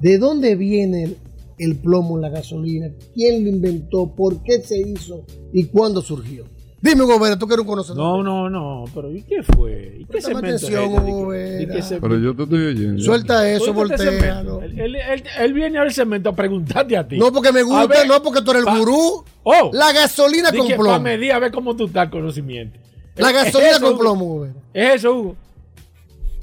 [0.00, 1.18] ¿De dónde viene el,
[1.58, 2.88] el plomo en la gasolina?
[3.14, 4.14] ¿Quién lo inventó?
[4.14, 5.26] ¿Por qué se hizo?
[5.52, 6.46] ¿Y cuándo surgió?
[6.80, 7.96] Dime, Hugo Vera, tú que eres un conocedor.
[7.98, 8.84] No, no, no.
[8.94, 9.96] Pero ¿y qué fue?
[9.98, 10.94] ¿Y qué Préstame es atención, este?
[11.10, 13.02] ¿Y Hugo y qué se- Pero yo te estoy oyendo.
[13.02, 14.62] Suelta eso, este segmento.
[14.62, 17.18] Él, él- él- él viene al segmento a preguntarte a ti.
[17.18, 19.24] No porque me gusta, ver, no porque tú eres el pa- gurú.
[19.42, 20.90] Oh, La gasolina con que plomo.
[20.90, 22.78] pa' medir a ver cómo tú estás el conocimiento.
[23.16, 24.54] La ¿Es gasolina eso, con plomo, Hugo Vera.
[24.72, 25.36] Es eso, Hugo.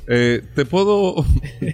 [0.08, 1.26] Eh, te puedo.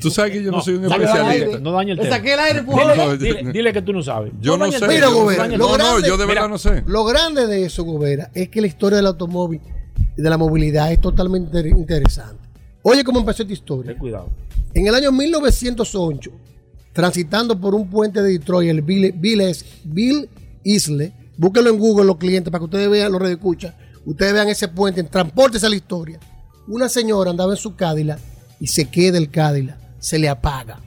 [0.02, 1.60] Tú sabes que yo no, soy un especialista.
[1.60, 2.16] No dañe el Le tema.
[2.16, 4.32] saqué el aire, Dile, dile- dile que tú no sabes.
[4.40, 4.88] Yo no el sé.
[4.88, 6.84] Mira, yo- Gobera, el lo no, no, grande- yo de verdad Mira, no sé.
[6.88, 9.60] Lo grande de eso, Gobera, es que la historia del automóvil
[10.18, 12.42] y de la movilidad es totalmente inter- interesante.
[12.84, 13.92] Oye cómo empezó esta historia.
[13.92, 14.30] Ten cuidado.
[14.74, 16.32] En el año 1908,
[16.94, 20.30] transitando por un puente de Detroit, el Bill, Bill, Es- Bill
[20.64, 23.76] Isle, búsquenlo en Google los clientes para que ustedes vean los escucha,
[24.06, 26.20] ustedes vean ese puente, transportes a la historia.
[26.72, 28.18] Una señora andaba en su Cadillac
[28.62, 30.80] y se queda el Cadillac, se le apaga.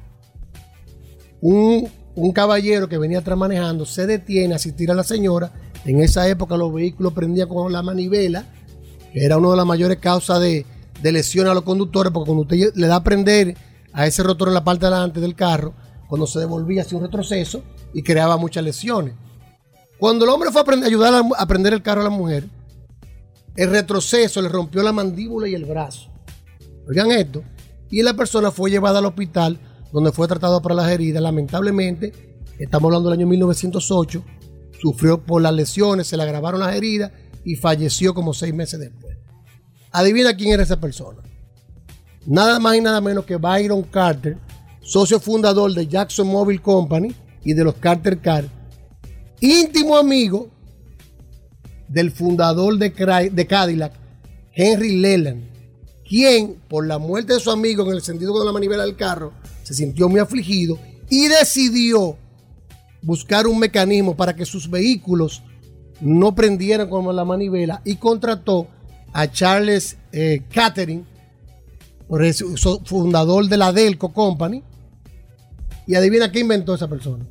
[1.42, 5.52] un, un caballero que venía atrás manejando se detiene a asistir a la señora.
[5.84, 8.46] En esa época los vehículos prendían con la manivela,
[9.12, 10.64] que era una de las mayores causas de,
[11.02, 13.54] de lesión a los conductores, porque cuando usted le da a prender
[13.92, 15.74] a ese rotor en la parte de delante del carro,
[16.08, 17.62] cuando se devolvía hacía un retroceso
[17.92, 19.12] y creaba muchas lesiones.
[19.98, 22.48] Cuando el hombre fue a ayudar a, a prender el carro a la mujer,
[23.56, 26.10] el retroceso le rompió la mandíbula y el brazo.
[26.88, 27.42] Oigan esto.
[27.90, 29.60] Y la persona fue llevada al hospital
[29.92, 31.22] donde fue tratado para las heridas.
[31.22, 32.12] Lamentablemente,
[32.58, 34.24] estamos hablando del año 1908,
[34.80, 37.12] sufrió por las lesiones, se le agravaron las heridas
[37.44, 39.16] y falleció como seis meses después.
[39.92, 41.22] Adivina quién era esa persona.
[42.26, 44.36] Nada más y nada menos que Byron Carter,
[44.80, 47.14] socio fundador de Jackson Mobile Company
[47.44, 48.48] y de los Carter Car,
[49.40, 50.50] íntimo amigo
[51.94, 52.92] del fundador de,
[53.46, 53.92] Cadillac,
[54.52, 55.44] Henry Leland,
[56.06, 59.32] quien por la muerte de su amigo en el sentido de la manivela del carro
[59.62, 60.76] se sintió muy afligido
[61.08, 62.18] y decidió
[63.00, 65.42] buscar un mecanismo para que sus vehículos
[66.00, 68.66] no prendieran como la manivela y contrató
[69.12, 70.42] a Charles eh,
[72.84, 74.62] fundador de la Delco Company.
[75.86, 77.26] Y adivina qué inventó esa persona.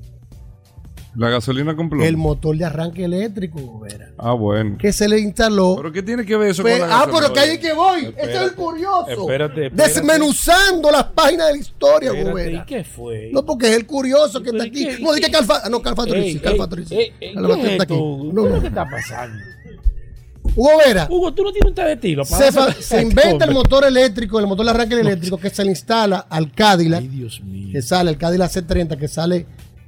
[1.15, 2.03] La gasolina con plomo.
[2.05, 4.77] El motor de arranque eléctrico, Vera, Ah, bueno.
[4.79, 5.75] que se le instaló.
[5.77, 7.19] ¿Pero qué tiene que ver eso Pues, con la ah, gasolina?
[7.21, 7.99] pero que ahí que voy.
[8.05, 9.05] Este es Espérate, el curioso.
[9.09, 9.89] espérate, espérate.
[9.93, 12.51] Desmenuzando las páginas de la historia, Espérate, Gobera.
[12.63, 13.29] ¿y qué fue?
[13.31, 14.85] No, porque es el curioso que está ¿y aquí.
[14.87, 15.69] qué- No, qué- Calfa.
[15.69, 16.95] No, Calfa Trici, Ey, Calfa ey, Trici.
[16.95, 17.93] ey, ey, Calfa ¿qué está aquí.
[18.33, 19.43] No, ¿Qué está pasando?
[20.55, 21.07] Hugo Vera.
[21.09, 22.25] Hugo, tú no tienes un de estilo.
[22.25, 26.25] Se, se inventa el motor eléctrico, el motor de arranque eléctrico que se le instala
[26.29, 27.03] al Cadillac,
[27.71, 29.45] que sale, el Cadillac C30 que sale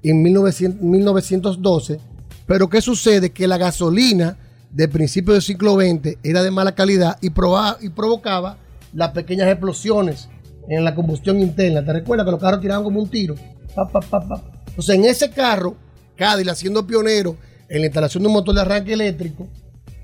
[0.10, 2.00] en 1900 1912.
[2.46, 3.32] Pero ¿qué sucede?
[3.32, 4.38] Que la gasolina
[4.72, 8.58] de principios del siglo XX era de mala calidad y, y provocaba
[8.94, 10.30] las pequeñas explosiones
[10.70, 11.84] en la combustión interna.
[11.84, 13.36] ¿Te recuerdas que los carros tiraban como un tiro?
[13.74, 14.44] Pa, pa, pa.
[14.68, 15.76] Entonces, en ese carro,
[16.16, 17.36] Cadillac, siendo pionero
[17.68, 19.48] en la instalación de un motor de arranque eléctrico,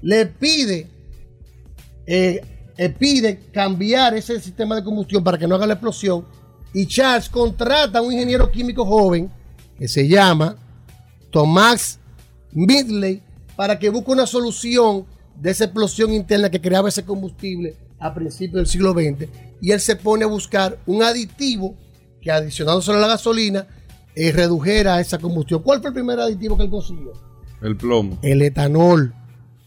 [0.01, 0.87] le pide
[2.05, 2.41] eh,
[2.77, 6.25] eh, pide cambiar ese sistema de combustión para que no haga la explosión.
[6.73, 9.29] Y Charles contrata a un ingeniero químico joven
[9.81, 10.57] que se llama
[11.31, 11.97] Tomás
[12.51, 13.19] Midley
[13.55, 18.53] para que busque una solución de esa explosión interna que creaba ese combustible a principios
[18.57, 19.27] del siglo XX.
[19.59, 21.73] Y él se pone a buscar un aditivo
[22.21, 23.65] que adicionado solo a la gasolina
[24.15, 25.63] eh, redujera esa combustión.
[25.63, 27.13] ¿Cuál fue el primer aditivo que él consiguió?
[27.63, 28.19] El plomo.
[28.21, 29.15] El etanol,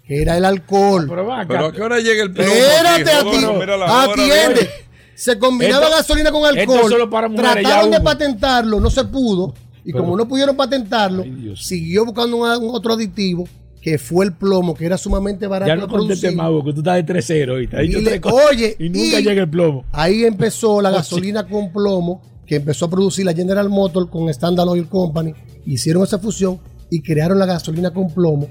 [0.07, 1.07] que era el alcohol.
[1.09, 1.33] Pero
[1.67, 2.53] a qué hora llega el plomo.
[2.53, 4.71] Espérate, la hora, atiende.
[5.17, 6.91] Se combinaba Esto- gasolina con esto alcohol.
[6.93, 8.05] solo para mujeres, Trataron ya de hubo.
[8.05, 9.55] patentarlo, no se pudo.
[9.85, 11.25] Y Pero- como no pudieron patentarlo,
[11.57, 13.47] siguió buscando un, un otro aditivo
[13.83, 16.35] que fue el plomo, que era sumamente barato Ya no producir.
[16.35, 17.77] más, Hugo, que tú estás de 3-0 ahorita.
[17.77, 19.85] Ha dicho Y le- tres cosas oye, y nunca y- llega el plomo.
[19.93, 24.69] Ahí empezó la gasolina con plomo, que empezó a producir la General Motors con Standard
[24.69, 25.35] Oil Company.
[25.67, 26.59] Hicieron esa fusión
[26.91, 28.49] y crearon la gasolina con plomo.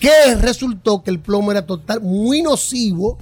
[0.00, 3.18] Que resultó que el plomo era total, muy nocivo.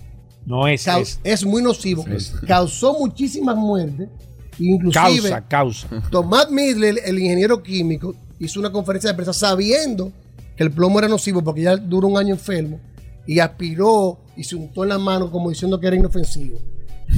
[0.47, 1.20] No es, es.
[1.24, 2.05] es muy nocivo.
[2.47, 4.09] Causó muchísimas muertes.
[4.61, 5.89] Inclusive, Causa, causa.
[6.11, 10.12] Tomás Midler, el ingeniero químico, hizo una conferencia de prensa sabiendo
[10.57, 12.78] que el plomo era nocivo porque ya duró un año enfermo
[13.27, 16.59] y aspiró y se untó en la mano como diciendo que era inofensivo.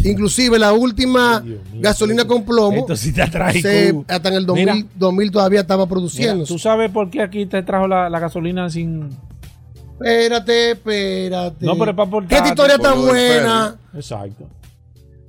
[0.05, 1.44] Inclusive la última
[1.74, 4.86] gasolina con plomo, Esto sí trágico, se- hasta en el 2000, Mira.
[4.97, 6.44] 2000 todavía estaba produciendo.
[6.44, 9.10] ¿Tú sabes por qué aquí te trajo la, la gasolina sin...?
[10.01, 11.64] Espérate, espérate.
[11.66, 12.39] No, pero es para ¿Qué aportar.
[12.39, 13.77] esta historia tan buena?
[13.94, 14.48] Exacto.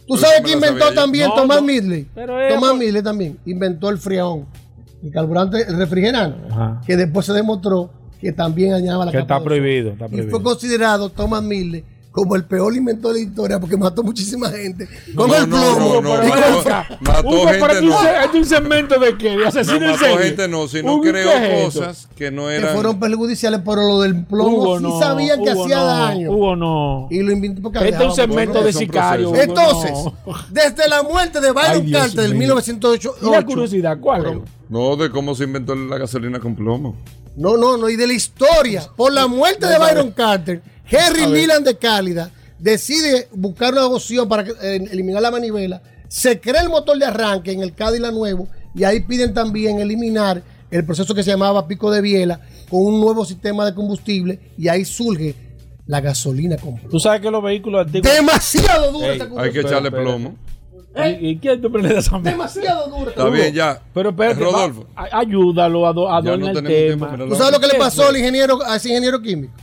[0.08, 1.68] ¿Tú sabes que inventó también No, Tomás no.
[1.68, 2.08] Midley?
[2.14, 4.46] Tomás por- Midley también inventó el freón,
[5.04, 6.82] el carburante, el refrigerante, Ajá.
[6.86, 7.90] que después se demostró
[8.20, 10.30] que también dañaba la Que capa está de prohibido, está Y prohibido.
[10.32, 11.84] fue considerado Tomás Midley
[12.14, 15.58] como el peor inventor de la historia porque mató muchísima gente con No, el no,
[15.58, 16.02] plomo.
[16.02, 16.64] no, no, y no, no.
[17.02, 18.02] Mató gente, no.
[18.04, 19.30] ¿Este es un segmento de qué?
[19.32, 22.56] ¿De No asesino en mató gente, no, sino Hugo, ¿qué creó cosas que no que
[22.56, 22.74] eran.
[22.76, 26.32] fueron perjudiciales, pero lo del plomo Hugo, sí no, sabían que Hugo, hacía no, daño.
[26.32, 27.08] Hugo, no.
[27.10, 29.32] Y lo inventó porque Este es un segmento bueno, de son sicario.
[29.32, 29.50] procesos.
[29.52, 30.34] Hugo, Entonces, no.
[30.52, 32.40] desde la muerte de Byron Carter en mío.
[32.40, 34.44] 1908, Y la curiosidad, ¿cuál?
[34.70, 36.96] No, de cómo se inventó la gasolina con plomo.
[37.36, 38.88] No, no, no, y de la historia.
[38.96, 44.44] Por la muerte de Byron Carter, Henry Leland de Cálida decide buscar una opción para
[44.62, 45.82] eh, eliminar la manivela.
[46.08, 50.44] Se crea el motor de arranque en el Cadillac nuevo y ahí piden también eliminar
[50.70, 52.40] el proceso que se llamaba pico de biela
[52.70, 55.36] con un nuevo sistema de combustible y ahí surge
[55.86, 56.90] la gasolina con plomo.
[56.90, 58.12] Tú sabes que los vehículos antiguos...
[58.14, 60.36] Demasiado dura Ey, Hay que echarle plomo.
[61.20, 62.20] ¿Y, y quién tú prendes esa?
[62.20, 63.10] Demasiado dura.
[63.10, 63.82] Está bien, ya.
[63.96, 64.86] Pero espérate, Rodolfo.
[64.96, 66.68] va- a- ayúdalo, Ya adorna no el tema.
[66.70, 69.54] tiempo, ¿Tú sabes lo que le pasó al ingeniero, a ese ingeniero químico?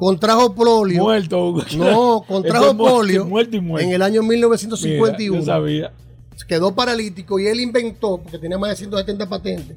[0.00, 1.02] Contrajo polio.
[1.02, 1.62] Muerto, Hugo.
[1.76, 3.86] No, contrajo Este polio Muerto y muerto.
[3.86, 5.38] en el año Mira, 1951.
[5.40, 5.92] yo sabía.
[6.48, 9.76] quedó paralítico y él inventó, porque tenía más de 170 patentes,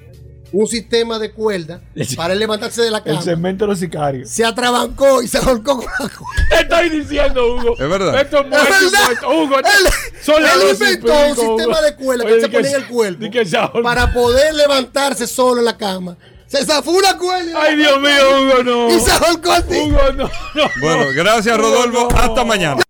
[0.54, 1.82] un sistema de cuerda
[2.16, 3.18] para él levantarse de la cama.
[3.18, 4.30] El cemento de los sicarios.
[4.30, 6.48] Se atrabancó y se ahorcó con la cuerda.
[6.50, 7.74] Te estoy diciendo, Hugo.
[7.74, 8.22] Es verdad.
[8.22, 9.06] Esto es muerto, Es verdad.
[9.06, 9.30] muerto.
[9.30, 11.82] Hugo, Él, inventó un sistema Hugo.
[11.82, 15.76] de cuerda Oye, que se ponía en el cuerpo para poder levantarse solo en la
[15.78, 16.16] cama.
[16.54, 17.64] Se zafó una cuerda.
[17.64, 18.96] Ay, Dios mío, Hugo, no.
[18.96, 19.76] Y se ahorcó así.
[19.76, 20.70] Hugo, no, no.
[20.82, 22.10] Bueno, gracias Rodolfo.
[22.16, 22.84] Hasta mañana.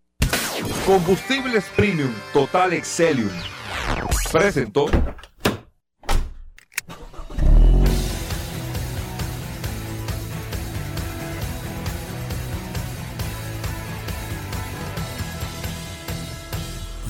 [0.85, 3.29] Combustibles Premium Total Excelium
[4.33, 4.87] presentó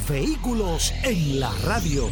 [0.08, 2.12] Vehículos en la radio.